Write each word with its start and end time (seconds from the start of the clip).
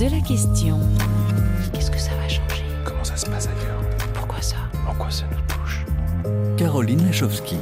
de 0.00 0.06
la 0.06 0.20
question. 0.22 0.80
Qu'est-ce 1.74 1.90
que 1.90 1.98
ça 1.98 2.12
va 2.14 2.26
changer 2.26 2.64
Comment 2.86 3.04
ça 3.04 3.18
se 3.18 3.26
passe 3.26 3.48
ailleurs? 3.48 3.82
Pourquoi 4.14 4.40
ça? 4.40 4.56
Pourquoi 4.86 5.10
ça 5.10 5.24
nous 5.30 5.54
touche? 5.54 5.84
Caroline 6.56 7.04
Lachowski. 7.04 7.56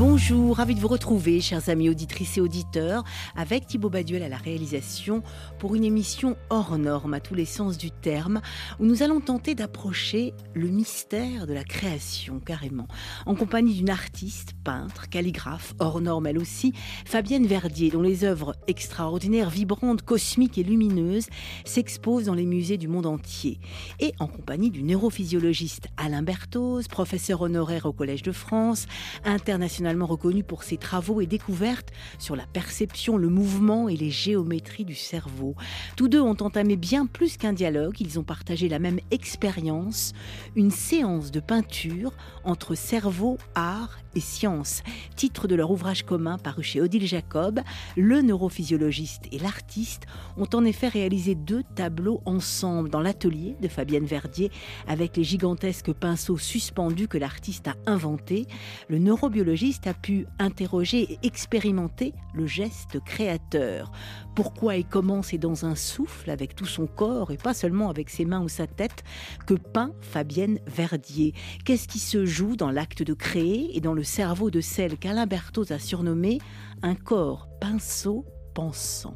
Bonjour, 0.00 0.56
ravi 0.56 0.74
de 0.74 0.80
vous 0.80 0.88
retrouver, 0.88 1.42
chers 1.42 1.68
amis 1.68 1.90
auditrices 1.90 2.38
et 2.38 2.40
auditeurs, 2.40 3.04
avec 3.36 3.66
Thibaut 3.66 3.90
Baduel 3.90 4.22
à 4.22 4.30
la 4.30 4.38
réalisation 4.38 5.22
pour 5.58 5.74
une 5.74 5.84
émission 5.84 6.38
hors 6.48 6.78
norme 6.78 7.12
à 7.12 7.20
tous 7.20 7.34
les 7.34 7.44
sens 7.44 7.76
du 7.76 7.90
terme, 7.90 8.40
où 8.78 8.86
nous 8.86 9.02
allons 9.02 9.20
tenter 9.20 9.54
d'approcher 9.54 10.32
le 10.54 10.68
mystère 10.68 11.46
de 11.46 11.52
la 11.52 11.64
création 11.64 12.40
carrément, 12.40 12.88
en 13.26 13.34
compagnie 13.34 13.74
d'une 13.74 13.90
artiste, 13.90 14.54
peintre, 14.64 15.10
calligraphe, 15.10 15.74
hors 15.80 16.00
norme 16.00 16.28
elle 16.28 16.38
aussi, 16.38 16.72
Fabienne 17.04 17.46
Verdier, 17.46 17.90
dont 17.90 18.00
les 18.00 18.24
œuvres 18.24 18.56
extraordinaires, 18.68 19.50
vibrantes, 19.50 20.00
cosmiques 20.00 20.56
et 20.56 20.62
lumineuses 20.62 21.28
s'exposent 21.66 22.24
dans 22.24 22.32
les 22.32 22.46
musées 22.46 22.78
du 22.78 22.88
monde 22.88 23.04
entier, 23.04 23.60
et 23.98 24.14
en 24.18 24.28
compagnie 24.28 24.70
du 24.70 24.82
neurophysiologiste 24.82 25.88
Alain 25.98 26.22
Berthoz, 26.22 26.88
professeur 26.88 27.42
honoraire 27.42 27.84
au 27.84 27.92
Collège 27.92 28.22
de 28.22 28.32
France, 28.32 28.86
international 29.26 29.89
reconnu 29.98 30.42
pour 30.42 30.62
ses 30.62 30.76
travaux 30.76 31.20
et 31.20 31.26
découvertes 31.26 31.90
sur 32.18 32.36
la 32.36 32.46
perception, 32.46 33.16
le 33.16 33.28
mouvement 33.28 33.88
et 33.88 33.96
les 33.96 34.10
géométries 34.10 34.84
du 34.84 34.94
cerveau. 34.94 35.54
Tous 35.96 36.08
deux 36.08 36.20
ont 36.20 36.36
entamé 36.40 36.76
bien 36.76 37.06
plus 37.06 37.36
qu'un 37.36 37.52
dialogue, 37.52 38.00
ils 38.00 38.18
ont 38.18 38.24
partagé 38.24 38.68
la 38.68 38.78
même 38.78 39.00
expérience, 39.10 40.12
une 40.56 40.70
séance 40.70 41.30
de 41.30 41.40
peinture 41.40 42.12
entre 42.44 42.74
cerveau, 42.74 43.38
art 43.54 43.98
et 44.14 44.20
science. 44.20 44.82
Titre 45.16 45.46
de 45.46 45.54
leur 45.54 45.70
ouvrage 45.70 46.04
commun 46.04 46.38
paru 46.38 46.62
chez 46.62 46.80
Odile 46.80 47.06
Jacob, 47.06 47.60
le 47.96 48.22
neurophysiologiste 48.22 49.24
et 49.32 49.38
l'artiste 49.38 50.06
ont 50.36 50.48
en 50.52 50.64
effet 50.64 50.88
réalisé 50.88 51.34
deux 51.34 51.62
tableaux 51.74 52.20
ensemble 52.24 52.90
dans 52.90 53.00
l'atelier 53.00 53.56
de 53.60 53.68
Fabienne 53.68 54.06
Verdier 54.06 54.50
avec 54.88 55.16
les 55.16 55.24
gigantesques 55.24 55.92
pinceaux 55.92 56.38
suspendus 56.38 57.08
que 57.08 57.18
l'artiste 57.18 57.68
a 57.68 57.74
inventés. 57.86 58.46
Le 58.88 58.98
neurobiologiste 58.98 59.79
a 59.86 59.94
pu 59.94 60.26
interroger 60.38 61.12
et 61.12 61.18
expérimenter 61.22 62.12
le 62.34 62.46
geste 62.46 63.00
créateur. 63.00 63.92
Pourquoi 64.34 64.76
et 64.76 64.84
comment 64.84 65.22
c'est 65.22 65.38
dans 65.38 65.64
un 65.64 65.74
souffle 65.74 66.30
avec 66.30 66.54
tout 66.54 66.66
son 66.66 66.86
corps 66.86 67.30
et 67.30 67.36
pas 67.36 67.54
seulement 67.54 67.90
avec 67.90 68.10
ses 68.10 68.24
mains 68.24 68.42
ou 68.42 68.48
sa 68.48 68.66
tête 68.66 69.02
que 69.46 69.54
peint 69.54 69.92
Fabienne 70.00 70.58
Verdier? 70.66 71.34
Qu'est-ce 71.64 71.88
qui 71.88 71.98
se 71.98 72.24
joue 72.24 72.56
dans 72.56 72.70
l'acte 72.70 73.02
de 73.02 73.14
créer 73.14 73.76
et 73.76 73.80
dans 73.80 73.94
le 73.94 74.04
cerveau 74.04 74.50
de 74.50 74.60
celle 74.60 74.98
qu'Alain 74.98 75.26
Berthoz 75.26 75.72
a 75.72 75.78
surnommée 75.78 76.38
un 76.82 76.94
corps 76.94 77.48
pinceau 77.60 78.24
pensant. 78.54 79.14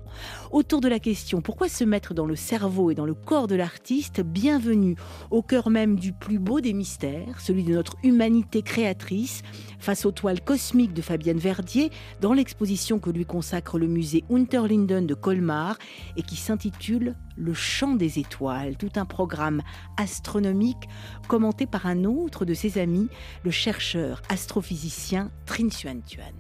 Autour 0.51 0.81
de 0.81 0.89
la 0.89 0.99
question 0.99 1.41
pourquoi 1.41 1.69
se 1.69 1.85
mettre 1.85 2.15
dans 2.15 2.27
le 2.27 2.37
cerveau 2.37 2.91
et 2.91 2.95
dans 2.95 3.07
le 3.07 3.15
corps 3.15 3.47
de 3.47 3.55
l'artiste, 3.55 4.21
bienvenue 4.21 4.97
au 5.31 5.43
cœur 5.43 5.71
même 5.71 5.99
du 5.99 6.13
plus 6.13 6.39
beau 6.39 6.61
des 6.61 6.73
mystères, 6.73 7.41
celui 7.41 7.65
de 7.65 7.75
notre 7.75 7.97
humanité 8.03 8.63
créatrice, 8.63 9.43
face 9.79 10.07
aux 10.07 10.13
toiles 10.13 10.41
cosmiques 10.41 10.95
de 10.95 11.03
Fabienne 11.03 11.39
Verdier, 11.39 11.91
dans 12.21 12.33
l'exposition 12.33 12.99
que 12.99 13.11
lui 13.11 13.25
consacre 13.25 13.79
le 13.79 13.87
musée 13.87 14.25
Unterlinden 14.31 15.07
de 15.07 15.15
Colmar 15.15 15.77
et 16.17 16.23
qui 16.23 16.37
s'intitule 16.37 17.17
Le 17.37 17.55
chant 17.55 17.95
des 17.95 18.19
étoiles, 18.19 18.77
tout 18.77 18.93
un 18.97 19.05
programme 19.05 19.63
astronomique 19.97 20.89
commenté 21.29 21.67
par 21.67 21.87
un 21.87 22.05
autre 22.05 22.45
de 22.45 22.55
ses 22.55 22.79
amis, 22.79 23.09
le 23.45 23.51
chercheur 23.51 24.23
astrophysicien 24.29 25.31
Trin 25.47 25.69
Xuan 25.69 26.01
Tuan. 26.07 26.33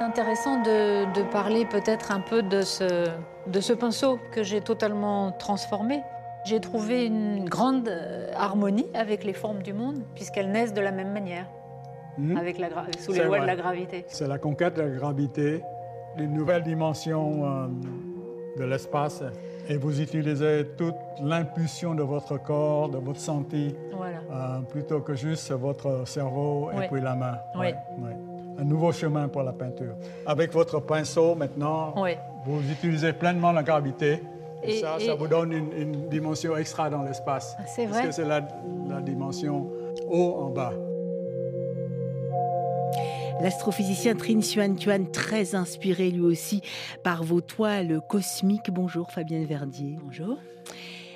Intéressant 0.00 0.62
de, 0.62 1.22
parler 1.30 1.64
peut-être 1.64 2.12
un 2.12 2.20
peu 2.20 2.42
de 2.42 2.62
ce, 2.62 3.08
de 3.46 3.60
ce 3.60 3.72
pinceau 3.72 4.18
que 4.30 4.42
j'ai 4.44 4.60
totalement 4.60 5.32
transformé. 5.32 6.02
J'ai 6.44 6.60
trouvé 6.60 7.04
une 7.04 7.48
grande 7.48 7.88
euh, 7.88 8.30
harmonie 8.36 8.86
avec 8.94 9.24
les 9.24 9.32
formes 9.32 9.62
du 9.62 9.72
monde, 9.72 10.02
puisqu'elles 10.14 10.50
naissent 10.50 10.72
de 10.72 10.80
la 10.80 10.92
même 10.92 11.12
manière, 11.12 11.46
hmm? 12.16 12.36
avec 12.36 12.58
la 12.58 12.68
sous 12.98 13.12
les 13.12 13.24
lois 13.24 13.40
de 13.40 13.46
la 13.46 13.56
gravité. 13.56 14.04
C'est 14.06 14.28
la 14.28 14.38
conquête 14.38 14.74
de 14.74 14.82
la 14.82 14.88
gravité, 14.88 15.62
une 16.16 16.32
nouvelle 16.32 16.62
dimension 16.62 17.44
euh, 17.44 17.66
de 18.56 18.64
l'espace, 18.64 19.22
et 19.68 19.76
vous 19.76 20.00
utilisez 20.00 20.68
toute 20.76 20.94
l'impulsion 21.22 21.94
de 21.94 22.02
votre 22.02 22.40
corps, 22.40 22.88
de 22.88 22.98
votre 22.98 23.20
santé, 23.20 23.74
euh, 23.92 24.60
plutôt 24.70 25.00
que 25.00 25.14
juste 25.14 25.50
votre 25.52 26.06
cerveau 26.06 26.70
et 26.70 26.86
puis 26.86 27.00
la 27.00 27.16
main. 27.16 27.38
Oui 27.56 27.74
un 28.58 28.64
nouveau 28.64 28.92
chemin 28.92 29.28
pour 29.28 29.42
la 29.42 29.52
peinture. 29.52 29.94
Avec 30.26 30.52
votre 30.52 30.80
pinceau, 30.80 31.34
maintenant, 31.34 31.94
vous 32.44 32.60
utilisez 32.70 33.12
pleinement 33.12 33.52
la 33.52 33.62
gravité. 33.62 34.22
Et, 34.62 34.80
ça, 34.80 34.98
ça 34.98 35.14
vous 35.14 35.28
donne 35.28 35.52
une, 35.52 36.08
dimension 36.08 36.56
extra 36.56 36.90
dans 36.90 37.02
l'espace. 37.02 37.54
Ah, 37.58 37.62
c'est 37.66 37.86
vrai. 37.86 38.02
Parce 38.02 38.06
que 38.08 38.22
c'est 38.22 38.28
la, 38.28 38.46
la 38.88 39.00
dimension 39.00 39.70
haut 40.08 40.36
en 40.40 40.50
bas. 40.50 40.72
L'astrophysicien 43.40 44.16
Trin 44.16 44.40
Xuan 44.40 44.74
Tuan, 44.74 45.06
très 45.12 45.54
inspiré 45.54 46.10
lui 46.10 46.22
aussi 46.22 46.60
par 47.04 47.22
vos 47.22 47.40
toiles 47.40 48.00
cosmiques. 48.08 48.72
Bonjour 48.72 49.12
Fabienne 49.12 49.44
Verdier. 49.44 49.96
Bonjour. 50.02 50.38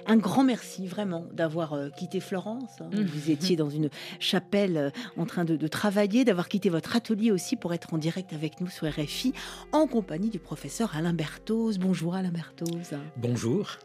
Un 0.07 0.17
grand 0.17 0.45
merci 0.45 0.87
vraiment 0.87 1.27
d'avoir 1.33 1.75
euh, 1.75 1.89
quitté 1.91 2.21
Florence. 2.21 2.81
Hein. 2.81 2.91
Mmh. 2.93 3.03
Vous 3.03 3.31
étiez 3.31 3.57
dans 3.57 3.71
une 3.71 3.89
chapelle 4.19 4.77
euh, 4.77 4.91
en 5.17 5.27
train 5.27 5.45
de, 5.45 5.67
travailler, 5.69 6.25
d'avoir 6.25 6.49
quitté 6.49 6.69
votre 6.69 6.97
atelier 6.97 7.31
aussi 7.31 7.57
pour 7.57 7.73
être 7.73 7.95
en 7.95 7.99
direct 7.99 8.33
avec 8.33 8.61
nous 8.61 8.69
sur 8.69 8.89
RFI 8.89 9.33
en 9.71 9.87
compagnie 9.87 10.29
du 10.29 10.39
professeur 10.39 10.97
Alain 10.97 11.13
Berthoz. 11.13 11.79
Bonjour 11.79 12.15
Alain 12.15 12.31
Berthoz. 12.31 12.95
Bonjour. 13.17 13.79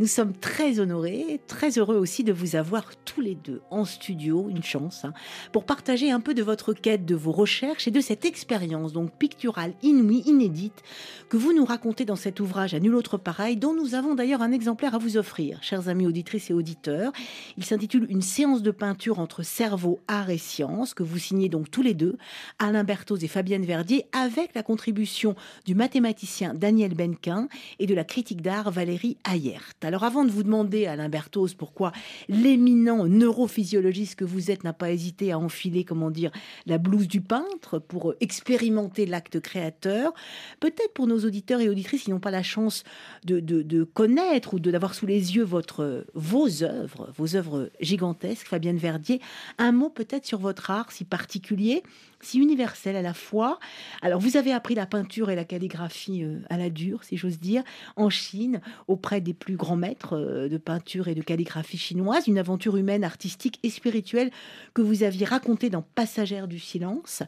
Nous 0.00 0.06
sommes 0.06 0.32
très 0.32 0.80
honorés, 0.80 1.40
très 1.46 1.78
heureux 1.78 1.96
aussi 1.96 2.24
de 2.24 2.32
vous 2.32 2.56
avoir 2.56 2.84
tous 3.04 3.20
les 3.20 3.34
deux 3.34 3.60
en 3.70 3.84
studio, 3.84 4.48
une 4.48 4.62
chance, 4.62 5.04
hein, 5.04 5.12
pour 5.52 5.64
partager 5.64 6.10
un 6.10 6.20
peu 6.20 6.34
de 6.34 6.42
votre 6.42 6.72
quête, 6.72 7.04
de 7.04 7.14
vos 7.14 7.32
recherches 7.32 7.88
et 7.88 7.90
de 7.90 8.00
cette 8.00 8.24
expérience 8.24 8.92
donc 8.92 9.12
picturale 9.12 9.74
inouïe, 9.82 10.22
inédite, 10.26 10.82
que 11.28 11.36
vous 11.36 11.52
nous 11.52 11.64
racontez 11.64 12.04
dans 12.04 12.16
cet 12.16 12.40
ouvrage 12.40 12.74
à 12.74 12.80
nul 12.80 12.94
autre 12.94 13.18
pareil, 13.18 13.56
dont 13.56 13.74
nous 13.74 13.94
avons 13.94 14.14
d'ailleurs 14.14 14.42
un 14.42 14.52
exemplaire 14.52 14.94
à 14.94 14.98
vous 14.98 15.16
offrir 15.16 15.57
chers 15.62 15.88
amis 15.88 16.06
auditrices 16.06 16.50
et 16.50 16.54
auditeurs. 16.54 17.12
Il 17.56 17.64
s'intitule 17.64 18.06
Une 18.08 18.22
séance 18.22 18.62
de 18.62 18.70
peinture 18.70 19.18
entre 19.18 19.42
cerveau, 19.42 20.00
art 20.08 20.30
et 20.30 20.38
science, 20.38 20.94
que 20.94 21.02
vous 21.02 21.18
signez 21.18 21.48
donc 21.48 21.70
tous 21.70 21.82
les 21.82 21.94
deux, 21.94 22.16
Alain 22.58 22.84
Berthoz 22.84 23.22
et 23.22 23.28
Fabienne 23.28 23.64
Verdier, 23.64 24.06
avec 24.12 24.54
la 24.54 24.62
contribution 24.62 25.34
du 25.64 25.74
mathématicien 25.74 26.54
Daniel 26.54 26.94
Benquin 26.94 27.48
et 27.78 27.86
de 27.86 27.94
la 27.94 28.04
critique 28.04 28.42
d'art 28.42 28.70
Valérie 28.70 29.16
Ayert. 29.24 29.72
Alors 29.82 30.04
avant 30.04 30.24
de 30.24 30.30
vous 30.30 30.42
demander, 30.42 30.86
Alain 30.86 31.08
Berthoz, 31.08 31.54
pourquoi 31.54 31.92
l'éminent 32.28 33.06
neurophysiologiste 33.06 34.16
que 34.16 34.24
vous 34.24 34.50
êtes 34.50 34.64
n'a 34.64 34.72
pas 34.72 34.90
hésité 34.90 35.32
à 35.32 35.38
enfiler, 35.38 35.84
comment 35.84 36.10
dire, 36.10 36.30
la 36.66 36.78
blouse 36.78 37.08
du 37.08 37.20
peintre 37.20 37.78
pour 37.78 38.14
expérimenter 38.20 39.06
l'acte 39.06 39.40
créateur, 39.40 40.12
peut-être 40.60 40.92
pour 40.94 41.06
nos 41.06 41.24
auditeurs 41.24 41.60
et 41.60 41.68
auditrices 41.68 42.04
qui 42.04 42.10
n'ont 42.10 42.20
pas 42.20 42.30
la 42.30 42.42
chance 42.42 42.84
de, 43.24 43.40
de 43.40 43.84
connaître 43.84 44.54
ou 44.54 44.60
d'avoir 44.60 44.94
sous 44.94 45.06
les 45.06 45.36
yeux 45.36 45.44
votre, 45.48 46.04
vos 46.14 46.62
œuvres, 46.62 47.10
vos 47.16 47.34
œuvres 47.34 47.70
gigantesques, 47.80 48.46
Fabienne 48.46 48.78
Verdier. 48.78 49.20
Un 49.58 49.72
mot 49.72 49.88
peut-être 49.88 50.26
sur 50.26 50.38
votre 50.38 50.70
art 50.70 50.92
si 50.92 51.04
particulier, 51.04 51.82
si 52.20 52.38
universel 52.38 52.96
à 52.96 53.02
la 53.02 53.14
fois. 53.14 53.58
Alors, 54.02 54.20
vous 54.20 54.36
avez 54.36 54.52
appris 54.52 54.74
la 54.74 54.86
peinture 54.86 55.30
et 55.30 55.36
la 55.36 55.44
calligraphie 55.44 56.24
euh, 56.24 56.40
à 56.50 56.56
la 56.56 56.70
dure, 56.70 57.04
si 57.04 57.16
j'ose 57.16 57.38
dire, 57.38 57.62
en 57.96 58.10
Chine, 58.10 58.60
auprès 58.86 59.20
des 59.20 59.34
plus 59.34 59.56
grands 59.56 59.76
maîtres 59.76 60.16
euh, 60.16 60.48
de 60.48 60.58
peinture 60.58 61.08
et 61.08 61.14
de 61.14 61.22
calligraphie 61.22 61.78
chinoise, 61.78 62.26
une 62.26 62.38
aventure 62.38 62.76
humaine, 62.76 63.04
artistique 63.04 63.58
et 63.62 63.70
spirituelle 63.70 64.30
que 64.74 64.82
vous 64.82 65.02
aviez 65.02 65.26
racontée 65.26 65.70
dans 65.70 65.82
Passagère 65.82 66.48
du 66.48 66.58
silence. 66.58 67.22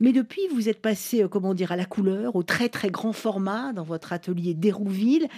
Mais 0.00 0.12
depuis, 0.12 0.42
vous 0.52 0.68
êtes 0.68 0.80
passé, 0.80 1.22
euh, 1.22 1.28
comment 1.28 1.54
dire, 1.54 1.72
à 1.72 1.76
la 1.76 1.84
couleur, 1.84 2.36
au 2.36 2.42
très 2.42 2.68
très 2.68 2.90
grand 2.90 3.12
format 3.12 3.72
dans 3.72 3.84
votre 3.84 4.12
atelier 4.12 4.54
d'Hérouville. 4.54 5.28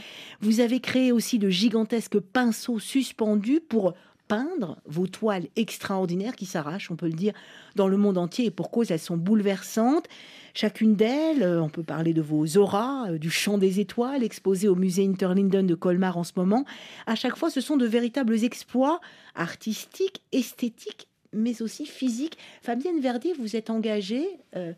Vous 0.41 0.61
avez 0.61 0.81
créé 0.81 1.13
aussi 1.13 1.39
de 1.39 1.49
gigantesques 1.49 2.21
pinceaux 2.21 2.79
suspendus 2.79 3.61
pour 3.61 3.95
peindre 4.29 4.77
vos 4.85 5.07
toiles 5.07 5.49
extraordinaires 5.57 6.37
qui 6.37 6.47
s'arrachent, 6.47 6.91
on 6.91 6.97
peut 6.97 7.07
le 7.07 7.15
dire, 7.15 7.33
dans 7.75 7.89
le 7.89 7.97
monde 7.97 8.19
entier 8.19 8.45
et 8.47 8.51
pour 8.51 8.71
cause 8.71 8.91
elles 8.91 8.99
sont 8.99 9.17
bouleversantes. 9.17 10.07
Chacune 10.55 10.97
d'elles, 10.97 11.43
euh, 11.43 11.63
on 11.63 11.69
peut 11.69 11.83
parler 11.83 12.13
de 12.13 12.23
vos 12.23 12.57
auras, 12.57 13.11
euh, 13.11 13.19
du 13.19 13.31
chant 13.31 13.59
des 13.59 13.81
étoiles 13.81 14.23
exposé 14.23 14.69
au 14.69 14.75
musée 14.75 15.07
Interlinden 15.07 15.67
de 15.67 15.75
Colmar 15.75 16.19
en 16.19 16.25
ce 16.25 16.33
moment. 16.37 16.65
À 17.07 17.15
chaque 17.15 17.37
fois, 17.37 17.51
ce 17.51 17.61
sont 17.61 17.77
de 17.77 17.87
véritables 17.87 18.45
exploits 18.45 19.01
artistiques, 19.35 20.23
esthétiques, 20.33 21.09
mais 21.33 21.63
aussi 21.63 21.87
physiques. 21.87 22.39
Fabienne 22.63 23.01
Verdier, 23.01 23.35
vous 23.39 23.57
êtes 23.57 23.71
engagée. 23.71 24.27
Euh, 24.57 24.73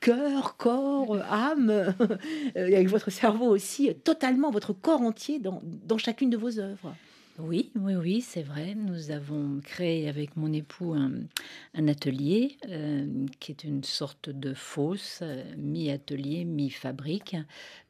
cœur, 0.00 0.56
corps, 0.56 1.16
âme, 1.30 1.94
avec 2.54 2.88
votre 2.88 3.10
cerveau 3.10 3.46
aussi, 3.46 3.92
totalement 4.04 4.50
votre 4.50 4.72
corps 4.72 5.00
entier 5.00 5.40
dans, 5.40 5.62
dans 5.64 5.98
chacune 5.98 6.30
de 6.30 6.36
vos 6.36 6.60
œuvres. 6.60 6.94
Oui, 7.40 7.72
oui, 7.74 7.96
oui, 7.96 8.20
c'est 8.20 8.44
vrai. 8.44 8.76
Nous 8.76 9.10
avons 9.10 9.60
créé 9.64 10.08
avec 10.08 10.36
mon 10.36 10.52
époux 10.52 10.94
un, 10.94 11.88
atelier 11.88 12.56
euh, 12.68 13.26
qui 13.40 13.50
est 13.50 13.64
une 13.64 13.82
sorte 13.82 14.30
de 14.30 14.54
fosse, 14.54 15.18
euh, 15.22 15.42
mi-atelier, 15.56 16.44
mi-fabrique, 16.44 17.36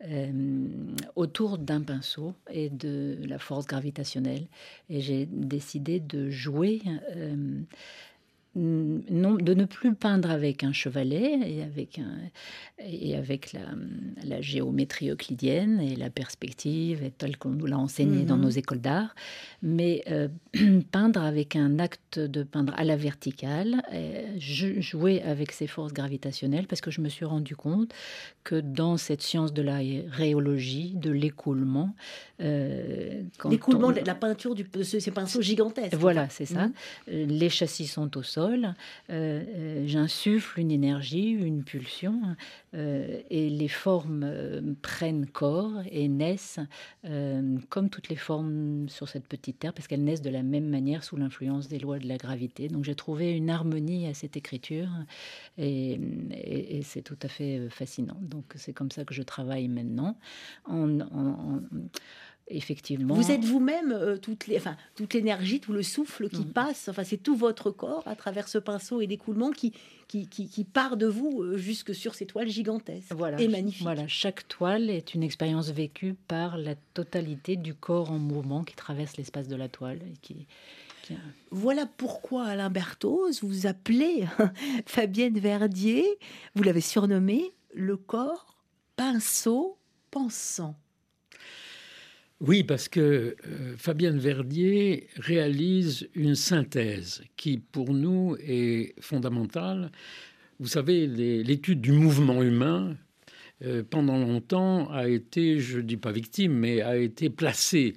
euh, 0.07 0.67
autour 1.15 1.59
d'un 1.59 1.83
pinceau 1.83 2.33
et 2.51 2.71
de 2.71 3.19
la 3.29 3.39
force 3.39 3.67
gravitationnelle. 3.67 4.47
Et 4.89 5.03
j'ai 5.03 5.27
décidé 5.27 6.01
de 6.01 6.31
jouer 6.31 6.81
non, 8.57 9.35
de 9.35 9.55
ne 9.55 9.65
plus 9.65 9.95
peindre 9.95 10.31
avec 10.31 10.63
un 10.63 10.73
chevalet 10.73 11.39
et 11.45 11.63
avec, 11.63 11.99
un, 11.99 12.19
et 12.79 13.17
avec 13.17 13.53
la, 13.53 13.61
la, 14.25 14.41
géométrie 14.41 15.11
euclidienne 15.11 15.81
et 15.81 15.97
la 15.97 16.11
perspective, 16.11 17.03
et 17.03 17.11
telle 17.11 17.37
qu'on 17.37 17.51
nous 17.51 17.67
l'a 17.67 17.79
enseigné 17.79 18.25
dans 18.25 18.37
mhm. 18.37 18.43
nos 18.43 18.51
écoles 18.51 18.81
d'art, 18.81 19.15
mais 19.63 20.05
euh, 20.11 20.29
peindre 20.93 21.23
avec 21.23 21.57
un 21.57 21.79
acte 21.79 22.19
de 22.19 22.43
peindre 22.43 22.75
à 22.77 22.85
la 22.85 22.97
verticale, 22.97 23.83
jouer 24.39 25.23
avec 25.23 25.51
ces 25.51 25.67
forces 25.67 25.93
gravitationnelles, 25.93 26.67
parce 26.67 26.81
que 26.81 26.91
je 26.91 27.01
me 27.01 27.09
suis 27.09 27.25
rendu 27.25 27.57
compte 27.57 27.93
que 28.45 28.61
dans 28.61 28.97
cette 28.97 29.23
science 29.23 29.53
de 29.53 29.63
la 29.63 29.79
rhéologie, 30.11 30.93
de 30.95 31.11
l'écoulement, 31.11 31.95
euh, 32.41 33.23
l'écoulement, 33.49 33.91
la 33.91 34.15
peinture 34.15 34.55
de 34.55 34.83
ces 34.83 35.11
pinceaux 35.11 35.43
gigantesques. 35.43 35.95
Voilà, 35.95 36.29
c'est 36.29 36.47
ça. 36.47 36.67
Mhm. 36.67 36.73
Euh, 37.09 37.27
les 37.27 37.49
châssis 37.49 37.87
sont 37.87 38.17
au 38.17 38.23
sol 38.23 38.44
euh, 38.53 38.73
euh, 39.11 39.85
j'insuffle 39.87 40.61
une 40.61 40.71
énergie, 40.71 41.31
une 41.31 41.65
pulsion, 41.65 42.21
euh, 42.75 43.21
et 43.31 43.51
les 43.51 43.69
formes 43.69 44.75
prennent 44.83 45.27
corps 45.27 45.83
et 45.91 46.09
naissent 46.09 46.61
comme 47.69 47.91
toutes 47.91 48.09
les 48.09 48.17
formes 48.17 48.89
sur 48.89 49.09
cette 49.09 49.27
petite 49.27 49.59
terre, 49.59 49.73
parce 49.73 49.87
qu'elles 49.89 50.05
naissent 50.05 50.23
de 50.23 50.31
la 50.31 50.43
même 50.43 50.69
manière 50.69 51.05
sous 51.05 51.17
l'influence 51.17 51.69
des 51.69 51.79
lois 51.79 51.99
de 51.99 52.09
la 52.09 52.17
gravité. 52.17 52.69
Donc 52.69 52.85
j'ai 52.85 52.95
trouvé 52.95 53.33
une 53.33 53.51
harmonie 53.51 54.07
à 54.07 54.15
cette 54.15 54.37
écriture, 54.37 54.89
et, 55.59 56.01
c'est 56.83 57.03
tout 57.03 57.19
à 57.23 57.29
fait 57.29 57.69
fascinant. 57.71 58.19
Donc 58.21 58.45
c'est 58.57 58.73
comme 58.73 58.91
ça 58.91 59.05
que 59.05 59.15
je 59.15 59.23
travaille 59.23 59.69
maintenant. 59.69 60.17
en, 60.67 60.99
Effectivement. 62.49 63.15
Vous 63.15 63.31
êtes 63.31 63.45
vous-même 63.45 63.91
euh, 63.93 64.19
toute, 64.19 64.47
les, 64.47 64.59
enfin, 64.59 64.77
toute 64.97 65.15
l'énergie, 65.15 65.61
tout 65.61 65.73
le 65.73 65.83
souffle 65.83 66.29
qui 66.29 66.43
mm. 66.43 66.53
passe. 66.53 66.89
Enfin, 66.89 67.03
c'est 67.03 67.17
tout 67.17 67.35
votre 67.35 67.71
corps 67.71 68.03
à 68.07 68.17
travers 68.17 68.49
ce 68.49 68.59
pinceau 68.59 69.01
et 69.01 69.07
l'écoulement 69.07 69.51
qui, 69.51 69.73
qui, 70.09 70.29
qui, 70.29 70.65
part 70.65 70.99
de 70.99 71.07
vous 71.07 71.43
euh, 71.43 71.57
jusque 71.57 71.95
sur 71.95 72.15
ces 72.15 72.27
toiles 72.27 72.49
gigantesques 72.49 73.13
voilà, 73.15 73.41
et 73.41 73.49
magnifiques. 73.49 73.83
Voilà, 73.83 74.07
chaque 74.09 74.47
toile 74.47 74.91
est 74.91 75.15
une 75.15 75.23
expérience 75.23 75.71
vécue 75.71 76.15
par 76.29 76.59
la 76.59 76.75
totalité 76.93 77.57
du 77.57 77.75
corps 77.75 78.11
en 78.11 78.19
mouvement 78.19 78.63
qui 78.63 78.75
traverse 78.75 79.17
l'espace 79.17 79.49
de 79.49 79.57
la 79.57 79.71
toile. 79.71 80.01
Et 80.03 80.17
qui, 80.21 80.47
Voilà 81.51 81.87
pourquoi 81.87 82.45
Alain 82.45 82.69
Berthoz 82.69 83.41
vous 83.43 83.67
appelez 83.67 84.27
Fabienne 84.87 85.39
Verdier, 85.39 86.05
vous 86.55 86.63
l'avez 86.63 86.83
surnommé 86.83 87.53
le 87.73 87.97
corps 87.97 88.55
pinceau 88.97 89.79
pensant. 90.11 90.77
Oui, 92.41 92.65
parce 92.65 92.89
que 92.89 93.37
euh, 93.47 93.75
Fabienne 93.77 94.19
Verdier 94.19 95.09
réalise 95.17 96.09
une 96.15 96.35
synthèse 96.35 97.23
qui, 97.37 97.59
pour 97.59 97.95
nous, 97.95 98.37
est 98.41 99.01
fondamentale. 99.01 99.93
Vous 100.59 100.67
savez, 100.67 101.07
l'étude 101.07 101.81
du 101.81 101.93
mouvement 101.93 102.43
humain, 102.43 102.97
euh, 103.65 103.83
pendant 103.89 104.19
longtemps, 104.19 104.91
a 104.91 105.09
été, 105.09 105.61
je 105.61 105.79
ne 105.79 105.83
dis 105.83 105.97
pas 105.97 106.13
victime, 106.13 106.53
mais 106.53 106.83
a 106.83 106.97
été 106.97 107.31
placée 107.31 107.95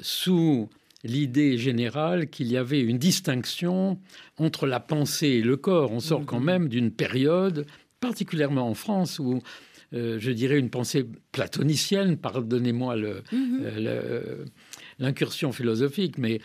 sous 0.00 0.68
l'idée 1.02 1.58
générale 1.58 2.30
qu'il 2.30 2.46
y 2.48 2.56
avait 2.56 2.80
une 2.80 2.98
distinction 2.98 3.98
entre 4.36 4.66
la 4.66 4.80
pensée 4.80 5.28
et 5.28 5.42
le 5.42 5.56
corps. 5.56 5.92
On 5.92 6.00
sort 6.00 6.24
quand 6.26 6.40
mmh. 6.40 6.44
même 6.44 6.68
d'une 6.68 6.90
période, 6.90 7.66
particulièrement 7.98 8.68
en 8.68 8.74
France, 8.74 9.18
où 9.18 9.40
euh, 9.92 10.18
je 10.20 10.30
dirais, 10.30 10.58
une 10.58 10.70
pensée 10.70 11.04
platonicienne, 11.32 12.16
pardonnez-moi 12.16 12.96
mhm. 12.96 13.60
euh, 13.62 14.44
l'incursion 14.98 15.50
philosophique, 15.50 16.16
mais 16.16 16.40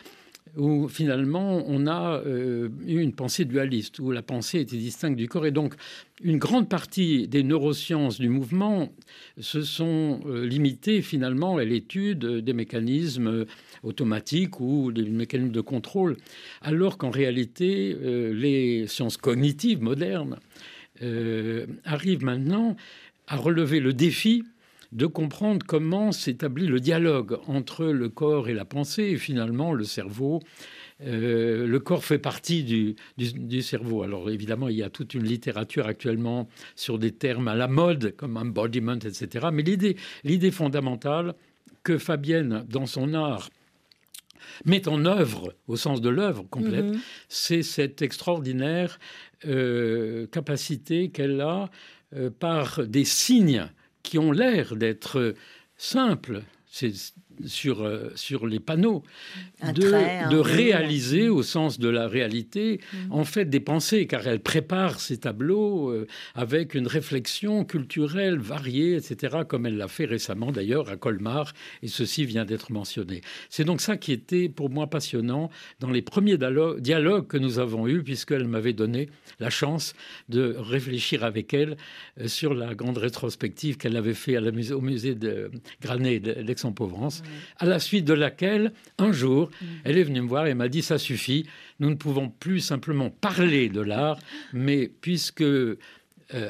où 0.57 0.87
finalement 0.87 1.63
on 1.67 1.85
a 1.85 2.21
euh, 2.25 2.69
eu 2.87 3.01
une 3.01 3.13
pensée 3.13 3.45
dualiste, 3.45 3.99
où 3.99 4.09
la 4.11 4.23
pensée 4.23 4.61
était 4.61 4.77
distincte 4.77 5.17
du 5.17 5.27
corps. 5.27 5.45
Et 5.45 5.51
donc, 5.51 5.75
une 6.23 6.37
grande 6.37 6.69
partie 6.69 7.27
des 7.27 7.43
neurosciences 7.43 8.19
du 8.19 8.29
mouvement 8.29 8.91
se 9.39 9.61
sont 9.61 10.21
limitées 10.25 11.01
finalement 11.01 11.57
à 11.57 11.65
l'étude 11.65 12.25
des 12.25 12.53
mécanismes 12.53 13.45
automatiques 13.83 14.59
ou 14.59 14.91
des 14.91 15.03
mécanismes 15.03 15.51
de 15.51 15.61
contrôle, 15.61 16.17
alors 16.61 16.97
qu'en 16.97 17.11
réalité, 17.11 17.95
les 18.33 18.87
sciences 18.87 19.17
cognitives 19.17 19.81
modernes 19.81 20.39
arrivent 21.83 22.23
maintenant 22.23 22.77
à 23.27 23.37
relever 23.37 23.79
le 23.79 23.93
défi 23.93 24.43
de 24.91 25.05
comprendre 25.05 25.65
comment 25.65 26.11
s'établit 26.11 26.67
le 26.67 26.79
dialogue 26.79 27.37
entre 27.47 27.85
le 27.85 28.09
corps 28.09 28.47
et 28.47 28.53
la 28.53 28.65
pensée 28.65 29.03
et 29.03 29.17
finalement 29.17 29.73
le 29.73 29.83
cerveau. 29.83 30.41
Euh, 31.01 31.67
le 31.67 31.79
corps 31.79 32.05
fait 32.05 32.19
partie 32.19 32.63
du, 32.63 32.95
du, 33.17 33.61
cerveau. 33.61 34.03
Alors 34.03 34.29
évidemment, 34.29 34.69
il 34.69 34.77
y 34.77 34.83
a 34.83 34.89
toute 34.89 35.13
une 35.13 35.25
littérature 35.25 35.87
actuellement 35.87 36.47
sur 36.77 36.97
des 36.97 37.11
termes 37.11 37.49
à 37.49 37.55
la 37.55 37.67
mode 37.67 38.15
comme 38.15 38.37
embodiment, 38.37 38.95
etc. 38.95 39.47
Mais 39.51 39.63
l'idée, 39.63 40.51
fondamentale 40.51 41.35
que 41.83 41.97
Fabienne, 41.97 42.65
dans 42.69 42.85
son 42.85 43.13
art, 43.13 43.49
met 44.63 44.87
en 44.87 45.05
œuvre, 45.05 45.53
au 45.67 45.75
sens 45.75 45.99
de 45.99 46.09
l'œuvre 46.09 46.43
complète, 46.49 46.85
mm-hmm. 46.85 46.99
c'est 47.27 47.63
cette 47.63 48.01
extraordinaire 48.01 48.99
euh, 49.45 50.27
capacité 50.27 51.09
qu'elle 51.09 51.41
a 51.41 51.69
par 52.39 52.85
des 52.85 53.05
signes 53.05 53.69
qui 54.03 54.17
ont 54.17 54.31
l'air 54.31 54.75
d'être 54.75 55.35
simples. 55.77 56.43
Sur, 57.45 57.81
euh, 57.81 58.11
sur 58.15 58.47
les 58.47 58.59
panneaux, 58.59 59.03
de, 59.63 60.29
de 60.29 60.37
réaliser 60.37 61.29
au 61.29 61.43
sens 61.43 61.79
de 61.79 61.89
la 61.89 62.07
réalité, 62.07 62.79
mm. 62.93 63.11
en 63.11 63.23
fait, 63.23 63.45
des 63.45 63.59
pensées, 63.59 64.07
car 64.07 64.27
elle 64.27 64.39
prépare 64.39 64.99
ces 64.99 65.17
tableaux 65.17 65.89
euh, 65.89 66.07
avec 66.33 66.73
une 66.73 66.87
réflexion 66.87 67.65
culturelle 67.65 68.39
variée, 68.39 68.95
etc., 68.95 69.37
comme 69.47 69.65
elle 69.65 69.77
l'a 69.77 69.87
fait 69.87 70.05
récemment 70.05 70.51
d'ailleurs 70.51 70.89
à 70.89 70.97
Colmar, 70.97 71.53
et 71.83 71.87
ceci 71.87 72.25
vient 72.25 72.45
d'être 72.45 72.71
mentionné. 72.71 73.21
C'est 73.49 73.63
donc 73.63 73.81
ça 73.81 73.97
qui 73.97 74.11
était 74.11 74.49
pour 74.49 74.69
moi 74.69 74.87
passionnant 74.87 75.49
dans 75.79 75.91
les 75.91 76.01
premiers 76.01 76.37
dialogues 76.37 77.27
que 77.27 77.37
nous 77.37 77.59
avons 77.59 77.87
eus, 77.87 78.03
puisqu'elle 78.03 78.47
m'avait 78.47 78.73
donné 78.73 79.09
la 79.39 79.49
chance 79.49 79.93
de 80.29 80.55
réfléchir 80.57 81.23
avec 81.23 81.53
elle 81.53 81.77
euh, 82.19 82.27
sur 82.27 82.53
la 82.53 82.73
grande 82.73 82.97
rétrospective 82.97 83.77
qu'elle 83.77 83.97
avait 83.97 84.13
fait 84.13 84.35
à 84.35 84.41
la 84.41 84.51
au 84.73 84.81
musée 84.81 85.15
de 85.15 85.51
Granet 85.81 86.19
d'Aix-en-Provence 86.19 87.23
à 87.57 87.65
la 87.65 87.79
suite 87.79 88.05
de 88.05 88.13
laquelle, 88.13 88.71
un 88.97 89.11
jour, 89.11 89.49
elle 89.83 89.97
est 89.97 90.03
venue 90.03 90.21
me 90.21 90.27
voir 90.27 90.47
et 90.47 90.53
m'a 90.53 90.67
dit 90.67 90.81
ça 90.81 90.97
suffit, 90.97 91.45
nous 91.79 91.89
ne 91.89 91.95
pouvons 91.95 92.29
plus 92.29 92.59
simplement 92.59 93.09
parler 93.09 93.69
de 93.69 93.81
l'art, 93.81 94.19
mais 94.53 94.91
puisque 95.01 95.41
euh, 95.41 95.77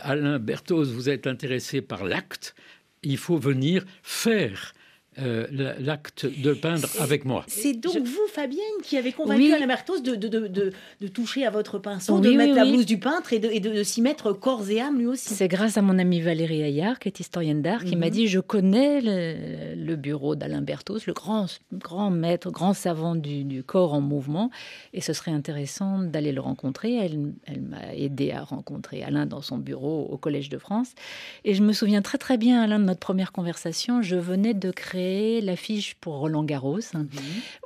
Alain 0.01 0.39
Berthoz, 0.39 0.91
vous 0.91 1.10
êtes 1.10 1.27
intéressé 1.27 1.82
par 1.82 2.05
l'acte, 2.05 2.55
il 3.03 3.17
faut 3.17 3.38
venir 3.38 3.86
faire 4.03 4.74
euh, 5.18 5.48
l'acte 5.80 6.26
de 6.26 6.54
peindre 6.54 6.90
avec 7.00 7.24
moi. 7.24 7.46
C'est 7.48 7.72
donc 7.74 7.98
vous, 7.98 8.28
Fabienne, 8.28 8.60
qui 8.84 8.98
avez 8.98 9.14
convaincu 9.14 9.54
Alain 9.54 9.66
Bertos 9.66 10.02
de, 10.02 10.16
de, 10.16 10.28
de, 10.28 10.74
de, 11.00 11.08
toucher 11.08 11.46
à 11.46 11.50
votre 11.50 11.80
pinceau, 11.80 12.20
de 12.20 12.32
mettre 12.32 12.54
la 12.54 12.66
blouse 12.66 12.86
du 12.86 12.98
peintre 12.98 13.32
et 13.32 13.40
de, 13.40 13.84
s'y 13.84 14.02
mettre 14.02 14.34
corps 14.34 14.70
et 14.70 14.82
âme 14.82 15.00
lui 15.00 15.06
aussi. 15.06 15.34
C'est 15.34 15.48
grâce 15.48 15.78
à 15.78 15.82
mon 15.82 16.00
amie 16.00 16.20
Valérie 16.20 16.64
Ayard, 16.64 17.00
qui 17.00 17.08
est 17.08 17.18
historienne 17.22 17.62
d'art, 17.62 17.86
qui 17.86 17.96
m'a 17.96 18.08
mhm. 18.08 18.12
dit 18.12 18.28
Je 18.28 18.42
connais 18.42 19.00
le, 19.02 19.96
bureau 19.96 20.36
d'Alain 20.36 20.62
Bertos, 20.62 21.00
le 21.08 21.14
grand, 21.14 21.46
grand 21.72 22.10
maître, 22.10 22.52
grand 22.52 22.74
savant 22.74 23.16
du, 23.16 23.64
corps 23.64 23.94
en 23.94 24.02
mouvement, 24.02 24.52
et 24.94 25.00
ce 25.00 25.14
serait 25.14 25.32
intéressant 25.32 26.00
d'aller 26.00 26.34
le 26.34 26.42
rencontrer. 26.42 26.94
Elle, 26.98 27.32
elle 27.46 27.62
m'a 27.62 27.96
aidé 27.96 28.32
à 28.32 28.44
rencontrer 28.44 29.02
Alain 29.02 29.26
dans 29.26 29.42
son 29.42 29.58
bureau 29.58 30.10
au 30.12 30.18
Collège 30.18 30.50
de 30.50 30.58
France. 30.58 30.90
Et 31.46 31.54
je 31.54 31.64
me 31.64 31.72
souviens 31.72 32.02
très 32.02 32.18
très 32.18 32.38
bien, 32.38 32.62
Alain, 32.62 32.80
de 32.80 32.84
notre 32.84 33.00
première 33.00 33.32
conversation. 33.32 34.02
Je 34.02 34.18
venais 34.18 34.54
de 34.54 34.72
créer 34.72 35.05
l'affiche 35.42 35.96
pour 35.96 36.16
Roland 36.16 36.44
Garros, 36.44 36.80
mhm. 36.94 37.08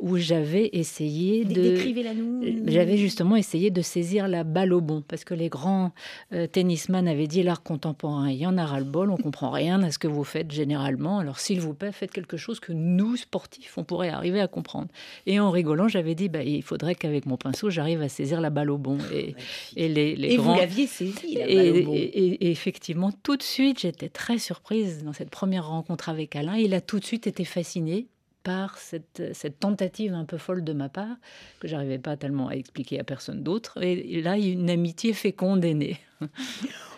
où 0.01 0.17
j'avais 0.17 0.69
essayé 0.73 1.45
de. 1.45 1.61
Décrivez-la 1.61 2.13
nous. 2.13 2.43
J'avais 2.67 2.97
justement 2.97 3.35
essayé 3.35 3.71
de 3.71 3.81
saisir 3.81 4.27
la 4.27 4.43
balle 4.43 4.73
au 4.73 4.81
bon, 4.81 5.01
parce 5.07 5.23
que 5.23 5.33
les 5.33 5.49
grands 5.49 5.91
euh, 6.33 6.47
tennisman 6.47 7.07
avaient 7.07 7.27
dit 7.27 7.43
l'art 7.43 7.63
contemporain, 7.63 8.29
il 8.29 8.37
y 8.37 8.45
en 8.45 8.57
a 8.57 8.65
ras-le-bol, 8.65 9.11
on 9.11 9.17
comprend 9.17 9.51
rien 9.51 9.81
à 9.83 9.91
ce 9.91 9.99
que 9.99 10.07
vous 10.07 10.23
faites 10.23 10.51
généralement. 10.51 11.19
Alors, 11.19 11.39
s'il 11.39 11.61
vous 11.61 11.73
plaît, 11.73 11.91
faites 11.91 12.11
quelque 12.11 12.37
chose 12.37 12.59
que 12.59 12.71
nous, 12.71 13.15
sportifs, 13.15 13.77
on 13.77 13.83
pourrait 13.83 14.09
arriver 14.09 14.41
à 14.41 14.47
comprendre. 14.47 14.87
Et 15.25 15.39
en 15.39 15.51
rigolant, 15.51 15.87
j'avais 15.87 16.15
dit 16.15 16.29
bah, 16.29 16.43
il 16.43 16.63
faudrait 16.63 16.95
qu'avec 16.95 17.25
mon 17.25 17.37
pinceau, 17.37 17.69
j'arrive 17.69 18.01
à 18.01 18.09
saisir 18.09 18.41
la 18.41 18.49
balle 18.49 18.71
au 18.71 18.77
bon. 18.77 18.97
Et, 19.13 19.35
et 19.75 19.89
les, 19.89 20.15
les 20.15 20.33
et 20.33 20.37
vous 20.37 20.53
l'aviez 20.53 20.87
saisi, 20.87 21.35
la 21.35 21.47
balle 21.47 21.81
au 21.81 21.85
bon. 21.85 21.93
Et, 21.93 22.51
effectivement, 22.51 23.11
tout 23.23 23.37
de 23.37 23.43
suite, 23.43 23.79
j'étais 23.79 24.09
très 24.09 24.37
surprise 24.37 25.03
dans 25.03 25.13
cette 25.13 25.29
première 25.29 25.67
rencontre 25.67 26.09
avec 26.09 26.35
Alain. 26.35 26.55
Il 26.55 26.73
a 26.73 26.81
tout 26.81 26.99
de 26.99 27.05
suite 27.05 27.27
été 27.29 27.45
fasciné 27.45 28.09
par 28.43 28.77
cette, 28.77 29.21
tentative 29.59 30.13
un 30.13 30.25
peu 30.25 30.37
folle 30.37 30.63
de 30.63 30.73
ma 30.73 30.89
part, 30.89 31.17
que 31.59 31.67
j'arrivais 31.67 31.99
pas 31.99 32.17
tellement 32.17 32.47
à 32.47 32.53
expliquer 32.53 32.99
à 32.99 33.03
personne 33.03 33.43
d'autre. 33.43 33.81
Et, 33.83 34.21
là, 34.21 34.37
une 34.37 34.69
amitié 34.69 35.13
féconde 35.13 35.63
est 35.65 35.73
née. 35.73 35.97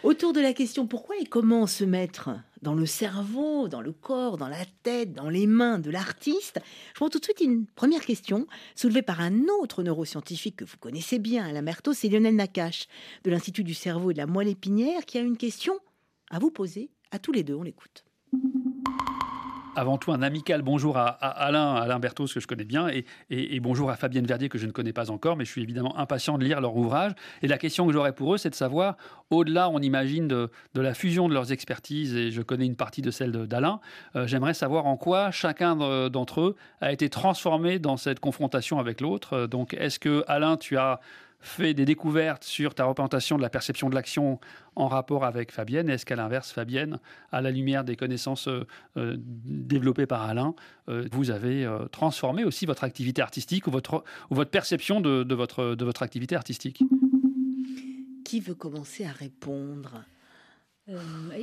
Autour 0.03 0.33
de 0.33 0.39
la 0.39 0.53
question 0.53 0.87
pourquoi 0.87 1.15
et 1.19 1.25
comment 1.25 1.67
se 1.67 1.83
mettre 1.83 2.29
dans 2.61 2.73
le 2.73 2.85
cerveau, 2.85 3.67
dans 3.67 3.81
le 3.81 3.91
corps, 3.91 4.37
dans 4.37 4.47
la 4.47 4.65
tête, 4.83 5.13
dans 5.13 5.29
les 5.29 5.47
mains 5.47 5.79
de 5.79 5.89
l'artiste, 5.89 6.59
je 6.93 6.95
prends 6.95 7.09
tout 7.09 7.19
de 7.19 7.23
suite 7.23 7.41
une 7.41 7.65
première 7.65 8.05
question 8.05 8.47
soulevée 8.75 9.01
par 9.01 9.19
un 9.19 9.45
autre 9.59 9.83
neuroscientifique 9.83 10.57
que 10.57 10.65
vous 10.65 10.77
connaissez 10.77 11.19
bien, 11.19 11.45
Alain 11.45 11.63
Berthaud, 11.63 11.93
c'est 11.93 12.07
Lionel 12.07 12.35
Nakache 12.35 12.87
de 13.23 13.31
l'Institut 13.31 13.63
du 13.63 13.73
cerveau 13.73 14.11
et 14.11 14.13
de 14.13 14.19
la 14.19 14.27
moelle 14.27 14.47
épinière 14.47 15.05
qui 15.05 15.17
a 15.17 15.21
une 15.21 15.37
question 15.37 15.79
à 16.29 16.39
vous 16.39 16.51
poser 16.51 16.89
à 17.11 17.19
tous 17.19 17.31
les 17.31 17.43
deux. 17.43 17.55
On 17.55 17.63
l'écoute 17.63 18.05
avant 19.75 19.97
tout 19.97 20.11
un 20.11 20.21
amical 20.21 20.61
bonjour 20.61 20.97
à, 20.97 21.07
Alain, 21.07 21.75
Alain 21.75 21.99
Berthaud, 21.99 22.25
que 22.25 22.39
je 22.39 22.47
connais 22.47 22.65
bien, 22.65 22.89
et, 23.29 23.59
bonjour 23.59 23.89
à 23.89 23.95
Fabienne 23.95 24.25
Verdier, 24.25 24.49
que 24.49 24.57
je 24.57 24.65
ne 24.65 24.71
connais 24.71 24.93
pas 24.93 25.11
encore, 25.11 25.37
mais 25.37 25.45
je 25.45 25.51
suis 25.51 25.61
évidemment 25.61 25.97
impatient 25.97 26.37
de 26.37 26.43
lire 26.43 26.61
leur 26.61 26.75
ouvrage. 26.75 27.13
Et 27.41 27.47
la 27.47 27.57
question 27.57 27.87
que 27.87 27.93
j'aurais 27.93 28.13
pour 28.13 28.33
eux, 28.33 28.37
c'est 28.37 28.49
de 28.49 28.55
savoir, 28.55 28.97
au-delà, 29.29 29.69
on 29.69 29.79
imagine, 29.79 30.27
de, 30.27 30.49
la 30.75 30.93
fusion 30.93 31.29
de 31.29 31.33
leurs 31.33 31.51
expertises, 31.51 32.15
et 32.15 32.31
je 32.31 32.41
connais 32.41 32.65
une 32.65 32.75
partie 32.75 33.01
de 33.01 33.11
celle 33.11 33.31
d'Alain, 33.31 33.79
euh, 34.15 34.27
j'aimerais 34.27 34.53
savoir 34.53 34.85
en 34.85 34.97
quoi 34.97 35.31
chacun 35.31 35.75
d'entre 36.09 36.41
eux 36.41 36.55
a 36.81 36.91
été 36.91 37.09
transformé 37.09 37.79
dans 37.79 37.97
cette 37.97 38.19
confrontation 38.19 38.79
avec 38.79 39.01
l'autre. 39.01 39.47
Donc, 39.47 39.73
est-ce 39.73 39.99
que, 39.99 40.23
Alain, 40.27 40.57
tu 40.57 40.77
as 40.77 40.99
fait 41.41 41.73
des 41.73 41.85
découvertes 41.85 42.43
sur 42.43 42.75
ta 42.75 42.85
représentation 42.85 43.37
de 43.37 43.41
la 43.41 43.49
perception 43.49 43.89
de 43.89 43.95
l'action 43.95 44.39
en 44.75 44.87
rapport 44.87 45.25
avec 45.25 45.51
Fabienne 45.51 45.89
Est-ce 45.89 46.05
qu'à 46.05 46.15
l'inverse, 46.15 46.51
Fabienne, 46.51 46.99
à 47.31 47.41
la 47.41 47.51
lumière 47.51 47.83
des 47.83 47.95
connaissances 47.95 48.47
euh, 48.47 48.65
euh, 48.97 49.15
développées 49.17 50.05
par 50.05 50.21
Alain, 50.21 50.55
euh, 50.89 51.07
vous 51.11 51.31
avez 51.31 51.67
transformé 51.91 52.43
aussi 52.43 52.65
votre 52.65 52.83
activité 52.83 53.21
artistique 53.21 53.67
ou 53.67 53.71
votre, 53.71 54.03
perception 54.45 55.01
de 55.01 55.33
votre 55.33 56.03
activité 56.03 56.35
artistique? 56.35 56.83
Qui 58.23 58.39
veut 58.39 58.55
commencer 58.55 59.05
à 59.05 59.11
répondre? 59.11 60.05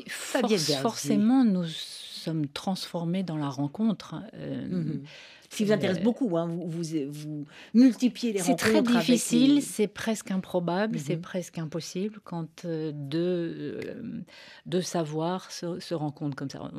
Fabienne 0.08 0.58
Forcément, 0.58 1.44
nous 1.44 1.66
sommes 1.66 2.46
transformés 2.48 3.22
dans 3.22 3.36
la 3.36 3.48
rencontre. 3.48 4.16
Mhm. 4.34 5.02
Ce 5.50 5.56
qui 5.56 5.64
vous 5.64 5.72
intéresse 5.72 6.02
beaucoup, 6.02 6.36
hein, 6.36 6.46
vous, 6.46 6.82
vous, 7.10 7.46
multipliez 7.72 8.34
les 8.34 8.40
rencontres. 8.42 8.66
C'est 8.66 8.82
très 8.82 8.82
difficile, 8.82 9.62
c'est 9.62 9.86
presque 9.86 10.30
improbable, 10.30 10.98
c'est 10.98 11.16
mhm. 11.16 11.22
presque 11.22 11.58
impossible 11.58 12.20
quand 12.22 12.66
euh, 12.66 12.92
deux, 12.94 13.80
euh, 13.82 14.22
deux 14.66 14.82
savoirs 14.82 15.50
se, 15.50 15.94
rencontrent 15.94 16.36
comme 16.36 16.50
ça. 16.50 16.70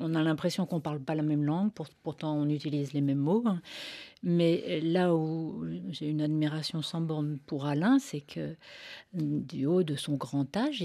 On, 0.00 0.14
a 0.14 0.22
l'impression 0.22 0.64
qu'on 0.64 0.76
ne 0.76 0.80
parle 0.80 1.00
pas 1.00 1.14
la 1.14 1.22
même 1.22 1.44
langue, 1.44 1.70
pourtant 2.02 2.34
on 2.34 2.48
utilise 2.48 2.94
les 2.94 3.02
mêmes 3.02 3.18
mots. 3.18 3.42
Hein. 3.44 3.60
Mais 4.22 4.80
là 4.80 5.14
où 5.14 5.62
j'ai 5.90 6.08
une 6.08 6.22
admiration 6.22 6.80
sans 6.80 7.02
borne 7.02 7.38
pour 7.44 7.66
Alain, 7.66 7.98
c'est 7.98 8.22
que 8.22 8.56
du 9.12 9.66
haut 9.66 9.82
de 9.82 9.96
son 9.96 10.14
grand 10.14 10.56
âge, 10.56 10.82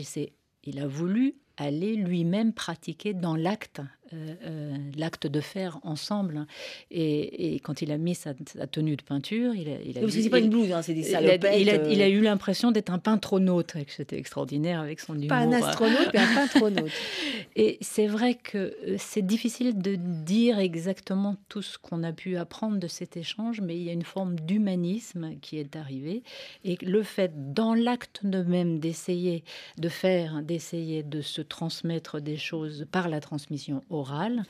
il 0.64 0.80
a 0.80 0.88
voulu 0.88 1.36
aller 1.60 1.96
lui-même 1.96 2.54
pratiquer 2.54 3.14
dans 3.14 3.36
l'acte 3.36 3.82
euh, 4.12 4.34
euh, 4.48 4.78
l'acte 4.98 5.28
de 5.28 5.40
faire 5.40 5.80
ensemble. 5.84 6.48
Et, 6.90 7.60
quand 7.64 7.84
il 7.84 7.92
a 7.92 7.98
mis 8.00 8.16
sa, 8.16 8.34
tenue 8.72 8.96
de 8.96 9.04
peinture, 9.04 9.54
il 9.54 9.70
a, 9.70 9.80
il 9.86 9.98
a 10.00 10.10
c'est 10.10 10.30
pas 10.30 10.40
une 10.40 10.50
blouse, 10.50 10.72
hein, 10.72 10.82
c'est 10.82 10.96
des 10.96 11.04
salopettes. 11.04 11.60
Il 11.60 11.70
a, 11.70 11.88
il 11.88 12.02
a, 12.02 12.10
eu 12.10 12.20
l'impression 12.20 12.72
d'être 12.72 12.90
un 12.90 12.98
peintronaute, 12.98 13.76
et 13.76 13.86
que 13.86 13.92
c'était 13.92 14.18
extraordinaire 14.18 14.80
avec 14.80 15.00
son 15.00 15.14
humour. 15.14 15.28
Pas 15.28 15.38
un 15.38 15.52
astronaute, 15.52 16.10
mais 16.12 16.20
un 16.22 16.34
peintronaute. 16.34 16.92
et 17.56 17.78
c'est 17.82 18.08
vrai 18.08 18.34
que 18.34 18.58
euh, 18.58 18.96
c'est 18.98 19.22
difficile 19.22 19.78
de 19.78 19.96
dire 19.96 20.58
exactement 20.58 21.36
tout 21.48 21.62
ce 21.62 21.78
qu'on 21.78 22.02
a 22.02 22.12
pu 22.12 22.36
apprendre 22.36 22.80
de 22.80 22.88
cet 22.88 23.16
échange, 23.16 23.62
mais 23.62 23.76
il 23.76 23.84
y 23.84 23.90
a 23.90 23.94
une 23.94 24.02
forme 24.02 24.40
d'humanisme 24.40 25.36
qui 25.40 25.60
est 25.60 25.76
arrivée. 25.76 26.24
Et 26.66 26.80
le 26.82 27.04
fait, 27.04 27.54
dans 27.54 27.76
l'acte 27.76 28.22
de 28.24 28.42
même, 28.42 28.80
d'essayer 28.80 29.44
de 29.78 29.90
faire, 29.90 30.42
d'essayer 30.42 31.04
de 31.04 31.22
se 31.22 31.44
transmettre 31.50 32.22
des 32.22 32.38
choses 32.38 32.86
par 32.92 33.10
la 33.10 33.20
transmission 33.20 33.84
orale 33.90 34.44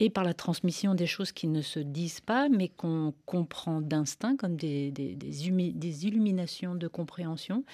et 0.00 0.08
par 0.08 0.24
la 0.24 0.32
transmission 0.32 0.94
des 0.94 1.06
choses 1.06 1.32
qui 1.32 1.48
ne 1.48 1.60
se 1.60 1.80
disent 1.80 2.20
pas, 2.20 2.48
mais 2.48 2.68
qu'on 2.68 3.12
comprend 3.26 3.80
d'instinct, 3.80 4.36
comme 4.36 4.56
des, 4.56 4.90
des, 4.90 5.14
des, 5.14 6.06
illuminations 6.06 6.74
de 6.74 6.88
compréhension. 6.88 7.64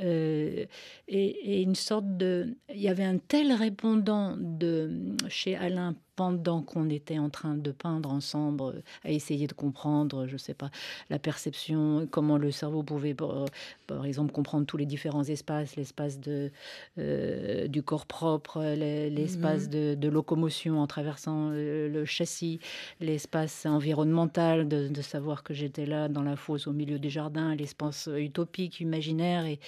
Euh, 0.00 0.64
et, 1.08 1.62
une 1.62 1.74
sorte 1.74 2.16
de... 2.16 2.56
Il 2.74 2.80
y 2.80 2.88
avait 2.88 3.04
un 3.04 3.18
tel 3.18 3.52
répondant 3.52 4.36
de, 4.38 5.16
chez 5.28 5.56
Alain 5.56 5.94
pendant 6.16 6.62
qu'on 6.62 6.90
était 6.90 7.18
en 7.18 7.30
train 7.30 7.56
de 7.56 7.70
peindre 7.70 8.10
ensemble, 8.10 8.82
à 9.04 9.10
essayer 9.10 9.46
de 9.46 9.52
comprendre, 9.52 10.26
je 10.26 10.34
ne 10.34 10.38
sais 10.38 10.54
pas, 10.54 10.70
la 11.10 11.18
perception, 11.18 12.06
comment 12.10 12.36
le 12.36 12.50
cerveau 12.50 12.82
pouvait, 12.82 13.14
par, 13.14 14.04
exemple, 14.04 14.32
comprendre 14.32 14.66
tous 14.66 14.76
les 14.76 14.86
différents 14.86 15.24
espaces, 15.24 15.76
l'espace 15.76 16.20
de, 16.20 16.50
euh, 16.98 17.66
du 17.68 17.82
corps 17.82 18.06
propre, 18.06 18.62
l'espace 18.62 19.68
mhm. 19.68 19.96
de, 19.96 20.08
locomotion 20.08 20.80
en 20.80 20.86
traversant 20.86 21.50
euh, 21.52 21.88
le, 21.88 22.04
châssis, 22.04 22.60
l'espace 23.00 23.64
environnemental, 23.64 24.68
de, 24.68 25.02
savoir 25.02 25.42
que 25.42 25.52
j'étais 25.54 25.86
là 25.86 26.08
dans 26.08 26.22
la 26.22 26.36
fosse 26.36 26.66
au 26.66 26.72
milieu 26.72 26.98
du 26.98 27.10
jardin, 27.10 27.54
l'espace 27.54 28.08
utopique, 28.14 28.80
imaginaire. 28.80 29.46
Et, 29.46 29.58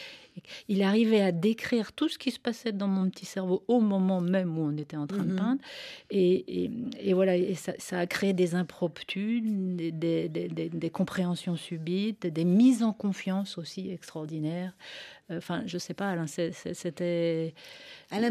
il 0.68 0.82
arrivait 0.82 1.20
à 1.20 1.32
décrire 1.32 1.92
tout 1.92 2.08
ce 2.08 2.18
qui 2.18 2.32
se 2.32 2.40
passait 2.40 2.72
dans 2.72 2.88
mon 2.88 3.08
petit 3.08 3.24
cerveau 3.24 3.62
au 3.68 3.80
moment 3.80 4.20
même 4.20 4.58
où 4.58 4.62
on 4.62 4.76
était 4.76 4.96
en 4.96 5.06
train 5.06 5.24
de 5.24 5.32
mhm. 5.32 5.36
peindre. 5.36 5.60
Et, 6.10 6.33
et, 6.46 7.12
voilà, 7.12 7.36
et 7.36 7.54
ça, 7.54 7.98
a 7.98 8.06
créé 8.06 8.32
des 8.32 8.54
impromptus, 8.54 9.42
des, 9.44 10.90
compréhensions 10.92 11.56
subites, 11.56 12.26
des 12.26 12.44
mises 12.44 12.82
en 12.82 12.92
confiance 12.92 13.58
aussi 13.58 13.90
extraordinaires. 13.90 14.72
Euh, 15.30 15.38
enfin, 15.38 15.62
je 15.66 15.78
sais 15.78 15.94
pas, 15.94 16.10
Alain, 16.10 16.26
c'était 16.26 17.54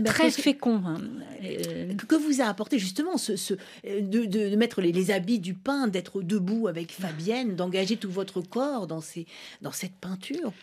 très 0.05 0.31
fécond. 0.31 0.81
Hein. 0.85 1.01
Euh, 1.43 1.93
que 1.95 2.15
vous 2.15 2.41
a 2.41 2.45
apporté 2.45 2.79
justement 2.79 3.17
ce, 3.17 3.53
de, 3.83 4.55
mettre 4.55 4.81
les, 4.81 5.11
habits 5.11 5.39
du 5.39 5.53
pain, 5.53 5.87
d'être 5.87 6.21
debout 6.21 6.67
avec 6.67 6.91
Fabienne, 6.91 7.55
d'engager 7.55 7.97
tout 7.97 8.11
votre 8.11 8.41
corps 8.41 8.87
dans, 8.87 9.01
ces, 9.01 9.25
dans 9.61 9.71
cette 9.71 9.95
peinture 9.95 10.53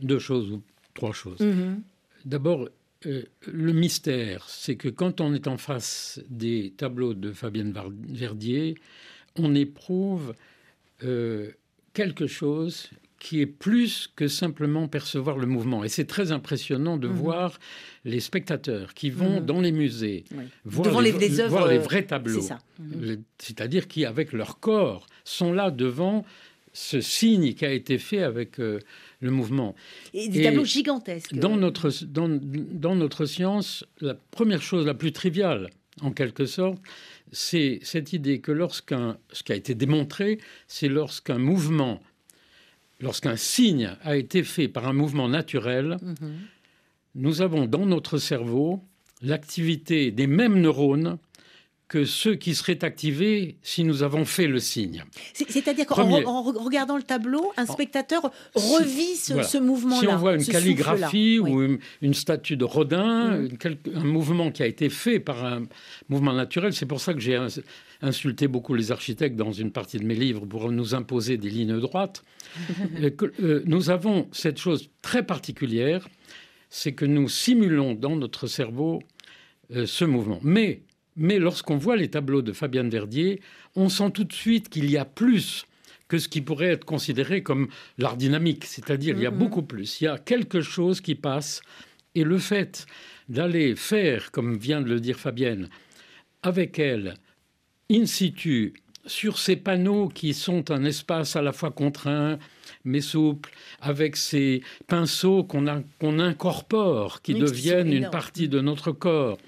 Deux 0.00 0.18
choses 0.18 0.50
ou 0.50 0.62
trois 0.94 1.12
choses. 1.12 1.40
Mm-hmm. 1.40 1.80
D'abord, 2.24 2.68
euh, 3.06 3.24
le 3.46 3.72
mystère, 3.72 4.48
c'est 4.48 4.76
que 4.76 4.88
quand 4.88 5.20
on 5.20 5.34
est 5.34 5.46
en 5.46 5.58
face 5.58 6.20
des 6.28 6.72
tableaux 6.76 7.14
de 7.14 7.32
Fabienne 7.32 7.74
Verdier, 8.08 8.76
on 9.36 9.54
éprouve 9.54 10.34
euh, 11.04 11.50
quelque 11.92 12.26
chose 12.26 12.90
qui 13.18 13.40
est 13.40 13.46
plus 13.46 14.10
que 14.16 14.26
simplement 14.26 14.88
percevoir 14.88 15.38
le 15.38 15.46
mouvement. 15.46 15.84
Et 15.84 15.88
c'est 15.88 16.06
très 16.06 16.32
impressionnant 16.32 16.96
de 16.96 17.06
mhm. 17.06 17.14
voir 17.14 17.60
les 18.04 18.18
spectateurs 18.18 18.94
qui 18.94 19.10
vont 19.10 19.38
mhm. 19.38 19.46
dans 19.46 19.60
les 19.60 19.70
musées 19.70 20.24
voir, 20.64 21.00
les, 21.00 21.12
voir, 21.46 21.68
les, 21.68 21.78
vrais 21.78 22.04
tableaux. 22.04 22.42
Mhm. 22.80 23.22
C'est-à-dire 23.38 23.86
qui, 23.86 24.04
avec 24.04 24.32
leur 24.32 24.58
corps, 24.58 25.06
sont 25.22 25.52
là 25.52 25.70
devant 25.70 26.24
ce 26.72 27.00
signe 27.00 27.54
qui 27.54 27.64
a 27.64 27.72
été 27.72 27.98
fait 27.98 28.22
avec 28.22 28.58
euh, 28.58 28.78
le 29.20 29.30
mouvement. 29.30 29.74
Et 30.14 30.28
des 30.28 30.42
tableaux 30.42 30.64
gigantesques. 30.64 31.34
Dans 31.34 31.56
notre, 31.56 31.90
dans, 32.04 32.28
dans 32.30 32.96
notre 32.96 33.26
science, 33.26 33.84
la 34.00 34.14
première 34.14 34.62
chose 34.62 34.86
la 34.86 34.94
plus 34.94 35.12
triviale, 35.12 35.70
en 36.00 36.12
quelque 36.12 36.46
sorte, 36.46 36.78
c'est 37.30 37.80
cette 37.82 38.12
idée 38.12 38.40
que 38.40 38.52
lorsqu'un, 38.52 39.18
ce 39.32 39.42
qui 39.42 39.52
a 39.52 39.56
été 39.56 39.74
démontré, 39.74 40.38
c'est 40.66 40.88
lorsqu'un 40.88 41.38
mouvement, 41.38 42.00
lorsqu'un 43.00 43.36
signe 43.36 43.96
a 44.02 44.16
été 44.16 44.42
fait 44.42 44.68
par 44.68 44.88
un 44.88 44.92
mouvement 44.92 45.28
naturel, 45.28 45.98
mhm. 46.02 46.34
nous 47.16 47.42
avons 47.42 47.66
dans 47.66 47.84
notre 47.84 48.18
cerveau 48.18 48.82
l'activité 49.20 50.10
des 50.10 50.26
mêmes 50.26 50.60
neurones 50.60 51.18
que 51.92 52.06
ceux 52.06 52.36
qui 52.36 52.54
seraient 52.54 52.82
activés 52.84 53.56
si 53.62 53.84
nous 53.84 54.02
avons 54.02 54.24
fait 54.24 54.46
le 54.46 54.60
signe. 54.60 55.04
C'est-à-dire 55.34 55.84
qu'en 55.84 56.42
regardant 56.42 56.96
le 56.96 57.02
tableau, 57.02 57.52
un 57.58 57.66
spectateur 57.66 58.32
revit 58.54 59.14
ce, 59.14 59.58
mouvement-là. 59.58 60.00
Si 60.00 60.08
on 60.08 60.16
voit 60.16 60.34
une 60.34 60.46
calligraphie 60.46 61.38
ou 61.38 61.78
une, 62.00 62.14
statue 62.14 62.56
de 62.56 62.64
Rodin, 62.64 63.36
mm. 63.36 63.48
un 63.94 64.04
mouvement 64.04 64.50
qui 64.50 64.62
a 64.62 64.66
été 64.66 64.88
fait 64.88 65.20
par 65.20 65.44
un 65.44 65.64
mouvement 66.08 66.32
naturel, 66.32 66.72
c'est 66.72 66.86
pour 66.86 66.98
ça 66.98 67.12
que 67.12 67.20
j'ai 67.20 67.38
insulté 68.00 68.48
beaucoup 68.48 68.72
les 68.72 68.90
architectes 68.90 69.36
dans 69.36 69.52
une 69.52 69.70
partie 69.70 69.98
de 69.98 70.04
mes 70.06 70.14
livres 70.14 70.46
pour 70.46 70.72
nous 70.72 70.94
imposer 70.94 71.36
des 71.36 71.50
lignes 71.50 71.78
droites. 71.78 72.22
Euh, 73.02 73.10
euh, 73.40 73.62
nous 73.64 73.90
avons 73.90 74.28
cette 74.32 74.58
chose 74.58 74.90
très 75.00 75.24
particulière, 75.24 76.06
c'est 76.68 76.92
que 76.92 77.06
nous 77.06 77.28
simulons 77.28 77.94
dans 77.94 78.16
notre 78.16 78.46
cerveau 78.46 79.02
euh, 79.74 79.86
ce 79.86 80.04
mouvement. 80.04 80.38
Mais 80.42 80.82
mais 81.16 81.38
lorsqu'on 81.38 81.76
voit 81.76 81.96
les 81.96 82.08
tableaux 82.08 82.42
de 82.42 82.52
Fabienne 82.52 82.88
Verdier, 82.88 83.40
on 83.76 83.88
sent 83.88 84.10
tout 84.12 84.24
de 84.24 84.32
suite 84.32 84.68
qu'il 84.68 84.90
y 84.90 84.96
a 84.96 85.04
plus 85.04 85.66
que 86.08 86.18
ce 86.18 86.28
qui 86.28 86.42
pourrait 86.42 86.72
être 86.72 86.84
considéré 86.84 87.42
comme 87.42 87.68
l'art 87.98 88.16
dynamique. 88.16 88.64
C'est-à-dire, 88.64 89.16
il 89.16 89.22
y 89.22 89.26
a 89.26 89.30
mm-hmm. 89.30 89.34
beaucoup 89.34 89.62
plus. 89.62 90.00
Il 90.00 90.04
y 90.04 90.08
a 90.08 90.18
quelque 90.18 90.60
chose 90.60 91.00
qui 91.00 91.14
passe. 91.14 91.62
Et 92.14 92.24
le 92.24 92.36
fait 92.36 92.86
d'aller 93.30 93.74
faire, 93.74 94.30
comme 94.30 94.58
vient 94.58 94.82
de 94.82 94.88
le 94.88 95.00
dire 95.00 95.18
Fabienne, 95.18 95.70
avec 96.42 96.78
elle, 96.78 97.14
in 97.90 98.04
situ, 98.04 98.74
sur 99.06 99.38
ces 99.38 99.56
panneaux 99.56 100.08
qui 100.08 100.34
sont 100.34 100.70
un 100.70 100.84
espace 100.84 101.34
à 101.36 101.42
la 101.42 101.52
fois 101.52 101.70
contraint, 101.70 102.38
mais 102.84 103.00
souple, 103.00 103.50
avec 103.80 104.16
ces 104.16 104.62
pinceaux 104.86 105.44
qu'on 105.44 105.66
incorpore, 106.18 107.22
qui 107.22 107.34
deviennent 107.34 107.92
une 107.92 108.10
partie 108.10 108.48
de 108.48 108.60
notre 108.60 108.92
corps, 108.92 109.38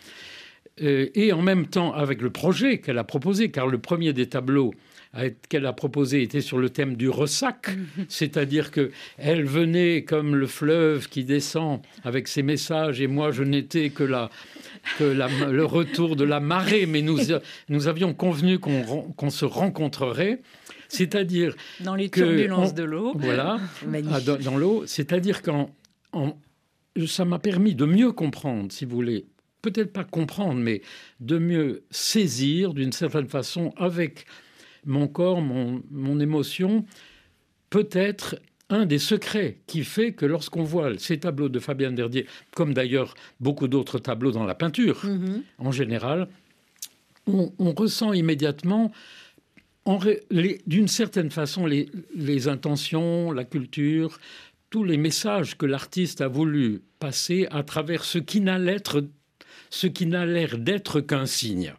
et 0.78 1.32
en 1.32 1.42
même 1.42 1.66
temps 1.66 1.92
avec 1.92 2.20
le 2.20 2.30
projet 2.30 2.78
qu'elle 2.78 2.98
a 2.98 3.04
proposé, 3.04 3.50
car 3.50 3.66
le 3.68 3.78
premier 3.78 4.12
des 4.12 4.28
tableaux 4.28 4.72
qu'elle 5.48 5.66
a 5.66 5.72
proposé 5.72 6.22
était 6.22 6.40
sur 6.40 6.58
le 6.58 6.70
thème 6.70 6.96
du 6.96 7.08
ressac, 7.08 7.70
c'est-à-dire 8.08 8.70
que 8.70 8.90
elle 9.16 9.44
venait 9.44 10.02
comme 10.02 10.34
le 10.34 10.46
fleuve 10.46 11.08
qui 11.08 11.24
descend 11.24 11.80
avec 12.02 12.26
ses 12.26 12.42
messages, 12.42 13.00
et 13.00 13.06
moi 13.06 13.30
je 13.30 13.44
n'étais 13.44 13.90
que 13.90 14.02
la 14.02 14.30
que 14.98 15.04
le 15.04 15.64
retour 15.64 16.16
de 16.16 16.24
la 16.24 16.40
marée, 16.40 16.86
mais 16.86 17.00
nous, 17.00 17.18
nous 17.68 17.88
avions 17.88 18.12
convenu 18.12 18.58
qu'on 18.58 19.30
se 19.30 19.44
rencontrerait. 19.44 20.40
C'est-à-dire 20.88 21.56
dans 21.80 21.94
les 21.94 22.10
turbulences 22.10 22.74
de 22.74 22.84
l'eau. 22.84 23.14
Voilà, 23.16 23.58
dans, 24.44 24.56
l'eau. 24.56 24.84
C'est-à-dire 24.86 25.42
qu'en 25.42 25.70
ça 27.06 27.24
m'a 27.24 27.38
permis 27.38 27.74
de 27.74 27.86
mieux 27.86 28.12
comprendre, 28.12 28.70
si 28.70 28.84
vous 28.84 28.94
voulez, 28.94 29.26
peut-être 29.64 29.92
pas 29.92 30.04
comprendre, 30.04 30.60
mais 30.60 30.82
de 31.20 31.38
mieux 31.38 31.84
saisir 31.90 32.74
d'une 32.74 32.92
certaine 32.92 33.28
façon 33.28 33.72
avec 33.78 34.26
mon 34.84 35.08
corps, 35.08 35.40
mon, 35.40 35.82
mon 35.90 36.20
émotion, 36.20 36.84
peut-être 37.70 38.36
un 38.68 38.84
des 38.84 38.98
secrets 38.98 39.60
qui 39.66 39.84
fait 39.84 40.12
que 40.12 40.26
lorsqu'on 40.26 40.64
voit 40.64 40.98
ces 40.98 41.18
tableaux 41.18 41.48
de 41.48 41.58
Fabienne 41.58 41.96
Verdier, 41.96 42.26
comme 42.54 42.74
d'ailleurs 42.74 43.14
beaucoup 43.40 43.68
d'autres 43.68 43.98
tableaux 43.98 44.32
dans 44.32 44.44
la 44.44 44.54
peinture 44.54 45.04
mhm. 45.04 45.42
en 45.58 45.72
général, 45.72 46.28
on, 47.26 47.72
ressent 47.72 48.12
immédiatement 48.12 48.92
d'une 50.66 50.88
certaine 50.88 51.30
façon 51.30 51.64
les, 51.64 51.88
les, 52.14 52.48
intentions, 52.48 53.32
la 53.32 53.44
culture, 53.44 54.18
tous 54.68 54.84
les 54.84 54.98
messages 54.98 55.56
que 55.56 55.64
l'artiste 55.64 56.20
a 56.20 56.28
voulu 56.28 56.82
passer 56.98 57.46
à 57.50 57.62
travers 57.62 58.04
ce 58.04 58.18
qui 58.18 58.42
n'a 60.06 60.26
l'air 60.26 60.58
d'être 60.58 61.00
qu'un 61.00 61.26
signe. 61.26 61.74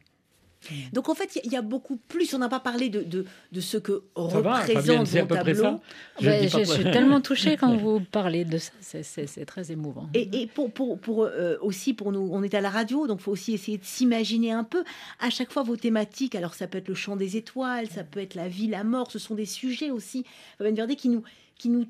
Donc 0.94 1.10
en 1.10 1.16
fait, 1.16 1.40
il 1.44 1.52
y, 1.52 1.56
a 1.56 1.62
beaucoup 1.62 1.98
plus. 1.98 2.34
On 2.34 2.40
n'a 2.40 2.50
pas 2.50 2.60
parlé 2.60 2.90
de, 2.90 3.04
de, 3.04 3.62
ce 3.62 3.78
que 3.78 4.04
représente 4.16 5.08
vos 5.08 5.26
tableaux. 5.26 5.82
Je, 6.20 6.48
je 6.48 6.64
suis 6.64 6.84
tellement 6.84 7.22
touchée 7.22 7.58
quand 7.58 7.76
vous 7.76 8.00
parlez 8.00 8.46
de 8.46 8.58
ça. 8.58 8.72
C'est 8.82 9.46
très 9.46 9.72
émouvant. 9.72 10.10
Et, 10.14 10.42
et 10.42 10.48
pour, 10.48 10.72
pour, 10.72 11.00
pour 11.00 11.24
euh, 11.24 11.58
aussi 11.62 11.94
pour 11.94 12.12
nous, 12.12 12.30
on 12.32 12.44
est 12.44 12.54
à 12.54 12.62
la 12.62 12.70
radio, 12.70 13.08
donc 13.08 13.20
il 13.20 13.24
faut 13.24 13.32
aussi 13.32 13.54
essayer 13.54 13.78
de 13.78 13.86
s'imaginer 13.86 14.52
un 14.52 14.64
peu. 14.64 14.84
À 15.20 15.30
chaque 15.30 15.52
fois, 15.52 15.64
vos 15.64 15.78
thématiques. 15.78 16.36
Alors 16.36 16.56
ça 16.56 16.68
peut 16.68 16.80
être 16.80 16.90
le 16.90 16.96
chant 16.96 17.16
des 17.16 17.38
étoiles, 17.38 17.88
ça 17.90 18.04
peut 18.04 18.20
être 18.20 18.36
la 18.36 18.48
vie, 18.48 18.68
la 18.68 18.84
mort. 18.84 19.12
Ce 19.12 19.20
sont 19.20 19.36
des 19.36 19.46
sujets 19.46 19.92
aussi, 19.92 20.26
Verdé, 20.60 20.96
qui 20.96 21.10
nous 21.10 21.24
qui 21.58 21.70
nous 21.70 21.86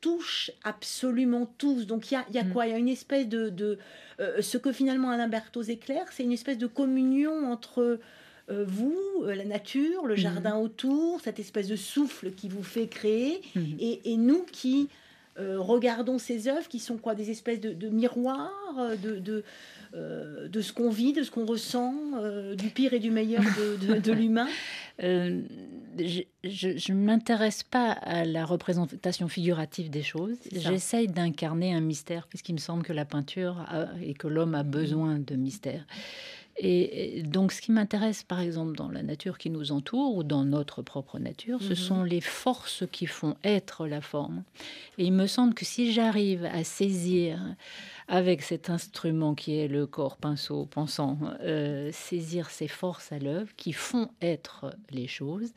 touchent 0.00 0.50
absolument 0.64 1.52
tous. 1.58 1.86
Donc 1.86 2.10
il 2.10 2.14
y 2.14 2.16
a, 2.16 2.24
y 2.32 2.38
a 2.38 2.44
mm. 2.44 2.52
quoi? 2.52 2.66
Il 2.66 2.70
y 2.70 2.74
a 2.74 2.78
une 2.78 2.88
espèce 2.88 3.28
de, 3.28 3.48
de 3.48 3.78
euh, 4.20 4.42
ce 4.42 4.58
que 4.58 4.72
finalement 4.72 5.10
Alain 5.10 5.28
Berthoz 5.28 5.70
éclaire, 5.70 6.06
c'est 6.10 6.24
une 6.24 6.32
espèce 6.32 6.58
de 6.58 6.66
communion 6.66 7.50
entre 7.50 8.00
euh, 8.50 8.64
vous, 8.66 8.98
euh, 9.22 9.34
la 9.34 9.44
nature, 9.44 10.06
le 10.06 10.14
mhm. 10.14 10.20
jardin 10.20 10.56
autour, 10.56 11.20
cette 11.20 11.38
espèce 11.38 11.68
de 11.68 11.76
souffle 11.76 12.32
qui 12.32 12.48
vous 12.48 12.64
fait 12.64 12.88
créer, 12.88 13.40
mhm. 13.54 13.76
et, 13.78 14.16
nous 14.16 14.44
qui 14.50 14.88
regardons 15.36 16.18
ces 16.18 16.48
œuvres 16.48 16.66
qui 16.66 16.80
sont 16.80 16.96
quoi? 16.96 17.14
Des 17.14 17.30
espèces 17.30 17.60
de, 17.60 17.88
miroirs 17.90 18.50
de, 19.00 19.20
de, 19.92 20.60
ce 20.60 20.72
qu'on 20.72 20.90
vit, 20.90 21.12
de 21.12 21.22
ce 21.22 21.30
qu'on 21.30 21.46
ressent, 21.46 21.94
du 22.56 22.70
pire 22.70 22.92
et 22.92 22.98
du 22.98 23.12
meilleur 23.12 23.44
de, 23.80 24.12
l'humain? 24.12 24.48
Je 26.44 26.92
ne 26.92 27.04
m'intéresse 27.04 27.62
pas 27.62 27.90
à 27.90 28.24
la 28.24 28.46
représentation 28.46 29.28
figurative 29.28 29.90
des 29.90 30.02
choses. 30.02 30.36
J'essaye 30.52 31.08
d'incarner 31.08 31.74
un 31.74 31.80
mystère, 31.80 32.26
puisqu'il 32.28 32.54
me 32.54 32.58
semble 32.58 32.84
que 32.84 32.92
la 32.92 33.04
peinture 33.04 33.66
et 34.00 34.14
que 34.14 34.28
l'homme 34.28 34.54
a 34.54 34.62
besoin 34.62 35.18
de 35.18 35.34
mystère. 35.34 35.84
Et 36.60 37.22
donc, 37.22 37.52
ce 37.52 37.60
qui 37.60 37.70
m'intéresse, 37.70 38.24
par 38.24 38.40
exemple, 38.40 38.74
dans 38.74 38.90
la 38.90 39.04
nature 39.04 39.38
qui 39.38 39.48
nous 39.48 39.70
entoure 39.70 40.16
ou 40.16 40.24
dans 40.24 40.44
notre 40.44 40.82
propre 40.82 41.20
nature, 41.20 41.62
ce 41.62 41.70
mhm. 41.70 41.76
sont 41.76 42.02
les 42.02 42.20
forces 42.20 42.82
qui 42.90 43.06
font 43.06 43.36
être 43.44 43.86
la 43.86 44.00
forme. 44.00 44.42
Et 44.98 45.04
il 45.04 45.12
me 45.12 45.28
semble 45.28 45.54
que 45.54 45.64
si 45.64 45.92
j'arrive 45.92 46.44
à 46.46 46.64
saisir 46.64 47.38
avec 48.08 48.42
cet 48.42 48.70
instrument 48.70 49.36
qui 49.36 49.56
est 49.56 49.68
le 49.68 49.86
corps 49.86 50.16
pinceau 50.16 50.66
pensant, 50.66 51.18
euh, 51.42 51.90
saisir 51.92 52.50
ces 52.50 52.68
forces 52.68 53.12
à 53.12 53.20
l'œuvre 53.20 53.54
qui 53.56 53.72
font 53.72 54.10
être 54.20 54.74
les 54.90 55.06
choses, 55.06 55.52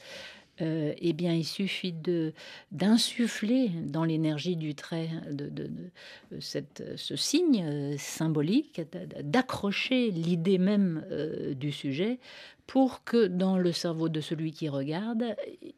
euh, 0.62 0.94
eh 0.98 1.14
bien, 1.14 1.34
il 1.34 1.46
suffit 1.46 1.92
de 1.92 2.34
d'insuffler 2.72 3.70
dans 3.70 4.04
l'énergie 4.04 4.56
du 4.56 4.76
trait 4.76 5.10
de, 5.30 5.50
de, 5.50 5.70
cette, 6.40 6.84
ce 6.96 7.16
signe 7.16 7.64
euh, 7.66 7.96
symbolique, 7.98 8.82
d'accrocher 9.24 10.12
l'idée 10.12 10.58
même 10.58 11.04
euh, 11.12 11.54
du 11.54 11.72
sujet 11.72 12.20
pour 12.72 13.04
que 13.04 13.28
dans 13.28 13.58
le 13.58 13.74
cerveau 13.74 14.08
de 14.08 14.22
celui 14.22 14.54
qui 14.54 14.70
regarde, 14.70 15.36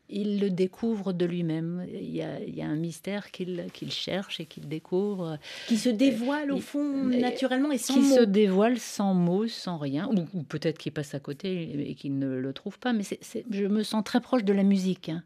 il 0.10 0.40
le 0.40 0.52
découvre 0.52 1.12
de 1.12 1.26
lui-même. 1.26 1.88
Il, 1.92 2.16
y 2.16 2.22
a 2.22 2.68
un 2.68 2.76
mystère 2.76 3.32
qu'il 3.32 3.66
cherche 3.90 4.40
et 4.40 4.46
qu'il 4.46 4.68
découvre. 4.68 5.40
Qui 5.68 5.78
se 5.78 5.90
dévoile 5.90 6.52
au 6.52 6.60
fond 6.60 7.06
naturellement 7.06 7.72
et 7.72 7.80
sans 7.80 7.96
qui 7.96 8.04
se 8.04 8.22
dévoile 8.22 8.78
sans 8.78 9.16
mots, 9.16 9.48
sans 9.48 9.80
rien, 9.80 10.08
ou, 10.36 10.44
peut-être 10.44 10.78
qu'il 10.78 10.92
passe 10.92 11.16
à 11.16 11.20
côté 11.20 11.90
et 11.90 11.96
qu'il 11.96 12.20
ne 12.20 12.28
le 12.28 12.54
trouve 12.54 12.78
pas. 12.78 12.94
Mais 12.94 13.02
je 13.50 13.66
me 13.66 13.82
sens 13.82 14.04
très 14.04 14.22
proche 14.22 14.44
de 14.44 14.54
la 14.54 14.62
musique. 14.62 15.10
Hein. 15.10 15.24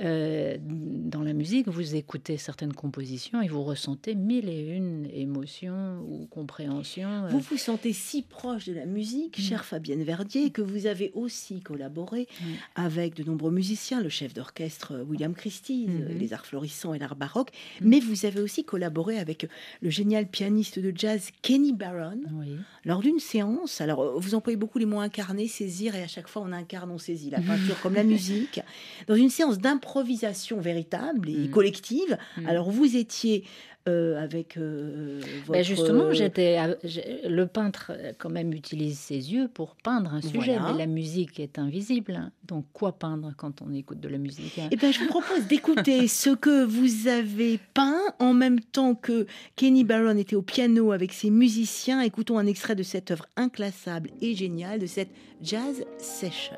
Euh, 0.00 0.56
dans 0.60 1.22
la 1.22 1.32
musique, 1.32 1.68
vous 1.68 1.96
écoutez 1.96 2.36
certaines 2.36 2.72
compositions 2.72 3.42
et 3.42 3.48
vous 3.48 3.64
ressentez 3.64 4.14
mille 4.14 4.48
et 4.48 4.76
une 4.76 5.08
émotions 5.12 6.04
ou 6.08 6.26
compréhensions. 6.26 7.24
Euh. 7.24 7.28
Vous 7.28 7.40
vous 7.40 7.56
sentez 7.56 7.92
si 7.92 8.22
proche 8.22 8.66
de 8.66 8.74
la 8.74 8.86
musique, 8.86 9.38
mm. 9.38 9.42
chère 9.42 9.64
Fabienne 9.64 10.02
Verdier, 10.04 10.50
que 10.50 10.62
vous 10.62 10.86
avez 10.86 11.10
aussi 11.14 11.60
collaboré 11.60 12.28
mm. 12.40 12.44
avec 12.76 13.14
de 13.14 13.24
nombreux 13.24 13.50
musiciens, 13.50 14.00
le 14.00 14.08
chef 14.08 14.34
d'orchestre 14.34 14.92
euh, 14.92 15.02
William 15.02 15.34
Christie, 15.34 15.88
mm-hmm. 15.88 16.18
les 16.18 16.32
arts 16.32 16.46
florissants 16.46 16.94
et 16.94 16.98
l'art 16.98 17.16
baroque, 17.16 17.50
mm. 17.80 17.88
mais 17.88 18.00
vous 18.00 18.24
avez 18.24 18.40
aussi 18.40 18.64
collaboré 18.64 19.18
avec 19.18 19.48
le 19.80 19.90
génial 19.90 20.28
pianiste 20.28 20.78
de 20.78 20.92
jazz 20.94 21.30
Kenny 21.42 21.72
Barron 21.72 22.20
lors 22.84 23.00
d'une 23.00 23.18
séance. 23.18 23.80
Alors, 23.80 24.20
vous 24.20 24.34
employez 24.34 24.56
beaucoup 24.56 24.78
les 24.78 24.86
mots 24.86 25.00
incarner, 25.00 25.48
saisir, 25.48 25.94
et 25.96 26.02
à 26.02 26.08
chaque 26.08 26.28
fois 26.28 26.42
on 26.42 26.52
incarne, 26.52 26.90
on 26.90 26.98
saisit 26.98 27.30
la 27.30 27.40
peinture 27.40 27.80
comme 27.80 27.94
la 27.94 28.04
musique. 28.04 28.60
Dans 29.06 29.14
une 29.14 29.30
séance 29.30 29.58
d'improvisation, 29.58 29.87
improvisation 29.88 30.60
véritable 30.60 31.28
et 31.28 31.48
mm. 31.48 31.50
collective. 31.50 32.18
Mm. 32.36 32.46
Alors 32.46 32.70
vous 32.70 32.96
étiez 32.96 33.44
euh, 33.88 34.22
avec 34.22 34.58
euh, 34.58 35.22
ben, 35.48 35.64
justement, 35.64 36.12
j'étais 36.12 36.58
le 37.26 37.46
peintre 37.46 37.92
quand 38.18 38.28
même 38.28 38.52
utilise 38.52 38.98
ses 38.98 39.32
yeux 39.32 39.48
pour 39.48 39.76
peindre 39.76 40.12
un 40.12 40.20
sujet, 40.20 40.58
mais 40.60 40.76
la 40.76 40.86
musique 40.86 41.40
est 41.40 41.58
invisible. 41.58 42.30
Donc 42.46 42.66
quoi 42.74 42.92
peindre 42.92 43.32
quand 43.38 43.62
on 43.62 43.72
écoute 43.72 43.98
de 43.98 44.08
la 44.08 44.18
musique 44.18 44.58
hein? 44.58 44.68
Eh 44.70 44.76
bien, 44.76 44.92
je 44.92 44.98
vous 44.98 45.06
propose 45.06 45.46
d'écouter 45.46 46.06
ce 46.08 46.30
que 46.30 46.64
vous 46.64 47.08
avez 47.08 47.58
peint 47.72 48.02
en 48.18 48.34
même 48.34 48.60
temps 48.60 48.94
que 48.94 49.26
Kenny 49.56 49.84
Barron 49.84 50.18
était 50.18 50.36
au 50.36 50.42
piano 50.42 50.92
avec 50.92 51.14
ses 51.14 51.30
musiciens. 51.30 52.02
Écoutons 52.02 52.36
un 52.36 52.46
extrait 52.46 52.74
de 52.74 52.82
cette 52.82 53.10
œuvre 53.10 53.24
inclassable 53.36 54.10
et 54.20 54.34
géniale 54.34 54.80
de 54.80 54.86
cette 54.86 55.10
jazz 55.40 55.82
session. 55.96 56.56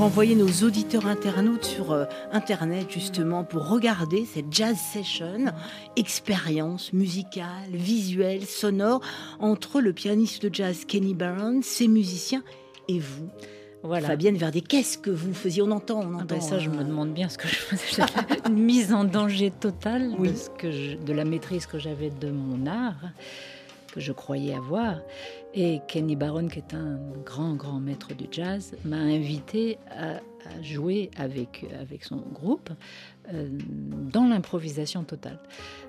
Renvoyer 0.00 0.34
nos 0.34 0.66
auditeurs 0.66 1.06
internautes 1.06 1.66
sur 1.66 1.92
euh, 1.92 2.06
Internet 2.32 2.90
justement 2.90 3.44
pour 3.44 3.68
regarder 3.68 4.24
cette 4.24 4.50
jazz 4.50 4.78
session, 4.78 5.52
expérience 5.94 6.94
musicale, 6.94 7.68
visuelle, 7.70 8.46
sonore 8.46 9.02
entre 9.40 9.82
le 9.82 9.92
pianiste 9.92 10.46
de 10.46 10.54
jazz 10.54 10.86
Kenny 10.86 11.12
Barron, 11.12 11.60
ses 11.62 11.86
musiciens 11.86 12.42
et 12.88 12.98
vous. 12.98 13.28
Voilà. 13.82 14.06
Fabienne 14.08 14.38
Verdier, 14.38 14.62
qu'est-ce 14.62 14.96
que 14.96 15.10
vous 15.10 15.34
faisiez? 15.34 15.60
On 15.60 15.70
entend, 15.70 16.00
on 16.00 16.18
ah 16.18 16.24
ben 16.24 16.36
entend. 16.36 16.40
ça, 16.40 16.58
je 16.58 16.70
me 16.70 16.80
euh, 16.80 16.84
demande 16.84 17.12
bien 17.12 17.28
ce 17.28 17.36
que 17.36 17.48
je 17.48 17.56
faisais. 17.56 18.02
Une 18.48 18.54
mise 18.54 18.94
en 18.94 19.04
danger 19.04 19.50
totale 19.50 20.16
de, 20.18 20.34
ce 20.34 20.48
que 20.48 20.96
de 20.96 21.12
la 21.12 21.26
maîtrise 21.26 21.66
que 21.66 21.78
j'avais 21.78 22.08
de 22.08 22.30
mon 22.30 22.66
art, 22.66 23.02
que 23.90 24.00
je 24.00 24.12
croyais 24.12 24.54
avoir. 24.54 25.00
Et 25.54 25.80
Kenny 25.88 26.16
Barron, 26.16 26.48
qui 26.48 26.58
est 26.58 26.74
un 26.74 26.98
grand, 27.24 27.54
grand 27.54 27.80
maître 27.80 28.14
du 28.14 28.26
jazz, 28.30 28.74
m'a 28.84 28.96
invité 28.96 29.78
à, 29.90 30.20
jouer 30.62 31.10
avec, 31.18 31.66
avec 31.78 32.02
son 32.02 32.16
groupe 32.16 32.70
euh, 33.32 33.48
dans 34.12 34.24
l'improvisation 34.24 35.04
totale. 35.04 35.38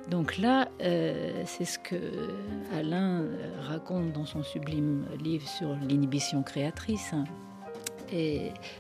Donc 0.10 0.38
là, 0.38 0.68
euh, 0.82 1.44
c'est 1.46 1.64
ce 1.64 1.80
que 1.80 1.96
Alain 2.74 3.24
raconte 3.62 4.12
dans 4.12 4.26
son 4.26 4.44
sublime 4.44 5.06
livre 5.24 5.48
sur 5.48 5.74
l'inhibition 5.88 6.44
créatrice. 6.44 7.14
Hein 7.14 7.24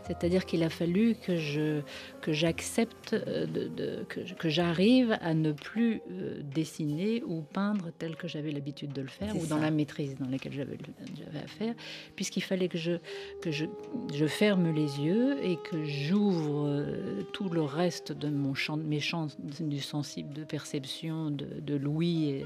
c'est-à-dire 0.04 0.46
qu'il 0.46 0.63
a 0.63 0.70
fallu 0.70 1.15
que 1.15 1.36
je 1.38 1.82
que 2.22 2.32
j'accepte 2.32 3.13
euh, 3.13 3.46
de, 3.46 4.06
que, 4.08 4.20
que 4.34 4.50
j'arrive 4.50 5.17
à 5.22 5.34
ne 5.34 5.52
plus 5.52 6.02
euh, 6.12 6.41
dessiner 6.44 7.24
ou 7.26 7.41
peindre 7.41 7.91
tel 7.98 8.15
que 8.15 8.28
j'avais 8.28 8.52
l'habitude 8.52 8.94
de 8.94 9.02
le 9.02 9.08
faire 9.08 9.36
ou 9.36 9.46
dans 9.48 9.58
la 9.58 9.72
maîtrise 9.72 10.15
dans 10.20 10.30
laquelle 10.30 10.54
j'avais 10.54 10.78
à 11.44 11.48
faire, 11.48 11.74
puisqu'il 12.15 12.41
fallait 12.41 12.67
que 12.67 12.78
je 12.78 12.94
que 13.41 13.52
je, 13.52 13.65
je 14.13 14.26
ferme 14.26 14.74
les 14.74 15.00
yeux 15.00 15.38
et 15.44 15.58
que 15.58 15.84
j'ouvre 15.84 16.67
euh, 16.67 17.24
tout 17.34 17.50
le 17.50 17.62
reste 17.62 18.12
de 18.12 18.30
mon 18.30 18.54
champ, 18.54 18.78
mes 18.78 19.00
champs 19.00 19.28
du 19.60 19.80
sensible, 19.80 20.34
de 20.34 20.44
perception, 20.44 21.32
de, 21.32 21.48
de 21.60 21.76
l'ouïe 21.76 22.44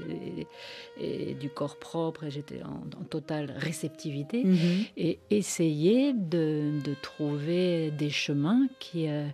et, 0.98 1.34
du 1.34 1.50
corps 1.50 1.76
propre. 1.76 2.24
Et 2.24 2.30
j'étais 2.30 2.62
en, 2.62 3.04
totale 3.04 3.54
réceptivité 3.56 4.42
mm-hmm. 4.42 4.90
et 4.96 5.18
essayer 5.30 6.12
de 6.12 6.75
de 6.82 6.94
trouver 6.94 7.90
des 7.90 8.10
chemins 8.10 8.66
qui, 8.78 9.08
euh, 9.08 9.26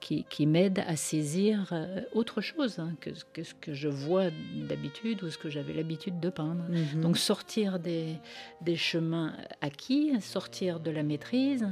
qui, 0.00 0.24
qui 0.28 0.46
m'aident 0.46 0.84
à 0.86 0.96
saisir 0.96 1.68
euh, 1.72 2.00
autre 2.12 2.40
chose 2.40 2.78
hein, 2.78 2.94
que, 3.00 3.10
ce 3.14 3.54
que 3.54 3.74
je 3.74 3.88
vois 3.88 4.26
d'habitude 4.68 5.22
ou 5.22 5.30
ce 5.30 5.38
que 5.38 5.50
j'avais 5.50 5.72
l'habitude 5.72 6.20
de 6.20 6.30
peindre. 6.30 6.64
Mhm. 6.68 7.00
Donc 7.00 7.18
sortir 7.18 7.78
des, 7.78 8.14
des 8.60 8.76
chemins 8.76 9.34
acquis, 9.60 10.12
sortir 10.20 10.80
de 10.80 10.90
la 10.90 11.02
maîtrise 11.02 11.66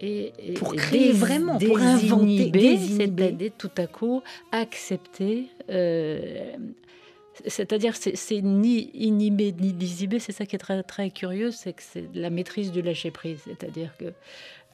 et, 0.00 0.32
pour 0.56 0.74
créer 0.74 1.12
vraiment, 1.12 1.58
pour 1.58 1.78
inventer, 1.78 2.76
c'est-à-dire 2.78 3.52
tout 3.56 3.70
à 3.76 3.86
coup 3.86 4.22
accepter. 4.50 5.46
Euh, 5.70 6.56
c'est-à-dire, 7.46 7.94
c'est 7.96 8.42
ni 8.42 8.90
inhibé 8.94 9.52
ni 9.52 9.72
disibé, 9.72 10.18
c'est 10.18 10.32
ça 10.32 10.44
qui 10.44 10.56
est 10.56 10.58
très, 10.58 10.82
très 10.82 11.10
curieux, 11.10 11.50
c'est 11.50 11.72
que 11.72 11.82
c'est 11.82 12.04
la 12.14 12.30
maîtrise 12.30 12.72
du 12.72 12.82
lâcher-prise. 12.82 13.40
C'est-à-dire 13.46 13.96
que 13.96 14.12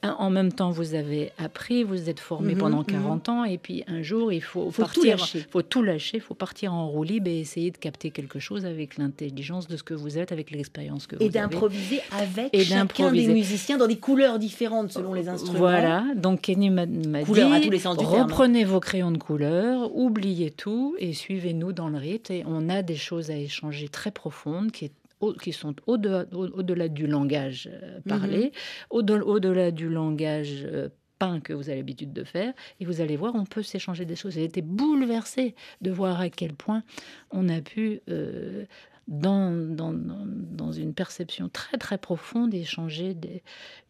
en 0.03 0.31
même 0.31 0.53
temps, 0.53 0.71
vous 0.71 0.95
avez 0.95 1.33
appris, 1.39 1.85
vous 1.85 2.09
êtes 2.09 2.21
formé 2.21 2.55
mhm, 2.55 2.61
pendant 2.61 2.85
40 2.85 3.29
mhm. 3.29 3.35
ans, 3.35 3.45
et 3.45 3.59
puis 3.59 3.85
un 3.87 4.03
jour, 4.03 4.33
il 4.33 4.43
faut, 4.43 4.71
partir, 4.71 5.17
il 5.35 5.43
faut 5.43 5.63
tout 5.63 5.83
lâcher, 5.83 6.19
il 6.19 6.21
faut 6.21 6.35
partir 6.35 6.73
en 6.73 6.89
roue 6.89 7.03
libre 7.03 7.29
et 7.29 7.41
essayer 7.41 7.71
de 7.71 7.77
capter 7.77 8.11
quelque 8.11 8.39
chose 8.39 8.65
avec 8.65 8.97
l'intelligence 8.97 9.69
de 9.69 9.77
ce 9.77 9.83
que 9.83 9.95
vous 9.95 10.19
êtes, 10.19 10.33
avec 10.33 10.51
l'expérience 10.51 11.07
que 11.07 11.17
vous 11.17 11.23
avez. 11.23 11.31
Et 11.31 11.33
d'improviser 11.33 12.01
avec 12.13 12.49
et 12.53 12.65
chacun 12.65 13.13
des 13.13 13.29
musiciens 13.29 13.79
dans 13.79 13.87
des 13.87 13.99
couleurs 13.99 14.39
différentes 14.39 14.93
selon 14.93 15.15
les 15.15 15.29
instruments. 15.29 15.59
Voilà, 15.59 16.05
donc 16.17 16.43
Kenny 16.43 16.71
m'a 16.71 16.87
dit, 16.87 17.05
reprenez 17.05 18.65
vos 18.65 18.81
crayons 18.81 19.11
de 19.11 19.19
couleur, 19.19 19.95
oubliez 19.95 20.51
tout 20.51 20.95
et 20.99 21.13
suivez-nous 21.13 21.73
dans 21.73 21.89
le 21.89 21.99
rythme. 21.99 22.33
Et 22.33 22.45
on 22.47 22.69
a 22.69 22.83
des 22.83 22.97
choses 22.97 23.31
à 23.31 23.37
échanger 23.37 23.89
très 23.89 24.11
profondes 24.11 24.71
qui 24.71 24.87
est 24.87 24.93
qui 25.40 25.52
sont 25.52 25.74
au-delà 25.87 26.88
du 26.88 27.07
langage 27.07 27.68
euh, 27.72 28.00
parlé, 28.09 28.52
mhm. 28.92 29.22
au-delà 29.24 29.70
du 29.70 29.88
langage 29.88 30.64
euh, 30.64 30.88
peint 31.18 31.40
que 31.40 31.52
vous 31.52 31.68
avez 31.68 31.78
l'habitude 31.78 32.12
de 32.12 32.24
faire, 32.24 32.52
et 32.81 32.85
vous 32.85 33.00
allez 33.00 33.16
voir, 33.16 33.35
on 33.35 33.44
peut 33.44 33.62
s'échanger 33.62 34.04
des 34.04 34.16
choses. 34.16 34.35
J'ai 34.35 34.44
été 34.44 34.62
bouleversée 34.62 35.54
de 35.81 35.90
voir 35.90 36.20
à 36.20 36.31
quel 36.31 36.54
point 36.54 36.83
on 37.31 37.48
a 37.48 37.61
pu 37.61 38.00
euh, 38.09 38.64
dans, 39.09 39.51
dans, 39.51 39.94
dans, 39.94 40.71
une 40.71 40.92
perception 40.92 41.49
très 41.49 41.79
très 41.79 41.97
profonde 41.97 42.53
et 42.53 42.61
échanger 42.61 43.14
des, 43.14 43.42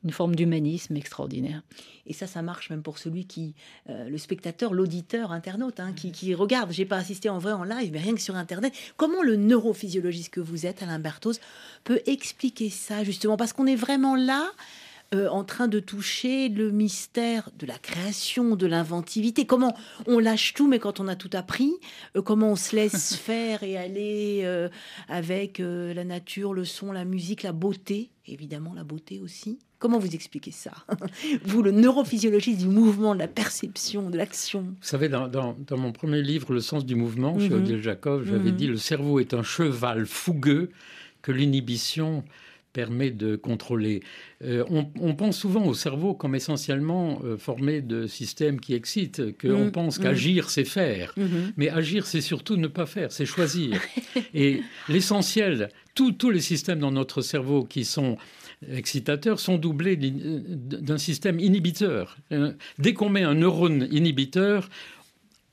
une 0.04 0.12
forme 0.12 0.36
d'humanisme 0.36 0.96
extraordinaire. 0.96 1.62
Et 2.06 2.12
ça, 2.12 2.28
ça 2.28 2.40
marche 2.40 2.70
même 2.70 2.82
pour 2.82 2.98
celui 2.98 3.26
qui, 3.26 3.54
euh, 3.90 4.08
le 4.08 4.16
spectateur, 4.16 4.72
l'auditeur, 4.72 5.32
internaute, 5.32 5.80
hein, 5.80 5.92
qui, 5.92 6.12
qui, 6.12 6.34
regarde. 6.34 6.70
J'ai 6.70 6.84
pas 6.84 6.96
assisté 6.96 7.28
en 7.28 7.38
vrai 7.38 7.52
en 7.52 7.64
live, 7.64 7.90
mais 7.92 7.98
rien 7.98 8.14
que 8.14 8.20
sur 8.20 8.36
Internet. 8.36 8.72
Comment 8.96 9.22
le 9.22 9.34
neurophysiologiste 9.34 10.30
que 10.30 10.40
vous 10.40 10.66
êtes, 10.66 10.84
Alain 10.84 11.00
Berthoz, 11.00 11.40
peut 11.82 12.00
expliquer 12.06 12.70
ça 12.70 13.02
justement? 13.02 13.36
Parce 13.36 13.52
qu'on 13.52 13.66
est 13.66 13.76
vraiment 13.76 14.14
là 14.14 14.52
euh, 15.14 15.26
en 15.28 15.42
train 15.42 15.68
de 15.68 15.80
toucher 15.80 16.50
le 16.50 16.70
mystère 16.70 17.48
de 17.58 17.64
la 17.64 17.78
création, 17.78 18.56
de 18.56 18.66
l'inventivité. 18.66 19.46
Comment 19.46 19.74
on 20.06 20.18
lâche 20.18 20.52
tout, 20.52 20.68
mais 20.68 20.78
quand 20.78 21.00
on 21.00 21.08
a 21.08 21.16
tout 21.16 21.30
appris, 21.32 21.72
euh, 22.14 22.20
comment 22.20 22.52
on 22.52 22.56
se 22.56 22.76
laisse 22.76 23.16
faire 23.24 23.62
et 23.62 23.78
aller 23.78 24.42
euh, 24.44 24.68
avec 25.08 25.60
la 25.60 26.04
nature, 26.04 26.52
le 26.52 26.66
son, 26.66 26.92
la 26.92 27.06
musique, 27.06 27.42
la 27.42 27.52
beauté, 27.52 28.10
évidemment 28.26 28.74
la 28.74 28.84
beauté 28.84 29.18
aussi. 29.18 29.58
Comment 29.78 29.98
vous 29.98 30.14
expliquez 30.14 30.50
ça? 30.50 30.72
Vous, 31.44 31.62
le 31.62 31.70
neurophysiologiste 31.70 32.60
du 32.60 32.68
mouvement, 32.68 33.14
de 33.14 33.20
la 33.20 33.28
perception, 33.28 34.10
de 34.10 34.18
l'action. 34.18 34.62
Vous 34.62 34.76
savez, 34.82 35.08
dans, 35.08 35.56
mon 35.70 35.92
premier 35.92 36.20
livre, 36.20 36.52
Le 36.52 36.60
sens 36.60 36.84
du 36.84 36.96
mouvement, 36.96 37.38
chez 37.38 37.48
mhm. 37.48 37.62
Odile 37.62 37.80
Jacob, 37.80 38.24
j'avais 38.26 38.50
mhm. 38.50 38.56
dit 38.56 38.66
Le 38.66 38.76
cerveau 38.76 39.20
est 39.20 39.32
un 39.32 39.42
cheval 39.42 40.04
fougueux 40.04 40.70
que 41.22 41.32
l'inhibition 41.32 42.24
permet 42.78 43.10
de 43.10 43.34
contrôler. 43.34 44.04
Euh, 44.44 44.62
on, 44.70 45.14
pense 45.16 45.36
souvent 45.36 45.66
au 45.66 45.74
cerveau 45.74 46.14
comme 46.14 46.36
essentiellement 46.36 47.20
euh, 47.24 47.36
formé 47.36 47.82
de 47.82 48.06
systèmes 48.06 48.60
qui 48.60 48.72
excitent, 48.74 49.36
qu'on 49.36 49.64
mm, 49.64 49.72
pense 49.72 49.98
mm. 49.98 50.02
qu'agir, 50.04 50.48
c'est 50.48 50.64
faire. 50.64 51.12
Mm-hmm. 51.18 51.54
Mais 51.56 51.70
agir, 51.70 52.06
c'est 52.06 52.20
surtout 52.20 52.56
ne 52.56 52.68
pas 52.68 52.86
faire, 52.86 53.10
c'est 53.10 53.26
choisir. 53.26 53.80
Et 54.32 54.60
l'essentiel, 54.88 55.70
tous 55.94 56.30
les 56.30 56.40
systèmes 56.40 56.78
dans 56.78 56.92
notre 56.92 57.20
cerveau 57.20 57.64
qui 57.64 57.84
sont 57.84 58.16
excitateurs 58.70 59.40
sont 59.40 59.58
doublés 59.58 59.96
d'un 59.96 60.98
système 60.98 61.40
inhibiteur. 61.40 62.16
Euh, 62.30 62.52
dès 62.78 62.94
qu'on 62.94 63.08
met 63.08 63.22
un 63.22 63.34
neurone 63.34 63.88
inhibiteur, 63.90 64.68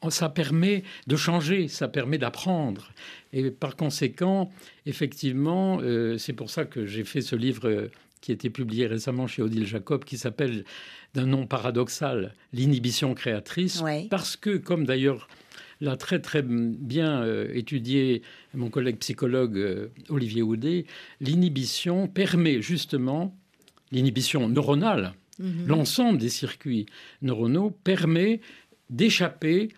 ça 0.10 0.30
permet 0.30 0.84
de 1.08 1.16
changer, 1.16 1.68
ça 1.68 1.88
permet 1.88 2.18
d'apprendre. 2.18 2.92
Et 3.34 3.52
par 3.52 3.76
conséquent, 3.76 4.52
effectivement, 4.86 5.80
euh, 5.82 6.18
c'est 6.18 6.34
pour 6.34 6.50
ça 6.50 6.66
que 6.66 6.86
j'ai 6.86 7.04
fait 7.04 7.22
ce 7.22 7.36
livre 7.36 7.68
euh, 7.68 7.92
qui 8.22 8.32
a 8.32 8.34
été 8.36 8.50
publié 8.50 8.88
récemment 8.88 9.28
chez 9.28 9.42
Odile 9.42 9.68
Jacob, 9.68 10.04
qui 10.04 10.18
s'appelle 10.18 10.64
d'un 11.14 11.26
nom 11.26 11.48
paradoxal, 11.48 12.34
L'inhibition 12.54 13.14
créatrice, 13.14 13.84
parce 14.10 14.36
que, 14.36 14.58
comme 14.58 14.86
d'ailleurs 14.86 15.28
l'a 15.82 15.98
très 15.98 16.20
très 16.20 16.42
bien 16.42 17.22
euh, 17.22 17.50
étudié 17.54 18.22
mon 18.54 18.70
collègue 18.70 18.98
psychologue 19.00 19.90
Olivier 20.08 20.42
Houdet, 20.42 20.86
l'inhibition 21.20 22.08
permet 22.08 22.62
justement, 22.62 23.38
l'inhibition 23.92 24.48
neuronale, 24.48 25.14
mhm. 25.40 25.68
l'ensemble 25.68 26.18
des 26.18 26.30
circuits 26.30 26.86
neuronaux 27.22 27.72
permet 27.72 28.40
d'échapper 28.90 29.70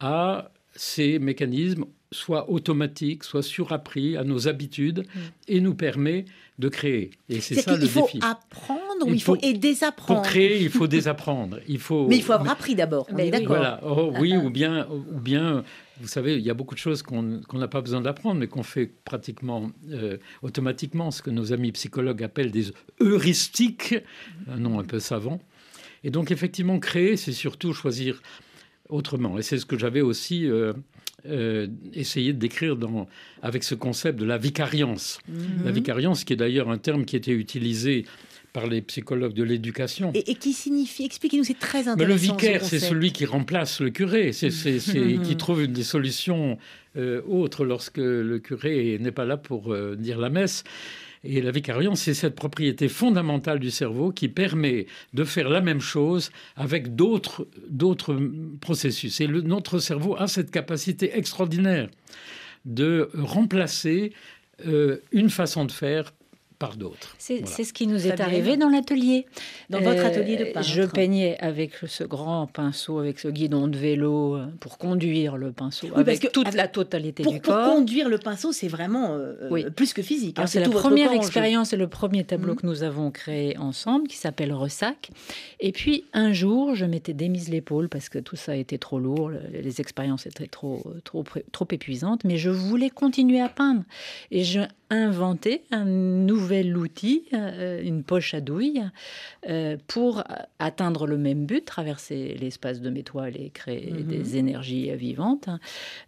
à 0.00 0.50
ces 0.74 1.18
mécanismes 1.18 1.84
soit 2.10 2.50
automatiques, 2.50 3.24
soit 3.24 3.42
surappris 3.42 4.16
à 4.16 4.24
nos 4.24 4.48
habitudes 4.48 5.00
mm. 5.00 5.20
et 5.48 5.60
nous 5.60 5.74
permet 5.74 6.24
de 6.58 6.68
créer. 6.68 7.10
Et 7.28 7.40
c'est 7.40 7.56
ça 7.56 7.72
le 7.72 7.78
défi. 7.78 7.98
Il 8.14 8.20
faut 8.20 8.26
apprendre 8.26 9.06
ou 9.06 9.14
il 9.14 9.22
faut, 9.22 9.36
et 9.42 9.52
désapprendre 9.52 10.22
Pour 10.22 10.28
créer, 10.28 10.60
il 10.60 10.70
faut 10.70 10.86
désapprendre. 10.86 11.58
Il 11.68 11.78
faut, 11.78 12.08
mais 12.08 12.16
il 12.16 12.22
faut 12.22 12.32
avoir 12.32 12.52
appris 12.52 12.74
d'abord. 12.74 13.06
Mais 13.14 13.30
d'accord. 13.30 13.48
Voilà. 13.48 13.80
Oh, 13.84 14.12
oui, 14.18 14.36
ou 14.36 14.50
bien, 14.50 14.88
ou 14.88 15.20
bien, 15.20 15.62
vous 16.00 16.08
savez, 16.08 16.36
il 16.36 16.44
y 16.44 16.50
a 16.50 16.54
beaucoup 16.54 16.74
de 16.74 16.80
choses 16.80 17.02
qu'on 17.02 17.40
n'a 17.52 17.68
pas 17.68 17.80
besoin 17.80 18.00
d'apprendre, 18.00 18.40
mais 18.40 18.48
qu'on 18.48 18.64
fait 18.64 18.86
pratiquement 18.86 19.70
euh, 19.90 20.16
automatiquement, 20.42 21.10
ce 21.10 21.22
que 21.22 21.30
nos 21.30 21.52
amis 21.52 21.72
psychologues 21.72 22.22
appellent 22.22 22.50
des 22.50 22.72
heuristiques, 23.00 23.94
un 24.48 24.56
nom 24.56 24.80
un 24.80 24.84
peu 24.84 24.98
savant. 24.98 25.40
Et 26.04 26.10
donc, 26.10 26.30
effectivement, 26.30 26.78
créer, 26.78 27.16
c'est 27.16 27.32
surtout 27.32 27.72
choisir 27.72 28.20
autrement. 28.88 29.38
Et 29.38 29.42
c'est 29.42 29.58
ce 29.58 29.66
que 29.66 29.78
j'avais 29.78 30.00
aussi 30.00 30.46
euh, 30.46 30.72
euh, 31.26 31.66
essayé 31.92 32.32
de 32.32 32.38
décrire 32.38 32.76
dans, 32.76 33.08
avec 33.42 33.64
ce 33.64 33.74
concept 33.74 34.18
de 34.18 34.24
la 34.24 34.38
vicariance. 34.38 35.18
Mhm. 35.28 35.64
La 35.64 35.70
vicariance, 35.70 36.24
qui 36.24 36.32
est 36.32 36.36
d'ailleurs 36.36 36.70
un 36.70 36.78
terme 36.78 37.04
qui 37.04 37.16
était 37.16 37.32
utilisé 37.32 38.04
par 38.52 38.66
les 38.66 38.80
psychologues 38.80 39.34
de 39.34 39.44
l'éducation. 39.44 40.10
Et, 40.14 40.34
qui 40.34 40.52
signifie, 40.52 41.04
expliquez-nous, 41.04 41.44
c'est 41.44 41.58
très 41.58 41.80
intéressant. 41.80 41.96
Mais 41.98 42.06
le 42.06 42.14
vicaire, 42.14 42.64
c'est 42.64 42.78
celui 42.78 43.12
qui 43.12 43.26
remplace 43.26 43.80
le 43.80 43.90
curé, 43.90 44.32
c'est, 44.32 44.48
qui 45.22 45.36
trouve 45.36 45.66
des 45.66 45.82
solutions 45.82 46.58
euh, 46.96 47.20
autres 47.28 47.64
lorsque 47.64 47.98
le 47.98 48.38
curé 48.38 48.98
n'est 49.00 49.12
pas 49.12 49.26
là 49.26 49.36
pour 49.36 49.76
dire 49.96 50.18
la 50.18 50.30
messe. 50.30 50.64
Et 51.30 51.42
la 51.42 51.50
vicariance, 51.50 52.00
c'est 52.00 52.14
cette 52.14 52.34
propriété 52.34 52.88
fondamentale 52.88 53.58
du 53.58 53.70
cerveau 53.70 54.12
qui 54.12 54.28
permet 54.28 54.86
de 55.12 55.24
faire 55.24 55.50
la 55.50 55.60
même 55.60 55.80
chose 55.80 56.30
avec 56.56 56.96
d'autres 56.96 57.46
processus. 58.60 59.20
Et 59.20 59.28
notre 59.28 59.78
cerveau 59.78 60.16
a 60.18 60.26
cette 60.26 60.50
capacité 60.50 61.18
extraordinaire 61.18 61.90
de 62.64 63.10
remplacer 63.14 64.14
euh, 64.66 65.02
une 65.12 65.28
façon 65.28 65.66
de 65.66 65.72
faire 65.72 66.14
par 66.58 66.76
d'autres. 66.76 67.14
C'est 67.18 67.44
ce 67.44 67.72
qui 67.72 67.86
nous 67.86 68.06
est 68.06 68.20
arrivé 68.20 68.56
dans 68.56 68.68
l'atelier. 68.68 69.26
Dans 69.70 69.80
votre 69.80 70.04
atelier 70.04 70.36
de 70.36 70.44
euh, 70.44 70.52
peintre. 70.52 70.66
Je 70.66 70.82
peignais 70.82 71.38
avec 71.38 71.72
ce 71.86 72.04
grand 72.04 72.46
pinceau, 72.46 72.98
avec 72.98 73.18
ce 73.20 73.28
guidon 73.28 73.68
de 73.68 73.76
vélo 73.76 74.36
euh, 74.36 74.46
pour 74.60 74.78
conduire 74.78 75.36
le 75.36 75.52
pinceau, 75.52 75.88
avec 75.94 76.32
toute 76.32 76.54
la 76.54 76.66
totalité 76.66 77.22
du 77.22 77.40
corps. 77.40 77.64
Pour 77.64 77.74
conduire 77.76 78.08
le 78.08 78.18
pinceau, 78.18 78.52
c'est 78.52 78.68
vraiment 78.68 79.10
euh, 79.12 79.70
plus 79.70 79.92
que 79.92 80.02
physique. 80.02 80.38
Hein, 80.38 80.46
c'est 80.46 80.60
la 80.60 80.68
première 80.68 81.12
expérience 81.12 81.72
et 81.72 81.76
le 81.76 81.86
premier 81.86 82.24
tableau 82.24 82.54
mhm. 82.54 82.60
que 82.60 82.66
nous 82.66 82.82
avons 82.82 83.10
créé 83.10 83.56
ensemble, 83.58 84.08
qui 84.08 84.16
s'appelle 84.16 84.52
Ressac. 84.52 85.10
Et 85.60 85.72
puis 85.72 86.04
un 86.12 86.32
jour, 86.32 86.74
je 86.74 86.84
m'étais 86.84 87.14
démise 87.14 87.48
l'épaule 87.48 87.88
parce 87.88 88.08
que 88.08 88.18
tout 88.18 88.36
ça 88.36 88.56
était 88.56 88.78
trop 88.78 88.98
lourd, 88.98 89.30
les 89.52 89.80
expériences 89.80 90.26
étaient 90.26 90.48
trop, 90.48 90.82
trop, 91.04 91.24
trop 91.52 91.68
épuisantes, 91.70 92.24
mais 92.24 92.36
je 92.36 92.50
voulais 92.50 92.90
continuer 92.90 93.40
à 93.40 93.48
peindre. 93.48 93.82
Et 94.30 94.42
je 94.44 94.60
inventé 94.90 95.62
un 95.70 95.84
nouvel 95.84 96.76
outil, 96.76 97.24
euh, 97.32 97.82
une 97.82 98.02
poche 98.02 98.34
à 98.34 98.40
douille, 98.40 98.82
euh, 99.48 99.76
pour 99.86 100.24
atteindre 100.58 101.06
le 101.06 101.18
même 101.18 101.46
but, 101.46 101.64
traverser 101.64 102.36
l'espace 102.40 102.80
de 102.80 102.90
mes 102.90 103.02
toiles 103.02 103.36
et 103.36 103.50
créer 103.50 103.92
mhm. 103.92 104.02
des 104.02 104.36
énergies 104.36 104.90
vivantes. 104.96 105.48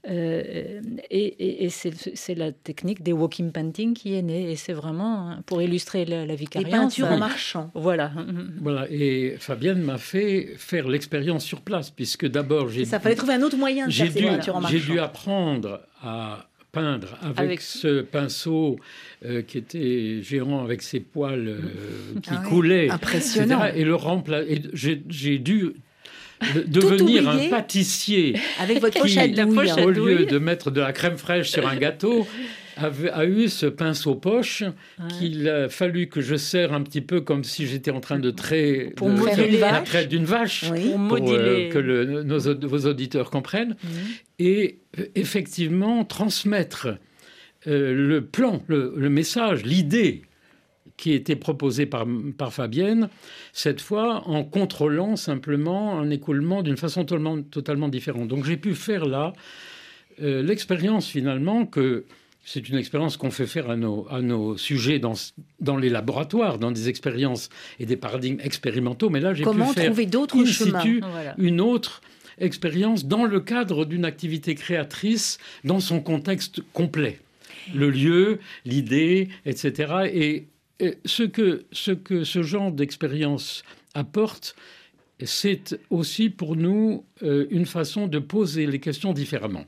Euh, 0.08 0.80
et, 1.10 1.68
c'est 1.70 2.34
la 2.34 2.52
technique 2.52 3.02
des 3.02 3.12
walking 3.12 3.52
painting 3.52 3.94
qui 3.94 4.14
est 4.14 4.22
née. 4.22 4.50
Et 4.50 4.56
c'est 4.56 4.72
vraiment 4.72 5.30
hein, 5.30 5.42
pour 5.46 5.62
illustrer 5.62 6.04
la, 6.04 6.24
la 6.26 6.34
vicariance. 6.34 6.70
Des 6.70 6.76
peintures 6.78 7.10
en 7.12 7.18
marchant. 7.18 7.70
Voilà. 7.74 8.12
Voilà. 8.60 8.86
Et 8.90 9.36
Fabienne 9.38 9.82
m'a 9.82 9.98
fait 9.98 10.54
faire 10.56 10.88
l'expérience 10.88 11.44
sur 11.44 11.60
place, 11.60 11.90
puisque 11.90 12.26
d'abord 12.26 12.68
j'ai. 12.68 12.84
Ça 12.84 13.00
fallait 13.00 13.14
trouver 13.14 13.34
un 13.34 13.42
autre 13.42 13.56
moyen 13.56 13.86
de 13.86 13.92
faire 13.92 14.10
ces 14.10 14.22
peintures 14.22 14.56
en 14.56 14.60
marchant. 14.60 14.78
J'ai 14.78 14.92
dû 14.92 14.98
apprendre 14.98 15.82
à 16.02 16.49
peindre 16.72 17.18
avec, 17.36 17.60
ce 17.60 18.02
pinceau 18.02 18.78
euh, 19.24 19.42
qui 19.42 19.58
était 19.58 20.22
géant 20.22 20.62
avec 20.62 20.82
ses 20.82 21.00
poils 21.00 21.48
euh, 21.48 21.58
qui 22.22 22.30
ah 22.32 22.42
coulaient, 22.48 22.90
Impressionnant. 22.90 23.64
et 23.74 23.84
le 23.84 23.94
remplacer. 23.94 24.62
J'ai 24.72 25.38
dû 25.38 25.74
devenir 26.66 27.28
un 27.28 27.48
pâtissier 27.48 28.36
avec 28.58 28.80
votre 28.80 28.98
poche 28.98 29.16
à 29.16 29.28
douille. 29.28 29.84
Au 29.84 29.90
lieu 29.90 30.26
de 30.26 30.38
mettre 30.38 30.70
de 30.70 30.80
la 30.80 30.92
crème 30.92 31.18
fraîche 31.18 31.50
sur 31.50 31.66
un 31.68 31.76
gâteau, 31.76 32.26
a, 33.12 33.24
eu 33.24 33.48
ce 33.48 33.66
pinceau 33.66 34.14
poche 34.14 34.64
qu'il 35.18 35.48
a 35.48 35.68
fallu 35.68 36.08
que 36.08 36.20
je 36.20 36.36
serre 36.36 36.72
un 36.72 36.82
petit 36.82 37.00
peu 37.00 37.20
comme 37.20 37.44
si 37.44 37.66
j'étais 37.66 37.90
en 37.90 38.00
train 38.00 38.18
de 38.18 38.30
traiter 38.30 38.90
pour 38.96 39.08
la 39.08 39.82
traite 39.82 40.08
d'une 40.08 40.24
vache, 40.24 40.64
pour, 41.08 41.32
euh, 41.32 41.68
que 41.70 41.78
le, 41.78 42.22
nos, 42.22 42.38
vos 42.68 42.86
auditeurs 42.86 43.30
comprennent. 43.30 43.76
Et 44.38 44.80
euh, 44.98 45.06
effectivement, 45.14 46.04
transmettre 46.04 46.88
euh, 47.66 47.94
le 47.94 48.24
plan, 48.24 48.62
le, 48.68 49.08
message, 49.08 49.64
l'idée 49.64 50.22
qui 50.96 51.12
était 51.12 51.36
proposée 51.36 51.86
par, 51.86 52.06
par, 52.36 52.52
Fabienne, 52.52 53.08
cette 53.52 53.80
fois 53.80 54.28
en 54.28 54.44
contrôlant 54.44 55.16
simplement 55.16 55.98
un 55.98 56.10
écoulement 56.10 56.62
d'une 56.62 56.76
façon 56.76 57.04
totalement, 57.04 57.40
totalement 57.42 57.88
différente. 57.88 58.28
Donc 58.28 58.44
j'ai 58.44 58.56
pu 58.56 58.74
faire 58.74 59.06
là 59.06 59.32
l'expérience 60.18 61.08
finalement 61.08 61.64
que 61.64 62.04
c'est 62.44 62.68
une 62.68 62.76
expérience 62.76 63.16
qu'on 63.16 63.30
fait 63.30 63.46
faire 63.46 63.70
à 63.70 63.76
nos, 63.76 64.06
à 64.10 64.22
nos 64.22 64.56
sujets 64.56 64.98
dans, 64.98 65.14
dans, 65.60 65.76
les 65.76 65.88
laboratoires, 65.88 66.58
dans 66.58 66.72
des 66.72 66.88
expériences 66.88 67.48
et 67.78 67.86
des 67.86 67.96
paradigmes 67.96 68.40
expérimentaux. 68.42 69.10
Mais 69.10 69.20
là, 69.20 69.34
j'ai 69.34 69.44
pu 69.44 69.62
faire 69.74 69.86
trouver 69.86 70.06
d'autres 70.06 70.44
chemins 70.44 70.82
une 71.38 71.60
autre 71.60 72.00
expérience 72.38 73.04
dans 73.04 73.24
le 73.24 73.40
cadre 73.40 73.84
d'une 73.84 74.04
activité 74.04 74.54
créatrice 74.54 75.38
dans 75.64 75.80
son 75.80 76.00
contexte 76.00 76.62
complet. 76.72 77.20
Le 77.74 77.90
lieu, 77.90 78.38
l'idée, 78.64 79.28
etc. 79.44 80.10
Et, 80.12 80.46
ce, 81.04 81.24
que, 81.24 81.64
ce 81.72 81.90
que 81.90 82.24
ce 82.24 82.42
genre 82.42 82.72
d'expérience 82.72 83.62
apporte, 83.92 84.56
c'est 85.22 85.78
aussi 85.90 86.30
pour 86.30 86.56
nous 86.56 87.04
euh, 87.22 87.46
une 87.50 87.66
façon 87.66 88.06
de 88.06 88.18
poser 88.18 88.66
les 88.66 88.78
questions 88.80 89.12
différemment. 89.12 89.66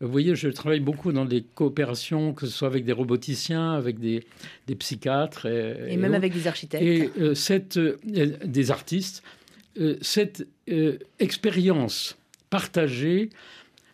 Vous 0.00 0.12
voyez, 0.12 0.36
je 0.36 0.48
travaille 0.48 0.80
beaucoup 0.80 1.10
dans 1.10 1.24
des 1.24 1.42
coopérations, 1.42 2.32
que 2.32 2.46
ce 2.46 2.52
soit 2.52 2.68
avec 2.68 2.84
des 2.84 2.92
roboticiens, 2.92 3.72
avec 3.72 3.98
des, 3.98 4.24
psychiatres. 4.78 5.46
Et, 5.46 5.96
même 5.96 6.14
avec 6.14 6.32
des 6.32 6.46
architectes. 6.46 6.82
Et 6.82 7.10
euh, 7.18 7.34
cette, 7.34 7.78
euh, 7.78 7.96
des 8.44 8.70
artistes. 8.70 9.22
Euh, 9.80 9.96
cette 10.00 10.46
expérience 11.18 12.16
partagée 12.50 13.30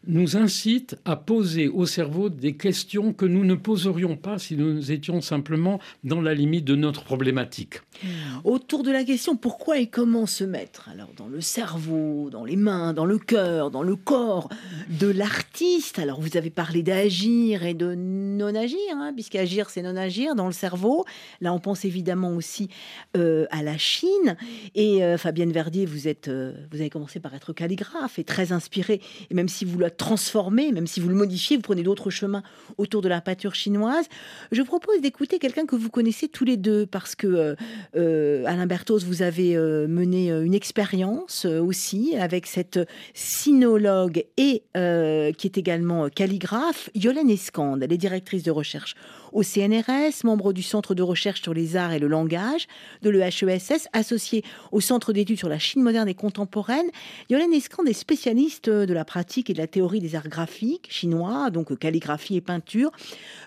nous 0.06 0.36
incite 0.36 0.96
à 1.04 1.16
poser 1.16 1.68
au 1.68 1.86
cerveau 1.86 2.28
des 2.28 2.56
questions 2.56 3.12
que 3.12 3.26
nous 3.26 3.44
ne 3.44 3.54
poserions 3.54 4.16
pas 4.16 4.38
si 4.38 4.56
nous 4.56 4.92
étions 4.92 5.20
simplement 5.20 5.80
dans 6.02 6.20
la 6.20 6.34
limite 6.34 6.64
de 6.64 6.76
notre 6.76 7.04
problématique. 7.04 7.80
Hmm. 8.02 8.08
Autour 8.44 8.82
de 8.82 8.90
la 8.90 9.04
question 9.04 9.36
pourquoi 9.36 9.78
et 9.78 9.86
comment 9.86 10.26
se 10.26 10.44
mettre 10.44 10.88
Alors 10.88 11.10
dans 11.16 11.28
le 11.28 11.40
cerveau, 11.40 12.28
dans 12.30 12.44
les 12.44 12.56
mains, 12.56 12.92
dans 12.92 13.06
le 13.06 13.18
cœur, 13.18 13.70
dans 13.70 13.82
le 13.82 13.96
corps 13.96 14.48
de 14.88 15.08
l'artiste? 15.08 15.98
Alors 15.98 16.20
vous 16.20 16.36
avez 16.36 16.50
parlé 16.50 16.82
d'agir 16.82 17.64
et 17.64 17.74
de 17.74 17.94
non 17.94 18.54
agir, 18.54 18.78
hein, 18.94 19.12
puisqu'agir 19.14 19.70
c'est 19.70 19.82
non 19.82 19.96
agir 19.96 20.34
dans 20.34 20.46
le 20.46 20.52
cerveau. 20.52 21.04
Là 21.40 21.52
on 21.52 21.60
pense 21.60 21.84
évidemment 21.84 22.34
aussi 22.34 22.68
euh, 23.16 23.46
à 23.50 23.62
la 23.62 23.78
Chine. 23.78 24.36
Et 24.74 25.04
euh, 25.04 25.16
Fabienne 25.18 25.52
Verdier, 25.52 25.86
vous 25.86 26.08
êtes, 26.08 26.28
euh, 26.28 26.52
vous 26.70 26.80
avez 26.80 26.90
commencé 26.90 27.20
par 27.20 27.34
être 27.34 27.52
calligraphe 27.52 28.18
et 28.18 28.24
très 28.24 28.52
inspirée. 28.52 29.00
Et 29.30 29.34
même 29.34 29.48
si 29.48 29.64
vous 29.64 29.78
transformer, 29.96 30.72
même 30.72 30.86
si 30.86 31.00
vous 31.00 31.08
le 31.08 31.14
modifiez, 31.14 31.56
vous 31.56 31.62
prenez 31.62 31.82
d'autres 31.82 32.10
chemins 32.10 32.42
autour 32.78 33.02
de 33.02 33.08
la 33.08 33.20
peinture 33.20 33.54
chinoise. 33.54 34.06
Je 34.52 34.62
propose 34.62 35.00
d'écouter 35.00 35.38
quelqu'un 35.38 35.66
que 35.66 35.76
vous 35.76 35.90
connaissez 35.90 36.28
tous 36.28 36.44
les 36.44 36.56
deux, 36.56 36.86
parce 36.86 37.14
que 37.14 37.26
euh, 37.26 37.54
euh, 37.96 38.44
Alain 38.46 38.66
Bertos, 38.66 39.00
vous 39.00 39.22
avez 39.22 39.56
euh, 39.56 39.86
mené 39.88 40.30
une 40.30 40.54
expérience 40.54 41.44
aussi 41.44 42.16
avec 42.16 42.46
cette 42.46 42.80
sinologue 43.14 44.24
et 44.36 44.62
qui 44.74 45.46
est 45.46 45.58
également 45.58 46.08
calligraphe, 46.08 46.90
Yolène 46.94 47.30
Escande. 47.30 47.82
Elle 47.82 47.92
est 47.92 47.98
directrice 47.98 48.42
de 48.42 48.50
recherche 48.50 48.94
au 49.34 49.42
CNRS, 49.42 50.24
membre 50.24 50.54
du 50.54 50.62
Centre 50.62 50.94
de 50.94 51.02
recherche 51.02 51.42
sur 51.42 51.52
les 51.52 51.76
arts 51.76 51.92
et 51.92 51.98
le 51.98 52.06
langage 52.06 52.66
de 53.02 53.10
l'EHESS, 53.10 53.88
associée 53.92 54.42
au 54.72 54.80
Centre 54.80 55.12
d'études 55.12 55.38
sur 55.38 55.50
la 55.50 55.58
Chine 55.58 55.82
moderne 55.82 56.08
et 56.08 56.14
contemporaine. 56.14 56.86
Yolène 57.28 57.52
Escande 57.52 57.88
est 57.88 57.92
spécialiste 57.92 58.70
de 58.70 58.94
la 58.94 59.04
pratique 59.04 59.50
et 59.50 59.52
de 59.52 59.58
la 59.58 59.66
théorie 59.66 60.00
des 60.00 60.14
arts 60.14 60.28
graphiques 60.28 60.86
chinois, 60.90 61.50
donc 61.50 61.76
calligraphie 61.78 62.36
et 62.36 62.40
peinture. 62.40 62.90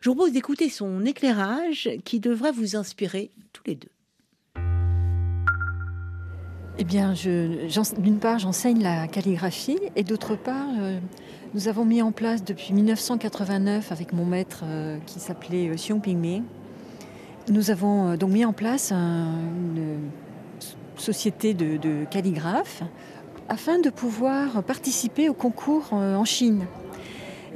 Je 0.02 0.10
vous 0.10 0.16
propose 0.16 0.34
d'écouter 0.34 0.70
son 0.70 1.06
éclairage 1.06 1.90
qui 2.04 2.20
devrait 2.20 2.52
vous 2.52 2.76
inspirer 2.76 3.32
tous 3.54 3.64
les 3.66 3.76
deux. 3.76 3.90
Eh 6.80 6.84
bien, 6.84 7.14
d'une 7.98 8.20
part, 8.20 8.38
j'enseigne 8.38 8.84
la 8.84 9.08
calligraphie 9.08 9.80
et 9.96 10.04
d'autre 10.04 10.36
part, 10.36 10.68
euh, 10.80 11.00
nous 11.54 11.68
avons 11.68 11.86
mis 11.86 12.02
en 12.02 12.12
place 12.12 12.44
depuis 12.44 12.74
1989 12.74 13.92
avec 13.92 14.14
mon 14.14 14.26
maître 14.26 14.62
euh, 14.64 14.98
qui 15.06 15.20
s'appelait 15.20 15.70
euh, 15.70 15.76
Xiong 15.76 16.02
Pingming. 16.02 16.44
Nous 17.50 17.72
avons 17.72 18.16
donc 18.16 18.32
mis 18.32 18.44
en 18.44 18.52
place 18.52 18.92
une 18.92 20.10
société 20.98 21.54
de, 21.54 21.78
de, 21.78 22.04
calligraphes 22.12 22.84
afin 23.48 23.80
de 23.80 23.90
pouvoir 23.90 24.62
participer 24.64 25.30
au 25.30 25.34
concours 25.34 25.94
en 25.94 26.26
Chine. 26.26 26.66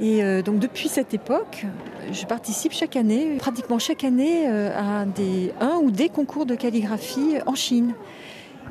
Et 0.00 0.22
donc 0.42 0.58
depuis 0.58 0.88
cette 0.88 1.12
époque, 1.12 1.66
je 2.10 2.24
participe 2.24 2.72
chaque 2.72 2.96
année, 2.96 3.36
pratiquement 3.36 3.78
chaque 3.78 4.02
année, 4.02 4.46
à 4.46 5.04
des, 5.04 5.52
un 5.60 5.76
ou 5.82 5.90
des 5.90 6.08
concours 6.08 6.46
de 6.46 6.54
calligraphie 6.54 7.36
en 7.44 7.54
Chine. 7.54 7.92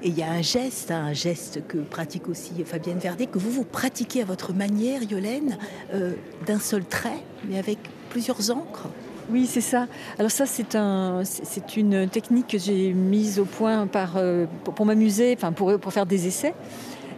Et 0.04 0.08
il 0.08 0.18
y 0.18 0.24
a 0.24 0.32
un 0.32 0.42
geste, 0.42 0.90
hein, 0.90 1.06
un 1.10 1.14
geste 1.14 1.62
que 1.68 1.78
pratique 1.78 2.28
aussi 2.28 2.54
Fabienne 2.66 2.98
Verdet, 2.98 3.28
que 3.28 3.38
vous 3.38 3.52
vous 3.52 3.64
pratiquez 3.64 4.24
à 4.24 4.26
votre 4.26 4.52
manière, 4.52 5.04
Yolène, 5.04 5.60
euh, 5.94 6.14
d'un 6.48 6.60
seul 6.60 6.84
trait, 6.84 7.22
mais 7.48 7.60
avec 7.60 7.78
plusieurs 8.10 8.50
encres. 8.50 8.88
Oui, 9.30 9.46
c'est 9.46 9.62
ça. 9.62 9.88
Alors 10.18 10.32
ça, 10.32 10.48
c'est 10.48 10.76
un, 10.76 11.22
c'est 11.24 11.78
une 11.78 12.10
technique 12.10 12.48
que 12.48 12.58
j'ai 12.58 12.94
mise 12.94 13.38
au 13.38 13.46
point 13.46 13.88
euh, 14.16 14.48
pour, 14.64 14.86
m'amuser, 14.88 15.36
enfin 15.38 15.52
pour, 15.52 15.80
pour 15.80 15.94
faire 15.94 16.08
des 16.08 16.26
essais. 16.26 16.56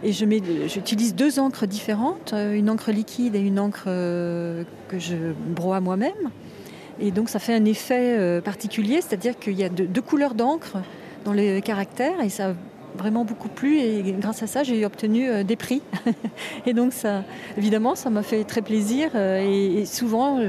Et 0.02 0.12
je 0.12 0.26
mets, 0.26 0.42
j'utilise 0.66 1.14
deux 1.14 1.38
encres 1.38 1.66
différentes, 1.66 2.34
euh, 2.34 2.52
une 2.52 2.68
encre 2.68 2.92
liquide 2.92 3.34
et 3.34 3.40
une 3.40 3.58
encre 3.58 3.84
que 3.86 4.98
je 4.98 5.16
broie 5.32 5.80
moi-même. 5.80 6.30
Et 7.00 7.12
donc 7.12 7.30
ça 7.30 7.38
fait 7.38 7.54
un 7.54 7.64
effet 7.64 8.40
particulier, 8.44 9.00
c'est-à-dire 9.00 9.38
qu'il 9.38 9.54
y 9.54 9.64
a 9.64 9.70
deux, 9.70 9.86
deux 9.86 10.02
couleurs 10.02 10.34
d'encre 10.34 10.76
dans 11.24 11.32
les 11.32 11.62
caractères 11.62 12.20
et 12.20 12.28
ça 12.28 12.54
vraiment 12.94 13.24
beaucoup 13.24 13.48
plu 13.48 13.78
et 13.78 14.02
grâce 14.18 14.42
à 14.42 14.46
ça, 14.46 14.62
j'ai 14.62 14.84
obtenu 14.84 15.28
euh, 15.28 15.42
des 15.42 15.56
prix. 15.56 15.82
et 16.66 16.72
donc, 16.72 16.92
ça, 16.92 17.24
évidemment, 17.56 17.94
ça 17.94 18.10
m'a 18.10 18.22
fait 18.22 18.44
très 18.44 18.62
plaisir. 18.62 19.10
Euh, 19.14 19.40
et, 19.80 19.84
souvent, 19.86 20.40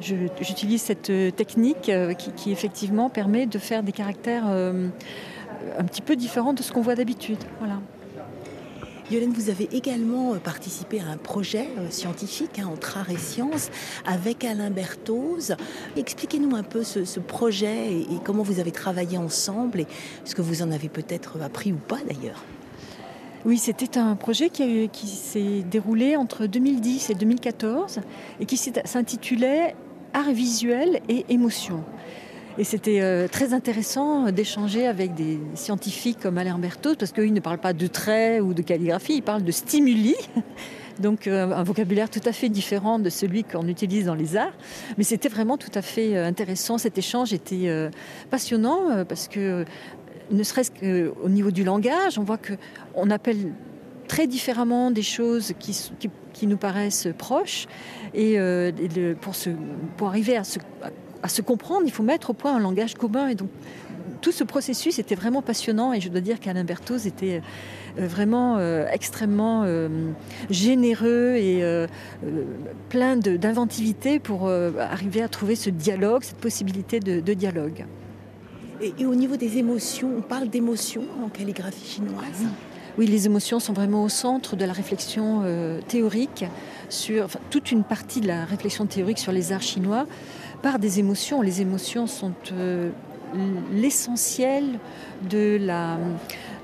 j'utilise 0.00 0.82
cette 0.82 1.12
technique 1.36 1.90
qui, 2.18 2.32
qui, 2.32 2.52
effectivement 2.52 3.10
permet 3.10 3.46
de 3.46 3.58
faire 3.58 3.82
des 3.82 3.92
caractères 3.92 4.46
un 4.46 5.84
petit 5.84 6.02
peu 6.02 6.16
différents 6.16 6.52
de 6.52 6.62
ce 6.62 6.72
qu'on 6.72 6.82
voit 6.82 6.94
d'habitude. 6.94 7.38
Voilà. 7.58 7.74
Yolène, 9.10 9.32
vous 9.32 9.50
avez 9.50 9.68
également 9.72 10.34
euh, 10.34 10.38
participé 10.38 11.00
à 11.00 11.06
un 11.08 11.16
projet 11.16 11.68
euh, 11.78 11.90
scientifique 11.90 12.60
hein, 12.60 12.68
entre 12.72 12.96
art 12.96 13.10
et 13.10 13.16
sciences 13.16 13.70
avec 14.06 14.44
Alain 14.44 14.70
Berthoz. 14.70 15.56
Expliquez-nous 15.96 16.54
un 16.54 16.62
peu 16.62 16.84
ce, 16.84 17.18
projet 17.18 17.92
et, 17.92 18.06
comment 18.24 18.44
vous 18.44 18.60
avez 18.60 18.70
travaillé 18.70 19.18
ensemble 19.18 19.80
et 19.80 19.86
ce 20.24 20.36
que 20.36 20.42
vous 20.42 20.62
en 20.62 20.70
avez 20.70 20.88
peut-être 20.88 21.42
appris 21.42 21.72
ou 21.72 21.76
pas 21.76 21.98
d'ailleurs. 22.08 22.44
Oui, 23.44 23.58
c'était 23.58 23.98
un 23.98 24.14
projet 24.14 24.48
qui, 24.48 24.88
qui 24.90 25.08
s'est 25.08 25.62
déroulé 25.68 26.14
entre 26.14 26.46
2010 26.46 27.10
et 27.10 27.14
2014 27.14 28.00
et 28.38 28.46
qui 28.46 28.56
s'intitulait 28.56 29.74
Art 30.12 30.32
visuel 30.32 31.00
et 31.08 31.24
émotion. 31.28 31.84
Et 32.58 32.64
c'était 32.64 33.00
euh, 33.00 33.28
très 33.28 33.54
intéressant 33.54 34.30
d'échanger 34.32 34.86
avec 34.86 35.14
des 35.14 35.38
scientifiques 35.54 36.18
comme 36.20 36.36
Alain 36.36 36.58
Berthaud, 36.58 36.96
parce 36.96 37.12
qu'ils 37.12 37.32
ne 37.32 37.40
parlent 37.40 37.58
pas 37.58 37.72
de 37.72 37.86
traits 37.86 38.42
ou 38.42 38.54
de 38.54 38.62
calligraphie, 38.62 39.14
ils 39.16 39.22
parlent 39.22 39.44
de 39.44 39.52
stimuli. 39.52 40.16
Donc 40.98 41.26
euh, 41.26 41.52
un 41.52 41.62
vocabulaire 41.62 42.10
tout 42.10 42.20
à 42.26 42.32
fait 42.32 42.48
différent 42.48 42.98
de 42.98 43.08
celui 43.08 43.44
qu'on 43.44 43.68
utilise 43.68 44.06
dans 44.06 44.14
les 44.14 44.36
arts. 44.36 44.52
Mais 44.98 45.04
c'était 45.04 45.28
vraiment 45.28 45.56
tout 45.56 45.70
à 45.74 45.80
fait 45.80 46.16
euh, 46.16 46.26
intéressant. 46.26 46.76
Cet 46.76 46.98
échange 46.98 47.32
était 47.32 47.90
passionnant 48.30 49.04
parce 49.08 49.28
que, 49.28 49.64
ne 50.30 50.42
serait-ce 50.42 50.70
qu'au 50.70 51.28
niveau 51.28 51.50
du 51.50 51.64
langage, 51.64 52.18
on 52.18 52.24
voit 52.24 52.38
qu'on 52.38 53.10
appelle 53.10 53.52
très 54.08 54.26
différemment 54.26 54.90
des 54.90 55.02
choses 55.02 55.54
qui, 55.58 56.46
nous 56.46 56.56
paraissent 56.56 57.08
proches. 57.16 57.66
Et, 58.12 58.38
pour, 59.20 59.34
pour 59.96 60.08
arriver 60.08 60.36
à 60.36 60.44
se 60.44 60.58
à 61.22 61.28
se 61.28 61.42
comprendre, 61.42 61.82
il 61.84 61.92
faut 61.92 62.02
mettre 62.02 62.30
au 62.30 62.32
point 62.32 62.56
un 62.56 62.60
langage 62.60 62.94
commun. 62.94 63.28
Et 63.28 63.34
donc, 63.34 63.48
tout 64.20 64.32
ce 64.32 64.44
processus 64.44 64.98
était 64.98 65.14
vraiment 65.14 65.42
passionnant 65.42 65.92
et 65.92 66.00
je 66.00 66.08
dois 66.08 66.20
dire 66.20 66.40
qu'Alain 66.40 66.64
Berthoz 66.64 67.06
était 67.06 67.42
euh, 67.98 68.06
vraiment 68.06 68.56
euh, 68.58 68.86
extrêmement 68.92 69.62
euh, 69.64 69.88
généreux 70.50 71.36
et 71.36 71.62
plein 72.88 73.16
d'inventivité 73.16 74.18
pour 74.18 74.48
arriver 74.50 75.22
à 75.22 75.28
trouver 75.28 75.56
ce 75.56 75.70
dialogue, 75.70 76.22
cette 76.22 76.38
possibilité 76.38 77.00
de, 77.00 77.34
dialogue. 77.34 77.84
Et, 78.80 79.04
au 79.04 79.14
niveau 79.14 79.36
des 79.36 79.58
émotions, 79.58 80.10
on 80.18 80.22
parle 80.22 80.48
d'émotions 80.48 81.04
en 81.24 81.28
calligraphie 81.28 81.86
chinoise? 81.86 82.44
Oui, 82.98 83.06
les 83.06 83.26
émotions 83.26 83.60
sont 83.60 83.72
vraiment 83.72 84.02
au 84.04 84.08
centre 84.08 84.56
de 84.56 84.64
la 84.64 84.72
réflexion 84.72 85.44
théorique 85.88 86.44
sur 86.88 87.28
toute 87.50 87.70
une 87.72 87.84
partie 87.84 88.20
de 88.20 88.26
la 88.26 88.44
réflexion 88.44 88.86
théorique 88.86 89.18
sur 89.18 89.32
les 89.32 89.52
arts 89.52 89.62
chinois 89.62 90.06
par 90.62 90.78
des 90.78 90.98
émotions. 90.98 91.42
Les 91.42 91.60
émotions 91.60 92.06
sont 92.06 92.32
euh, 92.52 92.90
l'essentiel 93.72 94.78
de 95.28 95.58
la, 95.60 95.98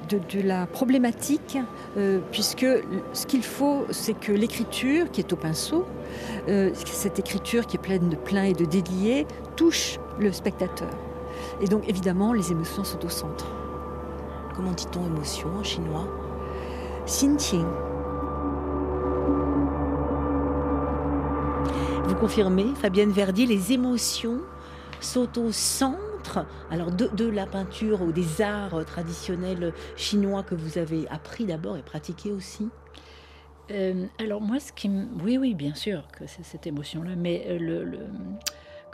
de, 0.08 0.40
la 0.42 0.66
problématique, 0.66 1.58
euh, 1.96 2.20
puisque 2.32 2.66
ce 3.12 3.26
qu'il 3.26 3.42
faut, 3.42 3.86
c'est 3.90 4.18
que 4.18 4.32
l'écriture, 4.32 5.10
qui 5.10 5.20
est 5.20 5.32
au 5.32 5.36
pinceau, 5.36 5.86
euh, 6.48 6.70
cette 6.74 7.18
écriture 7.18 7.66
qui 7.66 7.76
est 7.76 7.80
pleine 7.80 8.08
de 8.08 8.16
pleins 8.16 8.44
et 8.44 8.52
de 8.52 8.64
déliés, 8.64 9.26
touche 9.56 9.98
le 10.18 10.32
spectateur. 10.32 10.90
Et 11.60 11.66
donc 11.66 11.88
évidemment, 11.88 12.32
les 12.32 12.52
émotions 12.52 12.84
sont 12.84 13.04
au 13.04 13.08
centre. 13.08 13.46
Comment 14.54 14.72
dit-on 14.72 15.06
émotion 15.06 15.48
en 15.58 15.64
chinois? 15.64 16.08
Xinqing. 17.06 17.66
Confirmez, 22.16 22.66
Fabienne 22.80 23.10
Verdier, 23.10 23.46
les 23.46 23.72
émotions 23.72 24.40
sont 25.00 25.38
au 25.38 25.52
centre 25.52 26.46
alors 26.70 26.90
de, 26.90 27.26
la 27.26 27.46
peinture 27.46 28.02
ou 28.02 28.10
des 28.10 28.40
arts 28.40 28.84
traditionnels 28.86 29.72
chinois 29.96 30.42
que 30.42 30.54
vous 30.54 30.78
avez 30.78 31.06
appris 31.08 31.44
d'abord 31.44 31.76
et 31.76 31.82
pratiqué 31.82 32.32
aussi? 32.32 32.68
Euh, 33.70 34.06
alors 34.18 34.40
moi, 34.40 34.60
ce 34.60 34.72
qui, 34.72 34.90
oui, 35.22 35.38
oui, 35.38 35.54
bien 35.54 35.74
sûr 35.74 36.06
que 36.18 36.26
c'est 36.26 36.44
cette 36.44 36.66
émotion-là, 36.66 37.16
mais 37.16 37.44
euh, 37.48 37.58
le, 37.58 37.98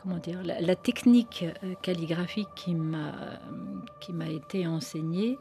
comment 0.03 0.19
dire, 0.19 0.41
la, 0.43 0.77
technique 0.77 1.45
euh, 1.63 1.75
calligraphique 1.81 2.49
qui 2.57 2.75
m'a 2.75 3.13
qui 4.01 4.13
m'a 4.13 4.29
été 4.29 4.67
enseignée 4.67 5.39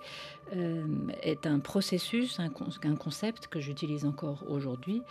euh, 0.54 0.84
est 1.22 1.48
un 1.48 1.60
processus, 1.60 2.40
un, 2.40 2.50
concept 2.50 3.48
que 3.48 3.62
j'utilise 3.62 4.04
encore 4.06 4.44
aujourd'hui. 4.50 5.02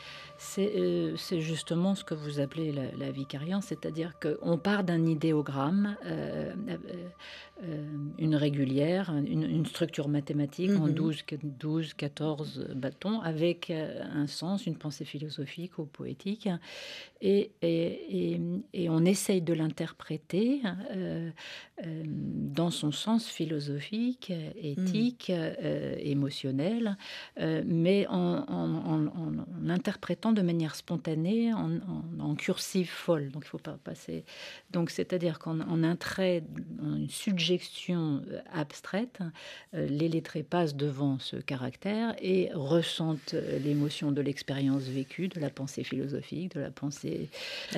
Euh, 0.59 1.14
c'est 1.16 1.40
justement 1.40 1.94
ce 1.94 2.05
que 2.05 2.12
vous 2.12 2.40
appelez 2.40 2.72
la, 2.72 2.92
la 2.98 3.11
vicariance, 3.11 3.66
c'est-à-dire 3.66 4.12
qu'on 4.20 4.59
part 4.59 4.85
d'un 4.85 5.07
idéogramme, 5.07 5.96
euh, 6.05 6.53
une 8.18 8.35
régulière, 8.35 9.14
une, 9.14 9.66
structure 9.66 10.09
mathématique 10.09 10.72
en 10.72 10.88
12, 10.88 11.24
12, 11.42 11.94
14 11.94 12.68
bâtons, 12.74 13.20
avec 13.20 13.70
un 13.70 14.26
sens, 14.26 14.66
une 14.66 14.76
pensée 14.76 15.05
philosophique 15.05 15.79
ou 15.79 15.85
poétique, 15.85 16.48
et, 17.20 17.50
et, 17.61 18.40
et, 18.72 18.88
on 18.88 19.05
essaye 19.05 19.42
de 19.42 19.53
l'interpréter 19.53 20.62
dans 21.85 22.70
son 22.70 22.92
sens 22.92 23.26
philosophique, 23.26 24.33
éthique, 24.57 25.30
euh, 25.33 25.95
émotionnel, 25.99 26.97
euh, 27.40 27.62
mais 27.66 28.07
en, 28.09 28.45
interprétant 29.69 30.33
de 30.33 30.43
manière 30.43 30.75
spontanée, 30.75 31.53
en, 31.53 32.35
cursive 32.35 32.88
folle. 32.88 33.31
Donc 33.31 33.43
il 33.45 33.49
faut 33.49 33.59
pas 33.59 33.79
passer. 33.83 34.25
Donc 34.71 34.90
c'est-à-dire 34.90 35.38
qu'en 35.38 35.61
un 35.61 35.97
trait, 35.97 36.43
une 36.83 37.09
suggestion 37.09 38.23
euh, 38.31 38.40
abstraite, 38.53 39.21
les 39.73 40.09
lettrés 40.09 40.43
passent 40.43 40.77
devant 40.77 41.19
ce 41.19 41.37
caractère 41.37 42.14
et 42.21 42.51
ressentent 42.55 43.35
l'émotion 43.64 44.12
de 44.12 44.21
l'expérience 44.21 44.83
vécue, 44.83 45.29
de 45.29 45.40
la 45.40 45.51
pensée 45.51 45.85
philosophique, 45.85 46.55
de 46.55 46.61
la 46.61 46.71
pensée 46.71 47.29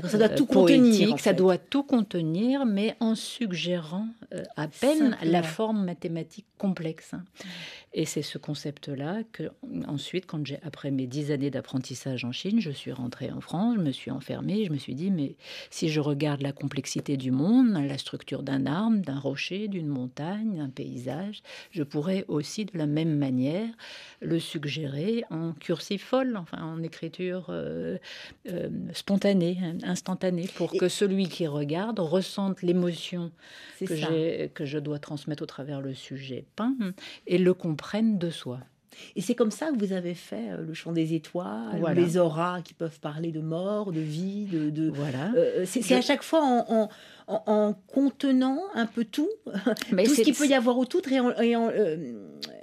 ça 0.05 0.19
doit 0.19 0.29
tout 0.29 0.47
contenir. 0.47 1.19
Ça 1.19 1.33
doit 1.33 1.59
tout 1.59 1.83
contenir, 1.83 2.67
mais 2.67 2.97
en 3.01 3.15
suggérant 3.15 4.07
à 4.57 4.69
peine 4.69 5.17
la 5.23 5.43
forme 5.43 5.85
mathématique 5.85 6.47
complexe. 6.59 7.13
Et 7.95 8.07
c'est 8.07 8.23
ce 8.23 8.39
concept-là 8.39 9.23
que, 9.33 9.51
ensuite, 9.87 10.25
quand 10.27 10.47
j'ai, 10.47 10.59
après 10.63 10.91
mes 10.91 11.07
dix 11.07 11.31
années 11.31 11.51
d'apprentissage 11.51 12.25
en 12.25 12.33
Chine, 12.33 12.59
je 12.59 12.71
suis 12.71 12.93
rentrée 12.93 13.31
en 13.31 13.43
France, 13.43 13.75
je 13.77 13.83
me 13.83 13.93
suis 13.93 14.11
enfermée, 14.11 14.65
je 14.65 14.73
me 14.73 14.79
suis 14.79 14.95
dit, 14.95 15.11
mais 15.11 15.37
si 15.69 15.91
je 15.91 16.01
regarde 16.01 16.41
la 16.41 16.53
complexité 16.53 17.19
du 17.19 17.31
monde, 17.31 17.73
la 17.73 17.99
structure 17.99 18.43
d'un 18.43 18.65
arbre, 18.65 18.97
d'un 18.99 19.19
rocher, 19.19 19.69
d'une 19.69 19.89
montagne, 19.89 20.57
d'un 20.57 20.71
paysage, 20.71 21.43
je 21.71 21.83
pourrais 21.83 22.25
aussi, 22.29 22.65
de 22.65 22.79
la 22.79 22.87
même 22.87 23.19
manière, 23.19 23.69
le 24.23 24.39
suggérer 24.41 25.25
en 25.29 25.53
cursive 25.53 26.03
folle, 26.03 26.39
enfin 26.39 26.63
en 26.63 26.83
écriture 26.83 27.47
euh, 27.51 27.99
euh, 28.49 28.71
spontanée, 28.95 29.59
instantanée, 29.83 30.49
pour 30.55 30.73
que 30.73 30.89
celui 30.89 31.29
qui 31.29 31.47
regarde 31.47 31.99
ressente 31.99 32.63
l'émotion 32.63 33.33
que, 33.81 34.47
que 34.47 34.65
je 34.65 34.79
dois 34.79 34.99
transmettre 34.99 35.43
au 35.43 35.47
travers 35.47 35.83
le 35.83 35.93
sujet 35.93 36.47
peint 36.57 36.75
et 37.33 37.39
le 37.39 37.55
comprenne 37.55 38.19
de 38.19 38.31
soi. 38.31 38.61
Et 39.17 39.23
c'est 39.23 39.35
comme 39.35 39.51
ça 39.51 39.71
que 39.71 39.79
vous 39.79 39.95
avez 39.95 40.15
fait 40.15 40.51
euh, 40.51 40.63
le 40.67 40.75
chant 40.75 40.93
des 40.93 41.15
étoiles, 41.15 41.83
les 41.97 42.19
auras 42.19 42.61
qui 42.61 42.75
peuvent 42.75 43.01
parler 43.01 43.33
de 43.33 43.41
mort, 43.41 43.91
de 43.91 44.01
vie, 44.01 44.45
de. 44.45 44.91
Voilà. 44.91 45.33
c'est 45.65 45.95
à 45.95 46.03
chaque 46.03 46.23
fois 46.23 46.41
en, 46.43 46.67
en, 46.69 46.89
contenant 47.87 48.61
un 48.75 48.87
peu 48.87 49.05
tout, 49.05 49.31
Mais 49.93 50.05
tout 50.05 50.15
ce 50.15 50.23
qu'il 50.23 50.35
peut 50.35 50.47
y 50.47 50.55
avoir 50.55 50.79
autour 50.79 51.03
et 51.11 51.57
en, 51.57 51.71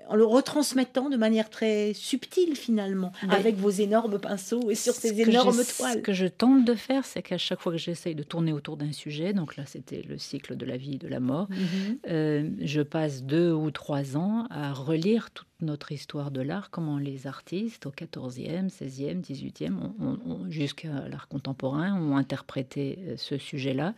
en 0.10 0.16
le 0.16 0.26
retransmettant 0.26 1.10
de 1.10 1.18
manière 1.18 1.50
très 1.50 1.94
subtile 1.94 2.56
finalement, 2.56 3.12
avec 3.30 3.56
vos 3.56 3.70
énormes 3.70 4.20
pinceaux 4.20 4.70
et 4.70 4.76
sur 4.76 4.94
ces 4.94 5.22
énormes 5.22 5.64
toiles. 5.64 5.98
Ce 5.98 5.98
que 6.00 6.14
je 6.14 6.26
tente 6.26 6.66
de 6.66 6.74
faire, 6.74 7.06
c'est 7.06 7.22
qu'à 7.22 7.38
chaque 7.38 7.62
fois 7.62 7.72
que 7.72 7.78
j'essaye 7.78 8.16
de 8.16 8.24
tourner 8.24 8.52
autour 8.52 8.78
d'un 8.78 8.92
sujet, 8.92 9.34
donc 9.34 9.56
là 9.56 9.64
c'était 9.66 10.02
le 10.02 10.18
cycle 10.18 10.58
de 10.58 10.66
la 10.66 10.78
vie 10.78 10.96
et 10.96 10.98
de 10.98 11.08
la 11.08 11.20
mort, 11.20 11.48
mhm. 11.50 11.98
euh, 12.10 12.50
je 12.62 12.82
passe 12.82 13.24
deux 13.24 13.52
ou 13.52 13.72
trois 13.72 14.18
ans 14.18 14.48
à 14.50 14.74
relire 14.74 15.30
toute 15.32 15.48
notre 15.62 15.92
histoire 15.92 16.32
de 16.32 16.42
l'art, 16.42 16.70
comment 16.70 16.98
les 16.98 17.28
artistes 17.28 17.86
au 17.86 17.92
14e, 17.92 18.70
16e, 18.70 19.22
18e, 19.22 20.50
jusqu'à 20.50 21.08
l'art 21.10 21.28
contemporain, 21.28 22.00
ont 22.00 22.16
interprété 22.16 23.00
euh, 23.02 23.14
ce 23.18 23.38
sujet-là. 23.38 23.94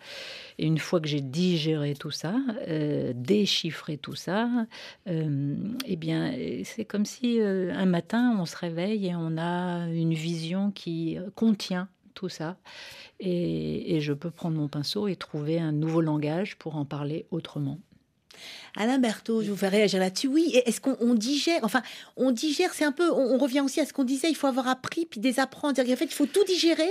Et 0.62 0.68
une 0.68 0.78
fois 0.78 1.02
que 1.02 1.08
j'ai 1.08 1.22
digéré 1.22 1.96
tout 1.96 2.12
ça, 2.12 2.36
euh, 2.68 3.14
déchiffré 3.16 3.98
tout 3.98 4.14
ça, 4.14 4.48
euh, 5.10 5.56
eh 5.88 5.96
bien, 5.96 6.36
c'est 6.64 6.86
comme 6.86 7.04
si 7.04 7.42
euh, 7.42 7.74
un 7.74 7.88
matin 7.88 8.38
on 8.40 8.46
se 8.46 8.56
réveille 8.56 9.08
et 9.08 9.16
on 9.16 9.40
a 9.40 9.88
une 9.88 10.14
vision 10.14 10.70
qui 10.70 11.18
contient 11.34 11.90
tout 12.14 12.30
ça. 12.30 12.58
Et, 13.20 14.02
je 14.02 14.14
peux 14.14 14.30
prendre 14.30 14.56
mon 14.56 14.68
pinceau 14.68 15.08
et 15.08 15.16
trouver 15.16 15.60
un 15.60 15.72
nouveau 15.72 16.02
langage 16.02 16.56
pour 16.58 16.76
en 16.76 16.86
parler 16.86 17.26
autrement. 17.32 17.80
Alain 18.76 19.00
Berthaud, 19.00 19.42
je 19.42 19.50
vous 19.50 19.58
fais 19.58 19.68
réagir 19.68 20.00
là-dessus. 20.00 20.28
Oui, 20.28 20.52
est-ce 20.66 20.80
qu'on 20.80 21.16
digère 21.16 21.60
Enfin, 21.64 21.82
on 22.18 22.32
digère, 22.32 22.74
c'est 22.76 22.86
un 22.86 22.92
peu. 22.92 23.12
On, 23.12 23.40
revient 23.40 23.62
aussi 23.62 23.80
à 23.80 23.86
ce 23.86 23.94
qu'on 23.94 24.04
disait 24.04 24.30
il 24.30 24.36
faut 24.36 24.48
avoir 24.48 24.68
appris 24.68 25.08
puis 25.08 25.20
désapprendre. 25.20 25.82
En 25.82 25.96
fait, 25.96 26.06
il 26.06 26.14
faut 26.14 26.28
tout 26.28 26.44
digérer. 26.44 26.90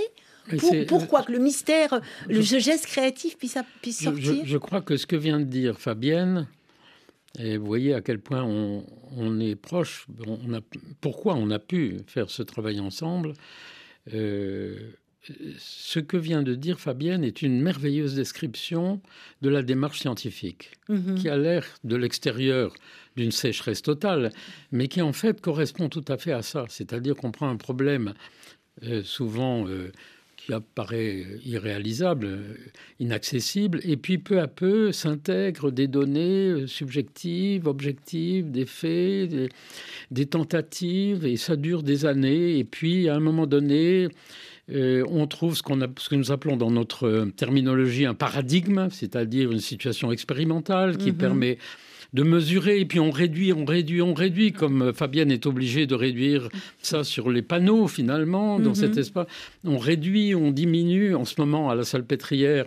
Pourquoi 0.87 1.23
que 1.23 1.31
le 1.31 1.39
mystère, 1.39 2.01
le 2.27 2.41
geste 2.41 2.85
créatif 2.85 3.37
puisse, 3.37 3.57
puisse 3.81 4.03
sortir 4.03 4.43
je, 4.45 4.57
crois 4.57 4.81
que 4.81 4.97
ce 4.97 5.05
que 5.05 5.15
vient 5.15 5.39
de 5.39 5.45
dire 5.45 5.79
Fabienne, 5.79 6.47
et 7.39 7.57
vous 7.57 7.65
voyez 7.65 7.93
à 7.93 8.01
quel 8.01 8.19
point 8.19 8.43
on, 8.43 9.39
est 9.39 9.55
proche, 9.55 10.07
on 10.27 10.53
a, 10.53 10.59
pourquoi 10.99 11.35
on 11.35 11.49
a 11.51 11.59
pu 11.59 11.99
faire 12.07 12.29
ce 12.29 12.43
travail 12.43 12.79
ensemble. 12.79 13.33
Euh, 14.13 14.91
ce 15.57 15.99
que 15.99 16.17
vient 16.17 16.41
de 16.41 16.55
dire 16.55 16.79
Fabienne 16.79 17.23
est 17.23 17.41
une 17.41 17.61
merveilleuse 17.61 18.15
description 18.15 19.01
de 19.41 19.49
la 19.49 19.61
démarche 19.61 19.99
scientifique, 19.99 20.71
mhm. 20.89 21.15
qui 21.15 21.29
a 21.29 21.37
l'air 21.37 21.65
de 21.83 21.95
l'extérieur 21.95 22.73
d'une 23.15 23.31
sécheresse 23.31 23.81
totale, 23.81 24.31
mais 24.71 24.87
qui 24.87 25.01
en 25.01 25.13
fait 25.13 25.39
correspond 25.39 25.89
tout 25.89 26.05
à 26.07 26.17
fait 26.17 26.31
à 26.31 26.41
ça. 26.41 26.65
C'est-à-dire 26.69 27.15
qu'on 27.15 27.31
prend 27.31 27.49
un 27.49 27.57
problème 27.57 28.13
euh, 28.83 29.03
souvent 29.03 29.67
euh, 29.67 29.91
qui 30.45 30.53
apparaît 30.53 31.25
irréalisable, 31.45 32.39
inaccessible, 32.99 33.79
et 33.83 33.97
puis 33.97 34.17
peu 34.17 34.39
à 34.39 34.47
peu 34.47 34.91
s'intègrent 34.91 35.71
des 35.71 35.87
données 35.87 36.47
euh, 36.47 36.67
subjectives, 36.67 37.67
objectives, 37.67 38.49
des 38.49 38.65
faits, 38.65 39.29
des, 39.29 39.49
des, 40.09 40.25
tentatives, 40.25 41.25
et 41.25 41.37
ça 41.37 41.55
dure 41.55 41.83
des 41.83 42.05
années, 42.05 42.57
et 42.57 42.63
puis 42.63 43.07
à 43.07 43.15
un 43.15 43.19
moment 43.19 43.45
donné, 43.45 44.07
euh, 44.71 45.03
on 45.09 45.27
trouve 45.27 45.55
ce, 45.55 45.63
qu'on 45.63 45.81
a, 45.81 45.87
ce 45.97 46.09
que 46.09 46.15
nous 46.15 46.31
appelons 46.31 46.57
dans 46.57 46.71
notre 46.71 47.27
terminologie 47.35 48.05
un 48.05 48.13
paradigme, 48.13 48.89
c'est-à-dire 48.89 49.51
une 49.51 49.59
situation 49.59 50.11
expérimentale 50.11 50.97
qui 50.97 51.11
mhm. 51.11 51.17
permet 51.17 51.57
de 52.13 52.23
mesurer, 52.23 52.81
et 52.81 52.85
puis 52.85 52.99
on 52.99 53.09
réduit, 53.09 53.53
on 53.53 53.63
réduit, 53.63 54.01
on 54.01 54.13
réduit, 54.13 54.51
comme 54.51 54.93
Fabienne 54.93 55.31
est 55.31 55.45
obligée 55.45 55.87
de 55.87 55.95
réduire 55.95 56.49
ça 56.81 57.03
sur 57.05 57.29
les 57.29 57.41
panneaux 57.41 57.87
finalement, 57.87 58.59
dans 58.59 58.75
cet 58.75 58.93
mhm. 58.93 58.99
espace. 58.99 59.27
On 59.63 59.77
réduit, 59.77 60.35
on 60.35 60.51
diminue. 60.51 61.15
En 61.15 61.23
ce 61.23 61.35
moment, 61.39 61.69
à 61.69 61.75
la 61.75 61.83
salle 61.83 62.03
pétrière, 62.03 62.65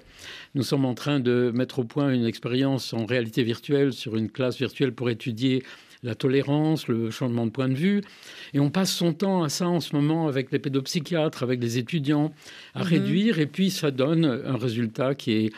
nous 0.54 0.62
sommes 0.62 0.86
en 0.86 0.94
train 0.94 1.20
de 1.20 1.50
mettre 1.54 1.80
au 1.80 1.84
point 1.84 2.12
une 2.12 2.24
expérience 2.24 2.94
en 2.94 3.04
réalité 3.04 3.42
virtuelle 3.42 3.92
sur 3.92 4.16
une 4.16 4.30
classe 4.30 4.56
virtuelle 4.56 4.92
pour 4.92 5.10
étudier 5.10 5.62
la 6.02 6.14
tolérance, 6.14 6.86
le 6.86 7.10
changement 7.10 7.46
de 7.46 7.50
point 7.50 7.68
de 7.68 7.74
vue. 7.74 8.02
Et 8.52 8.60
on 8.60 8.70
passe 8.70 8.92
son 8.92 9.12
temps 9.12 9.42
à 9.42 9.48
ça 9.48 9.68
en 9.68 9.80
ce 9.80 9.96
moment 9.96 10.28
avec 10.28 10.52
les 10.52 10.58
pédopsychiatres, 10.58 11.42
avec 11.42 11.62
les 11.62 11.78
étudiants, 11.78 12.32
à 12.74 12.80
mhm. 12.80 12.88
réduire. 12.88 13.38
Et 13.40 13.46
puis 13.46 13.70
ça 13.70 13.90
donne 13.90 14.24
un 14.24 14.56
résultat 14.56 15.14
qui 15.14 15.32
est, 15.32 15.52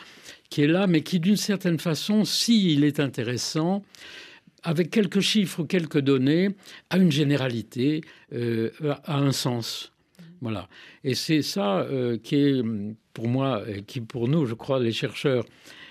qui 0.49 0.63
est 0.63 0.67
là, 0.67 0.87
mais 0.87 1.01
qui 1.01 1.19
d'une 1.19 1.37
certaine 1.37 1.79
façon, 1.79 2.25
s'il 2.25 2.83
est 2.83 2.99
intéressant, 2.99 3.83
avec 4.63 4.89
quelques 4.89 5.19
chiffres 5.19 5.61
ou 5.61 5.65
quelques 5.65 5.99
données, 5.99 6.49
a 6.89 6.97
une 6.97 7.11
généralité, 7.11 8.01
euh, 8.33 8.71
a 9.05 9.17
un 9.17 9.31
sens. 9.31 9.91
Voilà. 10.41 10.67
Et 11.03 11.15
c'est 11.15 11.41
ça 11.41 11.79
euh, 11.79 12.17
qui 12.17 12.35
est, 12.35 12.63
pour 13.13 13.27
moi, 13.27 13.63
et 13.67 13.81
qui 13.83 14.01
pour 14.01 14.27
nous, 14.27 14.45
je 14.45 14.53
crois, 14.53 14.79
les 14.79 14.91
chercheurs, 14.91 15.45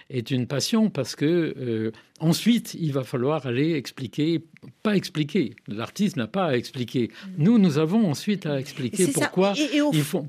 est 0.08 0.30
une 0.30 0.46
passion 0.46 0.88
parce 0.88 1.16
que 1.16 1.54
euh, 1.58 1.90
ensuite 2.20 2.74
il 2.74 2.92
va 2.92 3.02
falloir 3.02 3.46
aller 3.46 3.72
expliquer, 3.72 4.40
pas 4.82 4.96
expliquer. 4.96 5.54
L'artiste 5.66 6.16
n'a 6.16 6.28
pas 6.28 6.46
à 6.46 6.56
expliquer. 6.56 7.10
Nous, 7.38 7.58
nous 7.58 7.78
avons 7.78 8.08
ensuite 8.08 8.46
à 8.46 8.60
expliquer 8.60 9.08
pourquoi, 9.08 9.54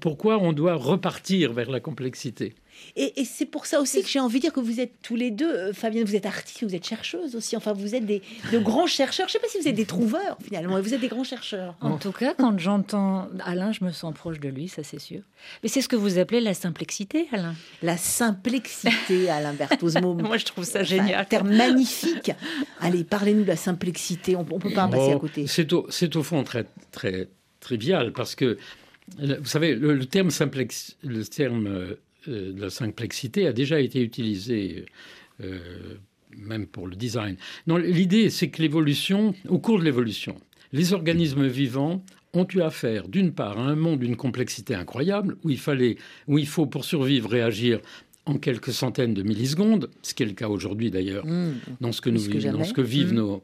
pourquoi 0.01 0.39
on 0.39 0.53
doit 0.53 0.73
repartir 0.73 1.53
vers 1.53 1.69
la 1.69 1.79
complexité. 1.79 2.55
Et, 2.95 3.25
c'est 3.25 3.45
pour 3.45 3.65
ça 3.65 3.79
aussi 3.79 4.01
que 4.01 4.07
j'ai 4.07 4.19
envie 4.19 4.39
de 4.39 4.41
dire 4.41 4.53
que 4.53 4.59
vous 4.59 4.79
êtes 4.79 4.93
tous 5.03 5.15
les 5.15 5.29
deux, 5.29 5.51
euh, 5.51 5.73
Fabienne, 5.73 6.03
vous 6.03 6.15
êtes 6.15 6.25
artiste, 6.25 6.63
vous 6.63 6.75
êtes 6.75 6.85
chercheuse 6.85 7.35
aussi. 7.35 7.55
Enfin, 7.55 7.73
vous 7.73 7.93
êtes 7.93 8.05
des, 8.05 8.21
de 8.51 8.57
grands 8.57 8.87
chercheurs. 8.87 9.27
Je 9.27 9.31
ne 9.31 9.33
sais 9.33 9.39
pas 9.39 9.47
si 9.47 9.59
vous 9.59 9.67
êtes 9.67 9.75
des 9.75 9.85
trouveurs 9.85 10.37
finalement, 10.43 10.79
vous 10.81 10.93
êtes 10.93 11.01
des 11.01 11.07
grands 11.07 11.23
chercheurs. 11.23 11.75
En 11.81 11.97
tout 11.97 12.11
cas, 12.11 12.33
quand 12.33 12.57
j'entends 12.57 13.27
Alain, 13.43 13.71
je 13.71 13.83
me 13.83 13.91
sens 13.91 14.13
proche 14.13 14.39
de 14.39 14.49
lui, 14.49 14.67
ça 14.67 14.83
c'est 14.83 14.99
sûr. 14.99 15.21
Mais 15.61 15.69
c'est 15.69 15.81
ce 15.81 15.87
que 15.87 15.95
vous 15.95 16.17
appelez 16.17 16.41
la 16.41 16.53
simplexité, 16.53 17.27
Alain. 17.31 17.55
La 17.83 17.97
simplexité, 17.97 19.29
Alain 19.29 19.53
Bertozmo. 19.53 20.13
Moi, 20.15 20.37
je 20.37 20.45
trouve 20.45 20.63
ça 20.63 20.83
génial. 20.83 21.21
Un 21.21 21.25
terme 21.25 21.55
magnifique. 21.55 22.31
Allez, 22.79 23.03
parlez-nous 23.03 23.43
de 23.43 23.47
la 23.47 23.55
simplexité. 23.55 24.35
On 24.35 24.43
ne 24.43 24.59
peut 24.59 24.71
pas 24.71 24.85
en 24.85 24.89
passer 24.89 25.13
à 25.13 25.19
côté. 25.19 25.45
C'est 25.47 25.71
au, 25.73 25.87
au, 26.15 26.23
fond 26.23 26.43
très, 26.43 26.65
très 26.91 27.29
trivial 27.59 28.11
parce 28.11 28.35
que, 28.35 28.57
vous 29.17 29.45
savez, 29.45 29.75
le, 29.75 30.05
terme 30.05 30.31
simplex, 30.31 30.97
le 31.03 31.23
terme 31.25 31.67
euh, 31.67 31.77
euh, 31.77 31.95
de 32.27 32.61
la 32.61 32.69
simplexité 32.69 33.47
a 33.47 33.53
déjà 33.53 33.79
été 33.79 34.01
utilisé, 34.01 34.85
euh, 35.43 35.59
même 36.37 36.67
pour 36.67 36.87
le 36.87 36.95
design. 36.95 37.37
l'idée, 37.67 38.29
c'est 38.29 38.49
que 38.49 38.61
l'évolution, 38.61 39.33
au 39.47 39.59
cours 39.59 39.79
de 39.79 39.83
l'évolution, 39.83 40.35
les 40.73 40.93
organismes 40.93 41.47
vivants 41.47 42.03
ont 42.33 42.47
eu 42.53 42.61
affaire, 42.61 43.07
d'une 43.07 43.31
part, 43.31 43.57
à 43.57 43.63
un 43.63 43.75
monde 43.75 43.99
d'une 43.99 44.15
complexité 44.15 44.75
incroyable, 44.75 45.37
où 45.43 45.49
il 45.49 45.59
fallait, 45.59 45.97
où 46.27 46.37
il 46.37 46.47
faut 46.47 46.65
pour 46.65 46.85
survivre 46.85 47.29
réagir 47.29 47.79
en 48.25 48.37
quelques 48.37 48.73
centaines 48.73 49.13
de 49.13 49.23
millisecondes, 49.23 49.89
ce 50.01 50.13
qui 50.13 50.23
est 50.23 50.25
le 50.25 50.33
cas 50.33 50.49
aujourd'hui 50.49 50.91
d'ailleurs, 50.91 51.25
mmh. 51.25 51.53
dans 51.79 51.93
ce 51.93 52.01
que 52.01 52.09
nous 52.09 52.27
dans 52.27 52.65
ce 52.65 52.73
que 52.73 52.81
vivent 52.81 53.13
mmh. 53.13 53.17
nos, 53.17 53.43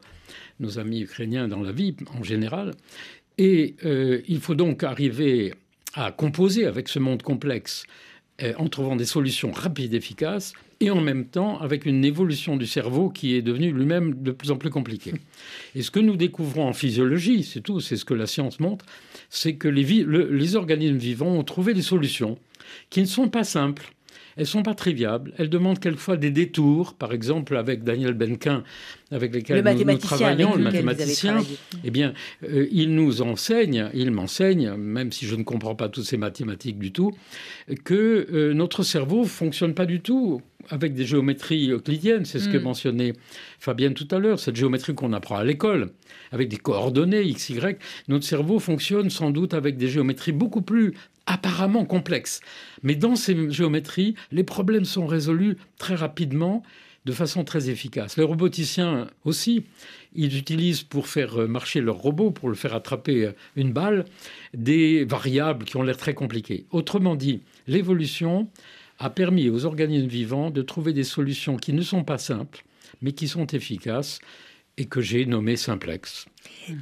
nos, 0.59 0.77
amis 0.77 1.01
ukrainiens 1.01 1.47
dans 1.47 1.61
la 1.61 1.71
vie 1.71 1.95
en 2.19 2.21
général. 2.21 2.73
Et 3.37 3.75
euh, 3.85 4.21
il 4.27 4.41
faut 4.41 4.55
donc 4.55 4.83
arriver 4.83 5.53
à 5.93 6.11
composer 6.11 6.65
avec 6.65 6.89
ce 6.89 6.99
monde 6.99 7.23
complexe 7.23 7.83
euh, 7.83 8.12
en 8.57 8.67
trouvant 8.67 8.95
des 8.95 9.05
solutions 9.05 9.51
rapides, 9.51 9.93
et 9.93 9.97
efficaces, 9.97 10.53
et 10.79 10.89
en 10.89 11.01
même 11.01 11.25
temps 11.25 11.59
avec 11.59 11.85
une 11.85 12.03
évolution 12.03 12.57
du 12.57 12.67
cerveau 12.67 13.09
qui 13.09 13.35
est 13.35 13.41
devenue 13.41 13.71
lui-même 13.71 14.21
de 14.21 14.31
plus 14.31 14.51
en 14.51 14.57
plus 14.57 14.69
compliquée. 14.69 15.13
Et 15.75 15.81
ce 15.81 15.91
que 15.91 15.99
nous 15.99 16.17
découvrons 16.17 16.67
en 16.67 16.73
physiologie, 16.73 17.43
c'est 17.43 17.61
tout, 17.61 17.79
c'est 17.79 17.95
ce 17.95 18.05
que 18.05 18.13
la 18.13 18.27
science 18.27 18.59
montre, 18.59 18.85
c'est 19.29 19.55
que 19.55 19.67
les, 19.67 19.83
les 20.05 20.55
organismes 20.55 20.97
vivants 20.97 21.35
ont 21.35 21.43
trouvé 21.43 21.73
des 21.73 21.81
solutions 21.81 22.37
qui 22.89 23.01
ne 23.01 23.05
sont 23.05 23.29
pas 23.29 23.43
simples, 23.43 23.93
elles 24.37 24.47
sont 24.47 24.63
pas 24.63 24.73
triviables. 24.73 25.33
Elles 25.37 25.49
demandent 25.49 25.79
quelquefois 25.79 26.17
des 26.17 26.31
détours. 26.31 26.93
Par 26.93 27.13
exemple, 27.13 27.55
avec 27.55 27.83
Daniel 27.83 28.13
Benquin, 28.13 28.63
avec 29.11 29.33
lesquels 29.33 29.63
nous, 29.63 29.97
travaillons, 29.97 30.55
le 30.55 30.63
mathématicien, 30.63 31.37
eh 31.83 31.91
bien, 31.91 32.13
euh, 32.43 32.67
il 32.71 32.95
nous 32.95 33.21
enseigne, 33.21 33.89
il 33.93 34.11
m'enseigne, 34.11 34.73
même 34.73 35.11
si 35.11 35.25
je 35.25 35.35
ne 35.35 35.43
comprends 35.43 35.75
pas 35.75 35.89
toutes 35.89 36.05
ces 36.05 36.17
mathématiques 36.17 36.79
du 36.79 36.91
tout, 36.91 37.11
que 37.83 38.27
euh, 38.31 38.53
notre 38.53 38.83
cerveau 38.83 39.23
fonctionne 39.25 39.73
pas 39.73 39.85
du 39.85 40.01
tout 40.01 40.41
avec 40.69 40.93
des 40.93 41.05
géométries 41.05 41.71
euclidiennes. 41.71 42.25
C'est 42.25 42.39
ce 42.39 42.49
que 42.49 42.57
mm. 42.57 42.63
mentionnait 42.63 43.13
Fabienne 43.59 43.93
tout 43.93 44.07
à 44.11 44.19
l'heure, 44.19 44.39
cette 44.39 44.55
géométrie 44.55 44.95
qu'on 44.95 45.13
apprend 45.13 45.37
à 45.37 45.43
l'école, 45.43 45.91
avec 46.31 46.49
des 46.49 46.57
coordonnées 46.57 47.23
x, 47.23 47.49
y. 47.49 47.77
Notre 48.07 48.25
cerveau 48.25 48.59
fonctionne 48.59 49.09
sans 49.09 49.31
doute 49.31 49.53
avec 49.53 49.77
des 49.77 49.87
géométries 49.87 50.31
beaucoup 50.31 50.61
plus 50.61 50.93
apparemment 51.25 51.85
complexes. 51.85 52.41
Mais 52.81 52.95
dans 52.95 53.15
ces 53.15 53.49
géométries, 53.51 54.15
les 54.31 54.43
problèmes 54.43 54.85
sont 54.85 55.05
résolus 55.05 55.57
très 55.77 55.95
rapidement, 55.95 56.63
de 57.05 57.11
façon 57.11 57.43
très 57.43 57.69
efficace. 57.69 58.17
Les 58.17 58.23
roboticiens 58.23 59.07
aussi, 59.25 59.63
ils 60.15 60.37
utilisent 60.37 60.83
pour 60.83 61.07
faire 61.07 61.37
marcher 61.49 61.81
leur 61.81 61.97
robot, 61.97 62.31
pour 62.31 62.49
le 62.49 62.55
faire 62.55 62.73
attraper 62.73 63.31
une 63.55 63.73
balle, 63.73 64.05
des 64.53 65.03
variables 65.03 65.65
qui 65.65 65.75
ont 65.77 65.83
l'air 65.83 65.97
très 65.97 66.13
compliquées. 66.13 66.65
Autrement 66.71 67.15
dit, 67.15 67.41
l'évolution 67.67 68.47
a 68.99 69.09
permis 69.09 69.49
aux 69.49 69.65
organismes 69.65 70.07
vivants 70.07 70.49
de 70.49 70.61
trouver 70.61 70.93
des 70.93 71.03
solutions 71.03 71.57
qui 71.57 71.73
ne 71.73 71.81
sont 71.81 72.03
pas 72.03 72.17
simples, 72.17 72.63
mais 73.01 73.11
qui 73.11 73.27
sont 73.27 73.47
efficaces 73.47 74.19
et 74.77 74.85
que 74.85 75.01
j'ai 75.01 75.25
nommées 75.25 75.55
simplex. 75.55 76.25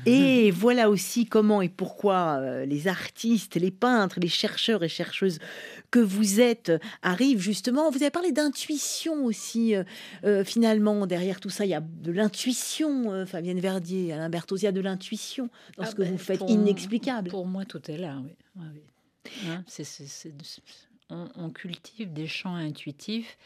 Et 0.06 0.50
voilà 0.52 0.90
aussi 0.90 1.26
comment 1.26 1.62
et 1.62 1.68
pourquoi 1.68 2.40
euh, 2.40 2.66
les 2.66 2.88
artistes, 2.88 3.56
les 3.56 3.72
peintres, 3.72 4.20
les 4.20 4.30
chercheurs 4.30 4.84
et 4.84 4.88
chercheuses 4.88 5.40
que 5.90 6.00
vous 6.00 6.40
êtes 6.40 6.72
arrivent 7.02 7.42
justement. 7.42 7.92
Vous 7.92 8.02
avez 8.02 8.12
parlé 8.12 8.32
d'intuition 8.32 9.26
aussi, 9.26 9.76
euh, 9.76 9.84
euh, 10.24 10.46
finalement, 10.46 11.06
derrière 11.06 11.40
tout 11.42 11.50
ça, 11.50 11.66
il 11.66 11.70
y 11.70 11.74
a 11.74 11.82
de 11.82 12.12
l'intuition, 12.12 13.26
Fabienne 13.26 13.60
Verdier, 13.60 14.14
Alain 14.14 14.30
Berthoz, 14.30 14.62
il 14.62 14.66
y 14.66 14.68
a 14.68 14.72
de 14.72 14.82
l'intuition 14.82 15.50
dans 15.78 15.84
ce 15.84 15.90
ah 15.90 15.94
que 15.94 16.02
ben, 16.04 16.12
vous 16.12 16.18
faites, 16.18 16.42
inexplicable. 16.48 17.30
Pour 17.30 17.46
moi, 17.46 17.66
tout 17.66 17.92
est 17.92 17.98
là, 17.98 18.22
oui. 18.24 18.64
Hein, 19.48 19.64
on, 21.36 21.50
cultive 21.50 22.14
des 22.14 22.28
champs 22.28 22.56
intuitifs. 22.56 23.38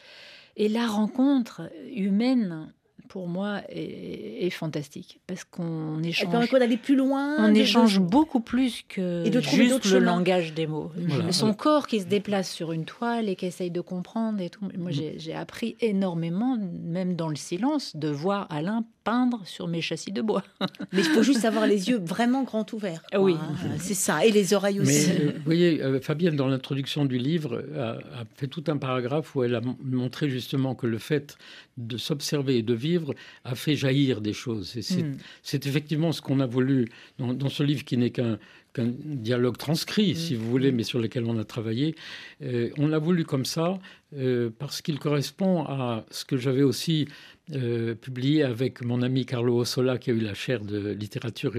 Et 0.56 0.68
la 0.68 0.86
rencontre 0.86 1.70
humaine 1.92 2.72
pour 3.06 3.28
moi, 3.28 3.60
est, 3.68 4.50
fantastique. 4.50 5.20
Parce 5.26 5.44
qu'on 5.44 6.02
échange. 6.02 6.50
d'aller 6.50 6.76
plus 6.76 6.96
loin. 6.96 7.36
On 7.38 7.54
échange 7.54 8.00
beaucoup 8.00 8.40
plus 8.40 8.82
que 8.88 9.26
et 9.26 9.30
de 9.30 9.40
juste 9.40 9.90
le 9.90 9.98
langage 9.98 10.54
des 10.54 10.66
mots. 10.66 10.92
Son 11.30 11.54
corps 11.54 11.86
qui 11.86 12.00
se 12.00 12.06
déplace 12.06 12.50
sur 12.50 12.72
une 12.72 12.84
toile 12.84 13.28
et 13.28 13.36
qui 13.36 13.46
essaye 13.46 13.70
de 13.70 13.80
comprendre 13.80 14.40
et 14.40 14.50
tout. 14.50 14.68
Moi, 14.76 14.90
j'ai 14.90 15.34
appris 15.34 15.76
énormément, 15.80 16.56
même 16.56 17.16
dans 17.16 17.28
le 17.28 17.36
silence, 17.36 17.96
de 17.96 18.08
voir 18.08 18.46
Alain 18.50 18.84
peindre 19.04 19.40
sur 19.44 19.68
mes 19.68 19.80
châssis 19.80 20.10
de 20.10 20.20
bois. 20.20 20.42
Mais 20.92 20.98
il 20.98 21.04
faut 21.04 21.22
juste 21.22 21.44
avoir 21.44 21.66
les 21.66 21.88
yeux 21.88 22.00
vraiment 22.04 22.42
grands 22.42 22.66
ouverts. 22.72 23.02
Oui, 23.16 23.36
c'est 23.78 23.94
ça. 23.94 24.26
Et 24.26 24.32
les 24.32 24.52
oreilles 24.52 24.80
aussi. 24.80 25.10
Mais, 25.10 25.20
euh, 25.20 25.32
vous 25.36 25.44
voyez, 25.44 25.80
euh, 25.80 26.00
Fabienne, 26.00 26.34
dans 26.34 26.48
l'introduction 26.48 27.04
du 27.04 27.16
livre, 27.16 27.64
a, 27.76 27.90
a, 27.90 28.24
fait 28.34 28.48
tout 28.48 28.64
un 28.66 28.78
paragraphe 28.78 29.36
où 29.36 29.44
elle 29.44 29.54
a 29.54 29.60
montré 29.80 30.28
justement 30.28 30.74
que 30.74 30.88
le 30.88 30.98
fait 30.98 31.38
de 31.76 31.96
s'observer 31.96 32.58
et 32.58 32.62
de 32.62 32.74
vivre 32.74 33.14
a 33.44 33.54
fait 33.54 33.76
jaillir 33.76 34.20
des 34.20 34.32
choses. 34.32 34.76
c'est 34.80 35.02
hmm. 35.02 35.68
effectivement 35.68 36.12
ce 36.12 36.22
qu'on 36.22 36.40
a 36.40 36.46
voulu 36.46 36.88
dans, 37.18 37.48
ce 37.48 37.62
livre 37.62 37.84
qui 37.84 37.96
n'est 37.96 38.10
qu'un 38.10 38.38
dialogue 38.76 39.56
transcrit, 39.56 40.14
si 40.14 40.34
hmm. 40.34 40.38
vous 40.38 40.50
voulez, 40.50 40.72
mais 40.72 40.82
sur 40.82 40.98
lequel 40.98 41.24
on 41.26 41.38
a 41.38 41.44
travaillé. 41.44 41.94
Euh, 42.42 42.70
on 42.78 42.88
l'a 42.88 42.98
voulu 42.98 43.24
comme 43.24 43.44
ça 43.44 43.78
euh, 44.16 44.50
parce 44.58 44.82
qu'il 44.82 44.98
correspond 44.98 45.64
à 45.64 46.04
ce 46.10 46.24
que 46.24 46.36
j'avais 46.36 46.62
aussi 46.62 47.08
euh, 47.54 47.94
publié 47.94 48.42
avec 48.42 48.82
mon 48.82 49.02
ami 49.02 49.24
Carlo 49.24 49.58
Ossola, 49.58 49.98
qui 49.98 50.10
a 50.10 50.14
eu 50.14 50.20
la 50.20 50.34
chaire 50.34 50.64
de 50.64 50.90
littérature 50.90 51.54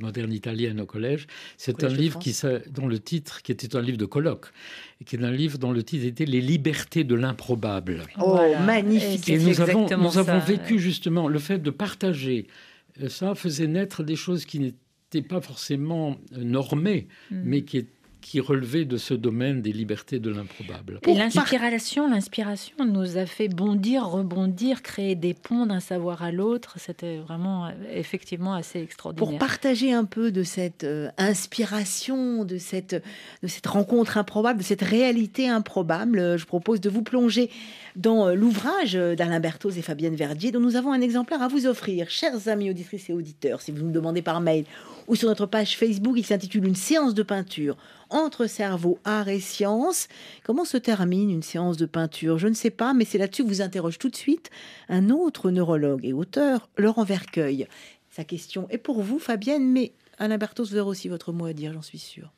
moderne 0.00 0.32
italienne 0.32 0.80
au 0.80 0.86
collège. 0.86 1.26
C'est 1.58 1.84
un 1.84 1.88
livre 1.88 2.18
qui, 2.18 2.34
dont 2.70 2.86
le 2.86 2.98
titre, 2.98 3.42
qui 3.42 3.52
était 3.52 3.76
un 3.76 3.82
livre 3.82 3.98
de 3.98 4.06
colloque, 4.06 4.46
et 5.00 5.04
qui 5.04 5.16
est 5.16 5.22
un 5.22 5.30
livre 5.30 5.58
dont 5.58 5.72
le 5.72 5.82
titre 5.82 6.06
était 6.06 6.24
Les 6.24 6.40
libertés 6.40 7.04
de 7.04 7.14
l'improbable. 7.14 8.04
Oh, 8.18 8.38
magnifique! 8.64 9.28
Et 9.28 9.38
nous 9.38 9.60
avons, 9.60 9.86
nous 9.98 10.18
avons 10.18 10.38
vécu 10.38 10.78
justement 10.78 11.28
le 11.28 11.38
fait 11.38 11.58
de 11.58 11.70
partager. 11.70 12.46
Euh, 13.02 13.10
ça 13.10 13.34
faisait 13.34 13.66
naître 13.66 14.02
des 14.02 14.16
choses 14.16 14.46
qui 14.46 14.58
n'étaient 14.58 15.26
pas 15.26 15.42
forcément 15.42 16.16
normées, 16.32 17.08
mm. 17.30 17.42
mais 17.44 17.62
qui 17.62 17.76
étaient 17.76 17.95
qui 18.26 18.40
relevait 18.40 18.84
de 18.84 18.96
ce 18.96 19.14
domaine 19.14 19.62
des 19.62 19.72
libertés 19.72 20.18
de 20.18 20.30
l'improbable. 20.30 20.98
Et 21.06 21.14
l'inspiration, 21.14 22.10
l'inspiration 22.10 22.84
nous 22.84 23.18
a 23.18 23.24
fait 23.24 23.46
bondir, 23.46 24.04
rebondir, 24.04 24.82
créer 24.82 25.14
des 25.14 25.32
ponts 25.32 25.66
d'un 25.66 25.78
savoir 25.78 26.24
à 26.24 26.32
l'autre. 26.32 26.74
C'était 26.80 27.18
vraiment, 27.18 27.66
euh, 27.66 27.70
effectivement, 27.94 28.54
assez 28.54 28.80
extraordinaire. 28.80 29.28
Pour 29.28 29.38
partager 29.38 29.92
un 29.92 30.04
peu 30.04 30.32
de 30.32 30.42
cette 30.42 30.82
euh, 30.82 31.08
inspiration, 31.18 32.44
de 32.44 32.58
cette, 32.58 33.00
de 33.44 33.46
cette 33.46 33.68
rencontre 33.68 34.18
improbable, 34.18 34.58
de 34.58 34.64
cette 34.64 34.82
réalité 34.82 35.48
improbable, 35.48 36.18
euh, 36.18 36.36
je 36.36 36.46
propose 36.46 36.80
de 36.80 36.90
vous 36.90 37.02
plonger 37.02 37.48
dans 37.94 38.34
l'ouvrage 38.34 38.94
d'Alain 38.94 39.38
Berthoz 39.38 39.78
et 39.78 39.82
Fabienne 39.82 40.16
Verdier, 40.16 40.50
dont 40.50 40.60
nous 40.60 40.74
avons 40.74 40.92
un 40.92 41.00
exemplaire 41.00 41.42
à 41.42 41.48
vous 41.48 41.66
offrir, 41.66 42.10
chers 42.10 42.48
amis 42.48 42.70
auditrices 42.70 43.08
et 43.08 43.12
auditeurs, 43.12 43.62
si 43.62 43.70
vous 43.70 43.84
nous 43.84 43.92
demandez 43.92 44.20
par 44.20 44.40
mail 44.40 44.64
ou 45.08 45.16
sur 45.16 45.28
notre 45.28 45.46
page 45.46 45.76
Facebook. 45.76 46.14
Il 46.16 46.24
s'intitule 46.24 46.66
Une 46.66 46.74
séance 46.74 47.14
de 47.14 47.22
peinture 47.22 47.76
entre 48.10 48.46
cerveau, 48.46 48.98
art 49.04 49.28
et 49.28 49.40
science. 49.40 50.08
Comment 50.44 50.64
se 50.64 50.76
termine 50.76 51.30
une 51.30 51.42
séance 51.42 51.76
de 51.76 51.86
peinture? 51.86 52.38
Je 52.38 52.48
ne 52.48 52.54
sais 52.54 52.70
pas, 52.70 52.94
mais 52.94 53.04
c'est 53.04 53.18
là-dessus 53.18 53.42
que 53.42 53.48
vous 53.48 53.62
interroge 53.62 53.98
tout 53.98 54.08
de 54.08 54.16
suite 54.16 54.50
un 54.88 55.10
autre 55.10 55.50
neurologue 55.50 56.04
et 56.04 56.12
auteur, 56.12 56.68
Laurent 56.76 57.04
Vercueil. 57.04 57.66
Sa 58.10 58.24
question 58.24 58.66
est 58.70 58.78
pour 58.78 59.02
vous, 59.02 59.18
Fabienne, 59.18 59.70
mais 59.70 59.92
Alain 60.18 60.38
Bertos, 60.38 60.66
vous 60.66 60.78
aussi 60.78 61.08
votre 61.08 61.32
mot 61.32 61.46
à 61.46 61.52
dire, 61.52 61.72
j'en 61.72 61.82
suis 61.82 61.98
sûr. 61.98 62.32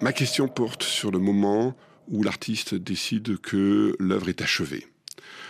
Ma 0.00 0.12
question 0.12 0.48
porte 0.48 0.82
sur 0.82 1.10
le 1.10 1.18
moment 1.18 1.74
où 2.08 2.22
l'artiste 2.22 2.74
décide 2.74 3.38
que 3.38 3.96
l'œuvre 3.98 4.28
est 4.28 4.42
achevée. 4.42 4.86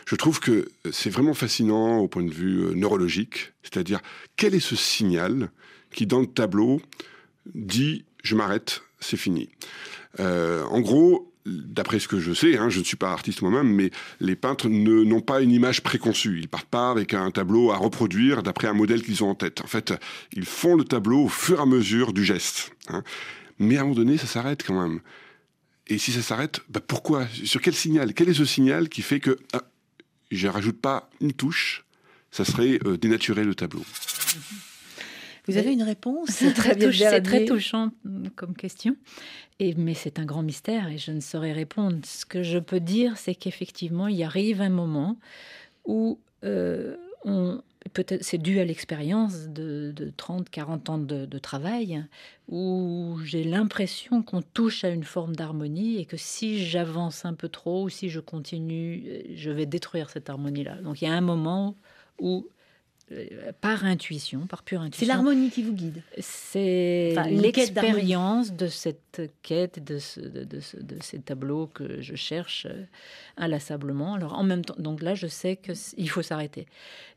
Je 0.07 0.17
trouve 0.17 0.41
que 0.41 0.69
c'est 0.91 1.11
vraiment 1.11 1.35
fascinant 1.35 1.99
au 1.99 2.09
point 2.09 2.23
de 2.23 2.33
vue 2.33 2.65
euh, 2.65 2.75
neurologique, 2.75 3.53
c'est-à-dire 3.63 4.01
quel 4.37 4.55
est 4.55 4.61
ce 4.61 4.77
signal 4.77 5.51
qui, 5.93 6.07
dans 6.07 6.21
le 6.21 6.27
tableau, 6.27 6.81
dit 7.55 8.05
je 8.23 8.35
m'arrête, 8.35 8.83
c'est 9.01 9.17
fini. 9.17 9.49
Euh, 10.21 10.65
en 10.65 10.81
gros, 10.81 11.33
d'après 11.47 11.99
ce 11.99 12.09
que 12.09 12.19
je 12.19 12.33
sais, 12.33 12.59
hein, 12.59 12.69
je 12.69 12.81
ne 12.81 12.85
suis 12.85 12.97
pas 12.97 13.13
artiste 13.13 13.43
moi-même, 13.43 13.69
mais 13.69 13.91
les 14.21 14.37
peintres 14.37 14.69
n'ont 14.69 15.21
pas 15.21 15.41
une 15.41 15.51
image 15.51 15.83
préconçue. 15.83 16.39
Ils 16.41 16.49
partent 16.49 16.69
pas 16.69 16.91
avec 16.91 17.15
un 17.15 17.31
tableau 17.31 17.71
à 17.71 17.77
reproduire 17.77 18.43
d'après 18.43 18.69
un 18.69 18.75
modèle 18.75 19.03
qu'ils 19.03 19.25
ont 19.25 19.31
en 19.31 19.35
tête. 19.35 19.63
En 19.63 19.67
fait, 19.67 19.95
ils 20.33 20.45
font 20.45 20.77
le 20.77 20.85
tableau 20.85 21.25
au 21.25 21.29
fur 21.29 21.59
et 21.59 21.63
à 21.63 21.67
mesure 21.67 22.13
du 22.13 22.25
geste. 22.25 22.73
Hein. 22.89 23.03
Mais 23.59 23.77
à 23.77 23.81
un 23.81 23.85
moment 23.85 23.97
donné, 23.97 24.17
ça 24.19 24.27
s'arrête 24.27 24.63
quand 24.65 24.81
même. 24.81 25.01
Et 25.89 25.99
si 25.99 26.13
ça 26.13 26.23
s'arrête, 26.23 26.61
bah 26.69 26.81
pourquoi? 26.87 27.27
Sur 27.45 27.61
quel 27.61 27.75
signal? 27.75 28.15
Quel 28.15 28.29
est 28.29 28.35
ce 28.35 28.45
signal 28.45 28.89
qui 28.89 29.03
fait 29.03 29.21
que 29.21 29.39
ah, 29.53 29.63
je 30.31 30.47
ne 30.47 30.53
rajoute 30.53 30.81
pas 30.81 31.09
une 31.21 31.33
touche 31.33 31.85
Ça 32.31 32.45
serait 32.45 32.79
euh, 32.85 32.97
dénaturer 32.97 33.45
le 33.45 33.55
tableau? 33.55 33.85
Vous 35.47 35.57
avez 35.57 35.73
une 35.73 35.83
réponse? 35.83 36.29
C'est 36.29 36.53
très, 36.53 36.77
très, 37.23 37.47
touchant 37.47 37.91
comme 38.37 38.55
question. 38.55 38.97
Et, 39.59 39.75
mais 39.75 39.95
c'est 39.95 40.19
un 40.19 40.27
grand 40.27 40.43
mystère 40.43 40.89
et 40.89 40.99
je 40.99 41.11
ne 41.11 41.21
saurais 41.21 41.53
répondre. 41.53 41.99
Ce 42.05 42.27
que 42.27 42.43
je 42.43 42.59
peux 42.59 42.81
dire, 42.81 43.17
c'est 43.17 43.35
qu'effectivement, 43.35 44.09
il 44.09 44.23
arrive 44.23 44.61
un 44.61 44.69
moment 44.69 45.19
où 45.87 46.21
euh, 46.45 46.97
peut-être 47.25 48.23
c'est 48.23 48.39
dû 48.39 48.61
à 48.61 48.65
l'expérience 48.65 49.49
de, 49.49 50.13
30, 50.17 50.49
40 50.51 50.91
ans 50.91 50.99
de, 50.99 51.39
travail, 51.39 52.05
où 52.49 53.19
j'ai 53.25 53.45
l'impression 53.45 54.23
qu'on 54.23 54.43
touche 54.43 54.85
à 54.85 54.89
une 54.89 55.05
forme 55.05 55.37
d'harmonie 55.37 55.99
et 55.99 56.05
que 56.05 56.17
si 56.17 56.65
j'avance 56.65 57.25
un 57.25 57.35
peu 57.35 57.49
trop 57.49 57.85
ou 57.85 57.89
si 57.89 58.09
je 58.09 58.21
continue, 58.21 59.25
je 59.35 59.51
vais 59.51 59.67
détruire 59.67 60.11
cette 60.11 60.31
harmonie-là. 60.31 60.77
Donc 60.83 61.03
il 61.03 61.07
y 61.07 61.09
a 61.09 61.15
un 61.15 61.21
moment 61.21 61.77
où 62.21 62.47
par 63.61 63.85
intuition, 63.85 64.47
par 64.47 64.63
pure 64.63 64.81
intuition. 64.81 65.07
C'est 65.07 65.13
l'harmonie 65.13 65.51
qui 65.51 65.63
vous 65.63 65.73
guide. 65.73 66.03
C'est 66.19 67.15
l'expérience 67.31 68.53
de 68.53 68.67
cette 68.67 69.23
quête, 69.43 69.83
de, 69.83 69.99
de, 70.29 70.45
de, 70.45 70.97
ces 71.01 71.19
tableaux 71.19 71.67
que 71.67 72.01
je 72.01 72.15
cherche 72.15 72.67
euh, 72.67 72.85
inlassablement. 73.37 74.15
Alors 74.15 74.35
en 74.35 74.45
même 74.45 74.65
temps, 74.65 74.77
donc 74.79 75.03
là, 75.03 75.15
je 75.15 75.27
sais 75.27 75.57
qu'il 75.57 76.11
faut 76.11 76.23
s'arrêter. 76.23 76.67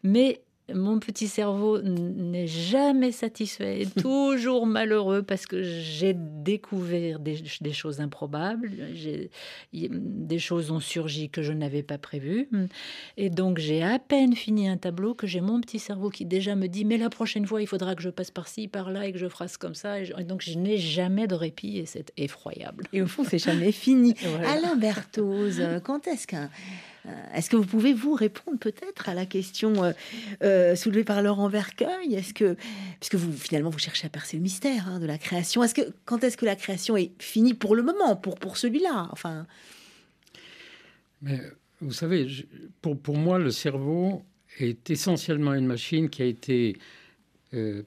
Mais 0.04 0.42
mon 0.74 1.00
petit 1.00 1.28
cerveau 1.28 1.82
n'est 1.82 2.48
jamais 2.48 3.12
satisfait, 3.12 3.86
toujours 4.02 4.66
malheureux 4.66 5.24
parce 5.24 5.46
que 5.46 5.64
j'ai 5.64 6.14
découvert 6.16 7.20
des, 7.20 7.74
choses 7.74 8.00
improbables, 8.00 8.72
des 9.74 10.40
choses 10.40 10.72
ont 10.72 10.80
surgi 10.80 11.30
que 11.30 11.42
je 11.42 11.54
n'avais 11.54 11.84
pas 11.84 11.98
prévues. 11.98 12.50
Et 13.18 13.30
donc 13.30 13.58
j'ai 13.58 13.84
à 13.84 14.00
peine 14.00 14.36
fini 14.36 14.68
un 14.68 14.78
tableau 14.78 15.14
que 15.14 15.28
j'ai 15.28 15.42
mon 15.42 15.62
petit 15.62 15.80
cerveau 15.80 16.10
qui 16.10 16.26
déjà 16.26 16.56
me 16.56 16.68
dit 16.68 16.86
mais 16.86 16.98
la 16.98 17.10
prochaine 17.10 17.46
fois 17.46 17.62
il 17.62 17.68
faudra 17.68 17.96
que 17.96 18.02
je 18.02 18.10
passe 18.10 18.32
par-ci, 18.32 18.68
par-là 18.68 19.06
et 19.08 19.12
que 19.12 19.20
je 19.20 19.28
fasse 19.28 19.58
comme 19.58 19.76
ça. 19.76 20.00
Et, 20.00 20.24
donc 20.24 20.42
je 20.42 20.58
n'ai 20.58 20.78
jamais 20.78 21.28
de 21.28 21.36
répit 21.36 21.78
et 21.78 21.86
c'est 21.86 22.12
effroyable. 22.18 22.86
Et 22.94 23.02
au 23.02 23.08
fond 23.08 23.24
c'est 23.24 23.40
jamais 23.40 23.72
fini. 23.72 24.16
Alain 24.46 24.76
Berthoz, 24.76 25.62
quand 25.84 26.08
est-ce 26.08 26.28
qu'un 26.28 26.50
est-ce 27.34 27.50
que 27.50 27.56
vous 27.56 27.66
pouvez 27.66 27.94
vous 27.94 28.14
répondre 28.14 28.60
peut-être 28.60 29.10
à 29.10 29.14
la 29.14 29.26
question 29.26 29.84
euh, 29.84 29.92
euh, 30.44 30.76
soulevée 30.76 31.04
par 31.04 31.22
Laurent 31.22 31.50
Vercueil? 31.50 32.14
Est-ce 32.14 32.34
que, 32.34 32.56
puisque 33.00 33.16
vous 33.16 33.32
finalement 33.34 33.70
vous 33.70 33.80
cherchez 33.80 34.06
à 34.06 34.10
percer 34.10 34.38
le 34.38 34.44
mystère 34.44 34.88
hein, 34.88 35.00
de 35.00 35.06
la 35.06 35.18
création, 35.18 35.64
est-ce 35.64 35.74
que 35.74 35.94
quand 36.06 36.24
est-ce 36.24 36.38
que 36.38 36.46
la 36.46 36.56
création 36.56 36.98
est 36.98 37.12
finie 37.20 37.54
pour 37.54 37.76
le 37.76 37.84
moment, 37.84 38.16
pour 38.16 38.36
pour 38.36 38.58
celui-là? 38.58 39.10
Enfin. 39.12 39.48
Mais 41.22 41.40
vous 41.80 41.94
savez, 41.94 42.28
pour 42.82 43.00
pour 43.00 43.18
moi, 43.18 43.40
le 43.40 43.52
cerveau 43.52 44.24
est 44.60 44.90
essentiellement 44.90 45.54
une 45.54 45.68
machine 45.68 46.10
qui 46.10 46.22
a 46.22 46.26
été 46.26 46.78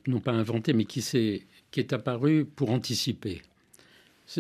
non 0.07 0.21
pas 0.21 0.33
inventée, 0.33 0.73
mais 0.73 0.85
qui 0.85 1.03
s'est 1.03 1.47
qui 1.71 1.81
est 1.81 1.93
apparue 1.93 2.45
pour 2.45 2.71
anticiper. 2.71 3.43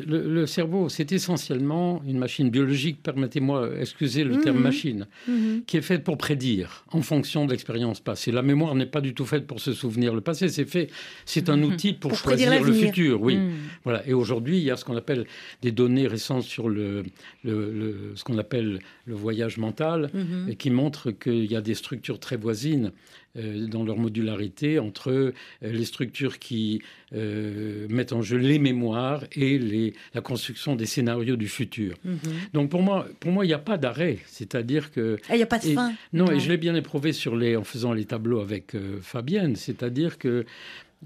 Le, 0.07 0.47
cerveau, 0.47 0.89
c'est 0.89 1.12
essentiellement 1.12 2.03
une 2.07 2.16
machine 2.16 2.49
biologique, 2.49 3.03
permettez-moi, 3.03 3.68
excusez 3.78 4.24
le 4.24 4.41
terme 4.41 4.57
mhm. 4.57 4.62
machine, 4.62 5.07
mhm. 5.28 5.62
qui 5.66 5.76
est 5.76 5.82
faite 5.82 6.05
pour 6.05 6.16
prédire 6.16 6.87
en 6.91 7.03
fonction 7.03 7.45
de 7.45 7.51
l'expérience 7.51 8.01
passée. 8.01 8.32
La 8.32 8.41
mémoire 8.41 8.74
n'est 8.74 8.87
pas 8.87 9.03
du 9.03 9.12
tout 9.12 9.26
faite 9.26 9.47
pour 9.47 9.61
se 9.61 9.74
souvenir 9.74 10.14
le 10.14 10.22
passé, 10.22 10.49
c'est 10.49 10.64
fait, 10.64 10.89
c'est 11.26 11.51
un 11.51 11.59
mhm. 11.59 11.64
outil 11.64 11.93
pour, 11.93 12.14
choisir 12.14 12.64
le 12.64 12.72
futur. 12.72 13.20
Oui, 13.20 13.39
voilà. 13.85 14.07
Et 14.09 14.14
aujourd'hui, 14.14 14.57
il 14.57 14.64
y 14.64 14.70
a 14.70 14.76
ce 14.76 14.87
qu'on 14.87 14.97
appelle 14.97 15.26
des 15.61 15.70
données 15.70 16.07
récentes 16.07 16.45
sur 16.45 16.70
le, 16.70 17.05
ce 17.45 18.24
qu'on 18.24 18.39
appelle 18.39 18.78
le 19.05 19.14
voyage 19.14 19.59
mental, 19.59 20.11
et 20.49 20.57
qui 20.57 20.70
montrent 20.70 21.11
qu'il 21.11 21.45
y 21.45 21.57
a 21.57 21.61
des 21.61 21.74
structures 21.74 22.18
très 22.18 22.37
voisines 22.37 22.91
dans 23.37 23.85
leur 23.85 23.97
modularité 23.97 24.78
entre 24.78 25.11
euh, 25.11 25.32
les 25.61 25.85
structures 25.85 26.39
qui 26.39 26.82
euh, 27.14 27.87
mettent 27.89 28.12
en 28.12 28.22
jeu 28.22 28.37
les 28.37 28.59
mémoires 28.59 29.24
et 29.32 29.59
les, 29.59 29.95
la 30.14 30.20
construction 30.20 30.76
des 30.76 30.87
scénarios 30.87 31.37
du 31.37 31.49
futur. 31.49 31.97
Mhm. 32.05 32.18
Donc 32.53 32.70
pour 32.70 32.82
moi, 32.82 33.07
pour 33.20 33.32
moi, 33.32 33.45
il 33.45 33.49
n'y 33.49 33.55
a 33.55 33.59
pas 33.59 33.76
d'arrêt. 33.76 34.18
C'est-à-dire 34.26 34.93
que 34.93 35.18
ah, 35.28 35.35
il 35.35 35.39
n'y 35.39 35.43
a 35.43 35.47
pas 35.47 35.59
de 35.59 35.64
fin. 35.64 35.93
Non, 36.12 36.30
et 36.30 36.39
je 36.39 36.49
l'ai 36.49 36.57
bien 36.57 36.74
éprouvé 36.74 37.12
sur 37.12 37.37
les, 37.37 37.57
en 37.57 37.64
faisant 37.64 37.93
les 37.93 38.05
tableaux 38.05 38.41
avec 38.41 38.76
Fabienne. 39.03 39.57
C'est-à-dire 39.57 40.18
que 40.18 40.45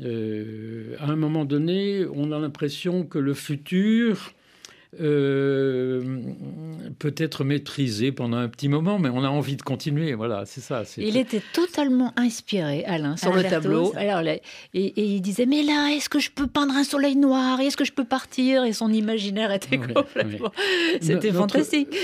à 0.00 1.10
un 1.10 1.16
moment 1.16 1.44
donné, 1.44 2.06
on 2.14 2.30
a 2.30 2.38
l'impression 2.38 3.04
que 3.04 3.18
le 3.18 3.34
futur 3.34 4.32
euh, 4.98 6.22
peut-être 6.98 7.44
maîtrisé 7.44 8.10
pendant 8.10 8.38
un 8.38 8.48
petit 8.48 8.68
moment, 8.68 8.98
mais 8.98 9.10
on 9.10 9.22
a 9.22 9.28
envie 9.28 9.56
de 9.56 9.62
continuer. 9.62 10.14
Voilà, 10.14 10.44
c'est 10.46 10.62
ça. 10.62 10.82
Il 10.96 11.18
était 11.18 11.42
totalement 11.52 12.14
inspiré, 12.16 12.84
Alain, 12.86 13.16
sur 13.18 13.34
le 13.34 13.42
tableau. 13.42 13.92
Alors, 13.96 14.22
et, 14.26 14.40
il 14.72 15.20
disait 15.20 15.44
Mais 15.44 15.62
là, 15.62 15.90
est-ce 15.94 16.08
que 16.08 16.18
je 16.18 16.30
peux 16.30 16.46
peindre 16.46 16.74
un 16.74 16.84
soleil 16.84 17.16
noir 17.16 17.60
Est-ce 17.60 17.76
que 17.76 17.84
je 17.84 17.92
peux 17.92 18.06
partir? 18.06 18.64
Et 18.64 18.72
son 18.72 18.90
imaginaire 18.90 19.52
était 19.52 19.76
complètement. 19.76 20.52
C'était 21.02 21.32
fantastique. 21.32 21.94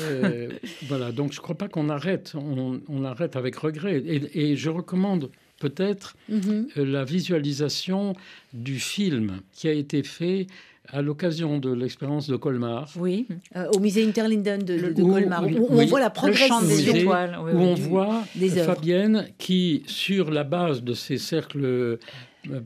Euh, 0.00 0.48
voilà, 0.88 1.12
donc 1.12 1.32
je 1.32 1.38
ne 1.38 1.42
crois 1.42 1.56
pas 1.56 1.68
qu'on 1.68 1.88
arrête. 1.88 2.34
On, 2.34 3.04
arrête 3.04 3.36
avec 3.36 3.56
regret. 3.56 4.02
Et, 4.34 4.56
je 4.56 4.68
recommande 4.68 5.30
peut-être 5.60 6.16
mhm. 6.28 6.68
euh, 6.76 6.84
la 6.84 7.04
visualisation 7.04 8.14
du 8.52 8.80
film 8.80 9.40
qui 9.52 9.68
a 9.68 9.72
été 9.72 10.02
fait 10.02 10.48
à 10.88 11.00
l'occasion 11.02 11.58
de 11.58 11.72
l'expérience 11.72 12.28
de 12.28 12.36
Colmar. 12.36 12.90
Oui, 12.96 13.26
euh, 13.56 13.68
au 13.74 13.78
musée 13.78 14.06
Interlinden 14.06 14.62
de, 14.62 14.92
Colmar, 15.02 15.44
où, 15.46 15.66
on 15.70 15.86
voit 15.86 16.00
la 16.00 16.10
progression 16.10 16.60
des 16.62 16.88
étoiles. 16.88 17.38
où 17.40 17.58
on 17.58 17.74
voit 17.74 18.22
Fabienne 18.64 19.26
qui, 19.38 19.82
sur 19.86 20.30
la 20.30 20.44
base 20.44 20.82
de 20.82 20.94
ces 20.94 21.18
cercles 21.18 21.98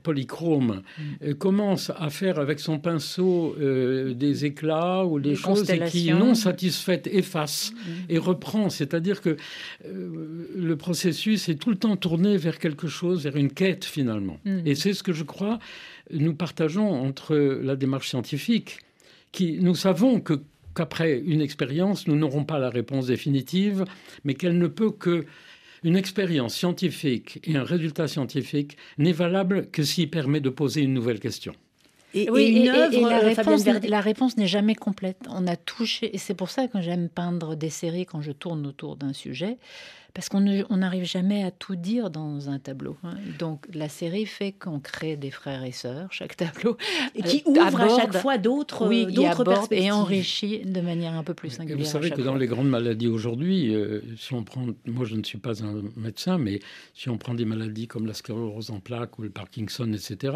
polychrome 0.03 0.83
mm. 0.99 1.03
euh, 1.23 1.35
commence 1.35 1.91
à 1.97 2.11
faire 2.11 2.39
avec 2.39 2.61
son 2.61 2.79
pinceau 2.79 3.55
euh, 3.61 4.15
des 4.15 4.45
éclats 4.45 5.05
ou 5.05 5.21
des, 5.21 5.35
choses 5.35 5.71
qui, 5.91 6.13
non 6.13 6.35
satisfaites, 6.35 7.07
efface 7.07 7.73
mm. 7.73 7.91
et 8.11 8.19
reprend. 8.19 8.71
C'est-à-dire 8.71 9.21
que 9.21 9.37
le 9.85 10.77
processus 10.77 11.49
est 11.49 11.57
tout 11.57 11.71
le 11.71 11.77
temps 11.77 11.97
tourné 11.97 12.37
vers 12.37 12.59
quelque 12.59 12.89
chose, 12.89 13.23
vers 13.25 13.37
une 13.37 13.51
quête 13.51 13.85
finalement. 13.85 14.39
Mm. 14.45 14.67
Et 14.67 14.75
c'est 14.75 14.93
ce 14.93 15.03
que 15.03 15.13
je 15.13 15.25
crois 15.25 15.59
nous 16.11 16.35
partageons 16.35 16.89
entre 16.89 17.37
la 17.37 17.77
démarche 17.77 18.09
scientifique, 18.09 18.79
qui 19.33 19.59
nous 19.61 19.75
savons 19.75 20.21
que 20.21 20.41
qu'après 20.75 21.19
une 21.19 21.41
expérience, 21.41 22.07
nous 22.07 22.17
n'aurons 22.17 22.45
pas 22.45 22.59
la 22.59 22.69
réponse 22.69 23.07
définitive, 23.07 23.85
mais 24.25 24.35
qu'elle 24.35 24.59
ne 24.59 24.67
peut 24.67 24.91
que 24.91 25.25
une 25.85 25.97
expérience 25.97 26.55
scientifique 26.55 27.41
et 27.45 27.57
un 27.57 27.65
résultat 27.65 28.09
scientifique 28.09 28.77
n'est 28.99 29.13
valable 29.13 29.71
que 29.71 29.83
s'il 29.83 30.11
permet 30.11 30.41
de 30.41 30.51
poser 30.51 30.83
une 30.83 30.95
nouvelle 30.95 31.21
question. 31.21 31.55
Et, 32.15 32.31
oui, 32.31 32.65
la, 32.65 32.87
euh, 32.87 32.89
réponse, 32.89 33.67
la, 33.67 34.01
réponse, 34.01 34.37
n'est 34.39 34.47
jamais 34.47 34.75
complète. 34.75 35.19
On 35.29 35.47
a 35.47 35.57
touché, 35.57 36.15
et 36.15 36.19
c'est 36.19 36.35
pour 36.35 36.49
ça 36.49 36.67
que 36.67 36.81
j'aime 36.81 37.11
peindre 37.11 37.57
des 37.57 37.69
séries 37.69 38.07
quand 38.07 38.23
je 38.23 38.33
tourne 38.33 38.67
autour 38.67 38.97
d'un 38.97 39.13
sujet, 39.13 39.59
parce 40.17 40.31
qu'on 40.31 40.41
n'arrive 40.41 41.05
jamais 41.05 41.45
à 41.45 41.51
tout 41.51 41.77
dire 41.77 42.09
dans 42.09 42.49
un 42.49 42.59
tableau. 42.59 42.97
Hein. 43.05 43.17
Donc 43.39 43.67
la 43.75 43.91
série 43.91 44.25
fait 44.25 44.53
qu'on 44.53 44.81
crée 44.81 45.19
des 45.19 45.31
frères 45.31 45.63
et 45.63 45.73
sœurs, 45.73 46.11
chaque 46.11 46.39
tableau. 46.39 46.79
Et 47.15 47.23
qui 47.23 47.43
euh, 47.47 47.51
ouvre 47.51 47.83
à 47.83 47.89
chaque 48.01 48.17
fois 48.17 48.39
d'autres 48.39 48.89
oui, 48.89 49.05
perspectives. 49.45 49.79
Et 49.79 49.91
enrichit 49.91 50.61
de 50.61 50.81
manière 50.81 51.13
un 51.13 51.23
peu 51.23 51.35
plus 51.35 51.51
singulière. 51.51 51.85
vous 51.85 51.85
savez 51.85 52.11
que 52.11 52.23
dans 52.23 52.35
les 52.35 52.47
grandes 52.47 52.71
maladies 52.71 53.09
aujourd'hui, 53.09 53.75
euh, 53.75 54.01
si 54.17 54.33
on 54.33 54.43
prend, 54.43 54.67
moi 54.87 55.05
je 55.05 55.17
ne 55.17 55.23
suis 55.23 55.37
pas 55.37 55.63
un 55.63 55.83
médecin, 55.97 56.39
mais 56.39 56.61
si 56.95 57.11
on 57.11 57.19
prend 57.19 57.35
des 57.35 57.45
maladies 57.45 57.87
comme 57.87 58.07
la 58.07 58.15
sclérose 58.15 58.71
en 58.71 58.81
plaques 58.81 59.19
ou 59.19 59.23
le 59.23 59.29
Parkinson, 59.29 59.93
etc., 59.93 60.35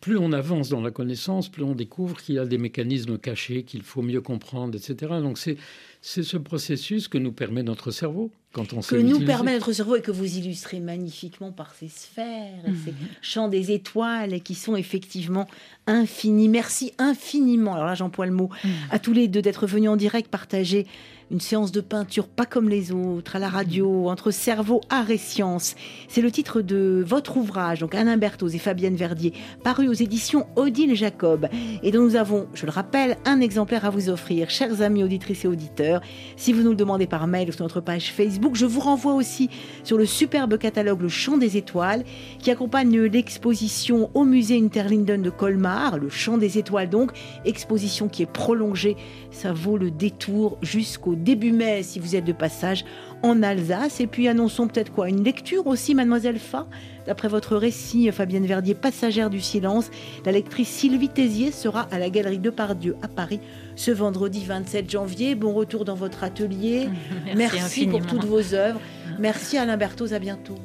plus 0.00 0.16
on 0.16 0.30
avance 0.32 0.68
dans 0.68 0.80
la 0.80 0.92
connaissance, 0.92 1.48
plus 1.48 1.64
on 1.64 1.74
découvre 1.74 2.22
qu'il 2.22 2.36
y 2.36 2.38
a 2.38 2.46
des 2.46 2.58
mécanismes 2.58 3.18
cachés 3.18 3.64
qu'il 3.64 3.82
faut 3.82 4.02
mieux 4.02 4.20
comprendre, 4.20 4.76
etc. 4.76 5.14
Donc 5.20 5.38
c'est 5.38 5.56
c'est 6.00 6.22
ce 6.22 6.36
processus 6.36 7.08
que 7.08 7.18
nous 7.18 7.32
permet 7.32 7.64
notre 7.64 7.90
cerveau 7.90 8.30
quand 8.52 8.72
on 8.72 8.80
Que 8.80 8.96
nous 8.96 9.24
permet 9.24 9.54
notre 9.54 9.72
cerveau 9.72 9.96
et 9.96 10.02
que 10.02 10.10
vous 10.10 10.36
illustrez 10.36 10.80
magnifiquement 10.80 11.52
par 11.52 11.74
ces 11.74 11.88
sphères 11.88 12.62
et 12.66 12.74
ces 12.84 12.92
mhm. 12.92 12.96
champs 13.22 13.48
des 13.48 13.72
étoiles 13.72 14.40
qui 14.42 14.54
sont 14.54 14.76
effectivement 14.76 15.48
infinis. 15.86 16.48
Merci 16.48 16.92
infiniment, 16.98 17.74
alors 17.74 17.86
là 17.86 17.94
j'emploie 17.94 18.26
le 18.26 18.32
mot, 18.32 18.50
mhm. 18.62 18.70
à 18.90 18.98
tous 18.98 19.12
les 19.12 19.28
deux 19.28 19.42
d'être 19.42 19.66
venus 19.66 19.90
en 19.90 19.96
direct 19.96 20.28
partager 20.28 20.86
une 21.32 21.40
séance 21.40 21.72
de 21.72 21.80
peinture 21.80 22.28
pas 22.28 22.44
comme 22.44 22.68
les 22.68 22.92
autres, 22.92 23.36
à 23.36 23.38
la 23.38 23.48
radio, 23.48 24.08
entre 24.10 24.30
cerveau, 24.30 24.82
art 24.90 25.10
et 25.10 25.16
science. 25.16 25.74
C'est 26.06 26.20
le 26.20 26.30
titre 26.30 26.60
de 26.60 27.02
votre 27.06 27.38
ouvrage, 27.38 27.80
donc 27.80 27.94
Alain 27.94 28.18
Berthoz 28.18 28.54
et 28.54 28.58
Fabienne 28.58 28.96
Verdier, 28.96 29.32
paru 29.64 29.88
aux 29.88 29.94
éditions 29.94 30.46
Odile 30.56 30.94
Jacob, 30.94 31.48
et 31.82 31.90
dont 31.90 32.02
nous 32.02 32.16
avons, 32.16 32.46
je 32.52 32.66
le 32.66 32.70
rappelle, 32.70 33.16
un 33.24 33.40
exemplaire 33.40 33.86
à 33.86 33.90
vous 33.90 34.10
offrir, 34.10 34.50
chers 34.50 34.82
amis 34.82 35.02
auditrices 35.02 35.46
et 35.46 35.48
auditeurs. 35.48 36.02
Si 36.36 36.52
vous 36.52 36.62
nous 36.62 36.70
le 36.70 36.76
demandez 36.76 37.06
par 37.06 37.26
mail 37.26 37.48
ou 37.48 37.52
sur 37.52 37.64
notre 37.64 37.80
page 37.80 38.12
Facebook, 38.12 38.54
je 38.54 38.66
vous 38.66 38.80
renvoie 38.80 39.14
aussi 39.14 39.48
sur 39.84 39.96
le 39.96 40.04
superbe 40.04 40.58
catalogue 40.58 41.00
Le 41.00 41.08
Chant 41.08 41.38
des 41.38 41.56
Étoiles, 41.56 42.04
qui 42.40 42.50
accompagne 42.50 43.00
l'exposition 43.00 44.10
au 44.12 44.24
musée 44.24 44.58
Interlinden 44.62 45.22
de 45.22 45.30
Colmar, 45.30 45.98
le 45.98 46.10
Chant 46.10 46.36
des 46.36 46.58
Étoiles 46.58 46.90
donc, 46.90 47.12
exposition 47.46 48.08
qui 48.08 48.22
est 48.22 48.30
prolongée, 48.30 48.96
ça 49.30 49.54
vaut 49.54 49.78
le 49.78 49.90
détour 49.90 50.58
jusqu'au 50.60 51.14
début 51.22 51.52
mai 51.52 51.82
si 51.82 51.98
vous 51.98 52.16
êtes 52.16 52.24
de 52.24 52.32
passage 52.32 52.84
en 53.22 53.42
Alsace. 53.42 54.00
Et 54.00 54.06
puis 54.06 54.28
annonçons 54.28 54.68
peut-être 54.68 54.92
quoi 54.92 55.08
Une 55.08 55.24
lecture 55.24 55.66
aussi, 55.66 55.94
mademoiselle 55.94 56.38
Fa 56.38 56.66
D'après 57.06 57.28
votre 57.28 57.56
récit, 57.56 58.10
Fabienne 58.12 58.46
Verdier, 58.46 58.74
passagère 58.74 59.28
du 59.28 59.40
silence, 59.40 59.90
la 60.24 60.32
lectrice 60.32 60.68
Sylvie 60.68 61.08
Tézier 61.08 61.50
sera 61.50 61.88
à 61.90 61.98
la 61.98 62.10
galerie 62.10 62.38
de 62.38 62.50
Pardieu 62.50 62.96
à 63.02 63.08
Paris 63.08 63.40
ce 63.74 63.90
vendredi 63.90 64.44
27 64.44 64.88
janvier. 64.90 65.34
Bon 65.34 65.52
retour 65.52 65.84
dans 65.84 65.96
votre 65.96 66.22
atelier. 66.22 66.88
Merci, 67.36 67.86
pour 67.86 68.06
toutes 68.06 68.24
vos 68.24 68.54
œuvres. 68.54 68.80
Merci 69.18 69.58
Alain 69.58 69.76
Berthoz, 69.76 70.12
à 70.12 70.18
bientôt. 70.18 70.58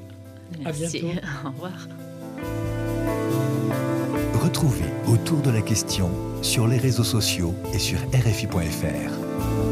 À 0.64 0.72
bientôt. 0.72 1.08
Au 1.46 1.50
revoir. 1.50 1.88
Retrouvez 4.42 4.86
autour 5.08 5.42
de 5.42 5.50
la 5.50 5.62
question 5.62 6.10
sur 6.42 6.68
les 6.68 6.78
réseaux 6.78 7.04
sociaux 7.04 7.54
et 7.74 7.80
sur 7.80 8.00
RFI.fr. 8.14 9.67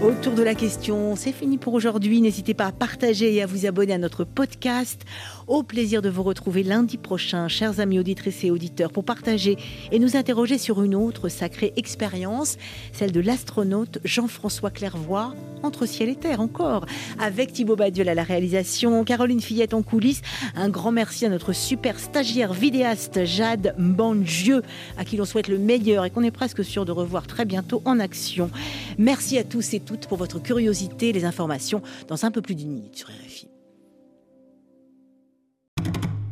Autour 0.00 0.34
de 0.34 0.44
la 0.44 0.54
question, 0.54 1.16
c'est 1.16 1.32
fini 1.32 1.58
pour 1.58 1.74
aujourd'hui. 1.74 2.20
N'hésitez 2.20 2.54
pas 2.54 2.66
à 2.66 2.72
partager 2.72 3.34
et 3.34 3.42
à 3.42 3.46
vous 3.46 3.66
abonner 3.66 3.94
à 3.94 3.98
notre 3.98 4.22
podcast. 4.22 5.02
Au 5.48 5.64
plaisir 5.64 6.02
de 6.02 6.08
vous 6.08 6.22
retrouver 6.22 6.62
lundi 6.62 6.98
prochain, 6.98 7.48
chers 7.48 7.80
amis 7.80 7.98
auditrices 7.98 8.44
et 8.44 8.52
auditeurs, 8.52 8.92
pour 8.92 9.02
partager 9.02 9.56
et 9.90 9.98
nous 9.98 10.16
interroger 10.16 10.56
sur 10.56 10.84
une 10.84 10.94
autre 10.94 11.28
sacrée 11.28 11.72
expérience, 11.76 12.58
celle 12.92 13.10
de 13.10 13.18
l'astronaute 13.18 13.98
Jean-François 14.04 14.70
Clairvoy, 14.70 15.34
entre 15.64 15.84
ciel 15.84 16.10
et 16.10 16.14
terre 16.14 16.40
encore, 16.40 16.86
avec 17.18 17.52
Thibaut 17.52 17.74
Badiol 17.74 18.08
à 18.08 18.14
la 18.14 18.22
réalisation, 18.22 19.02
Caroline 19.02 19.40
Fillette 19.40 19.74
en 19.74 19.82
coulisses. 19.82 20.22
Un 20.54 20.68
grand 20.68 20.92
merci 20.92 21.26
à 21.26 21.28
notre 21.28 21.52
super 21.52 21.98
stagiaire 21.98 22.52
vidéaste 22.52 23.24
Jade 23.24 23.74
Bandieu, 23.78 24.62
à 24.96 25.04
qui 25.04 25.16
l'on 25.16 25.24
souhaite 25.24 25.48
le 25.48 25.58
meilleur 25.58 26.04
et 26.04 26.10
qu'on 26.10 26.22
est 26.22 26.30
presque 26.30 26.64
sûr 26.64 26.84
de 26.84 26.92
revoir 26.92 27.26
très 27.26 27.44
bientôt 27.44 27.82
en 27.84 27.98
action. 27.98 28.48
Merci 28.96 29.38
à 29.38 29.44
tous 29.44 29.74
et 29.74 29.80
pour 29.96 30.18
votre 30.18 30.38
curiosité, 30.38 31.12
les 31.12 31.24
informations 31.24 31.82
dans 32.06 32.24
un 32.24 32.30
peu 32.30 32.42
plus 32.42 32.54
d'une 32.54 32.72
minute 32.72 32.96
sur 32.96 33.08
RFI. 33.08 33.48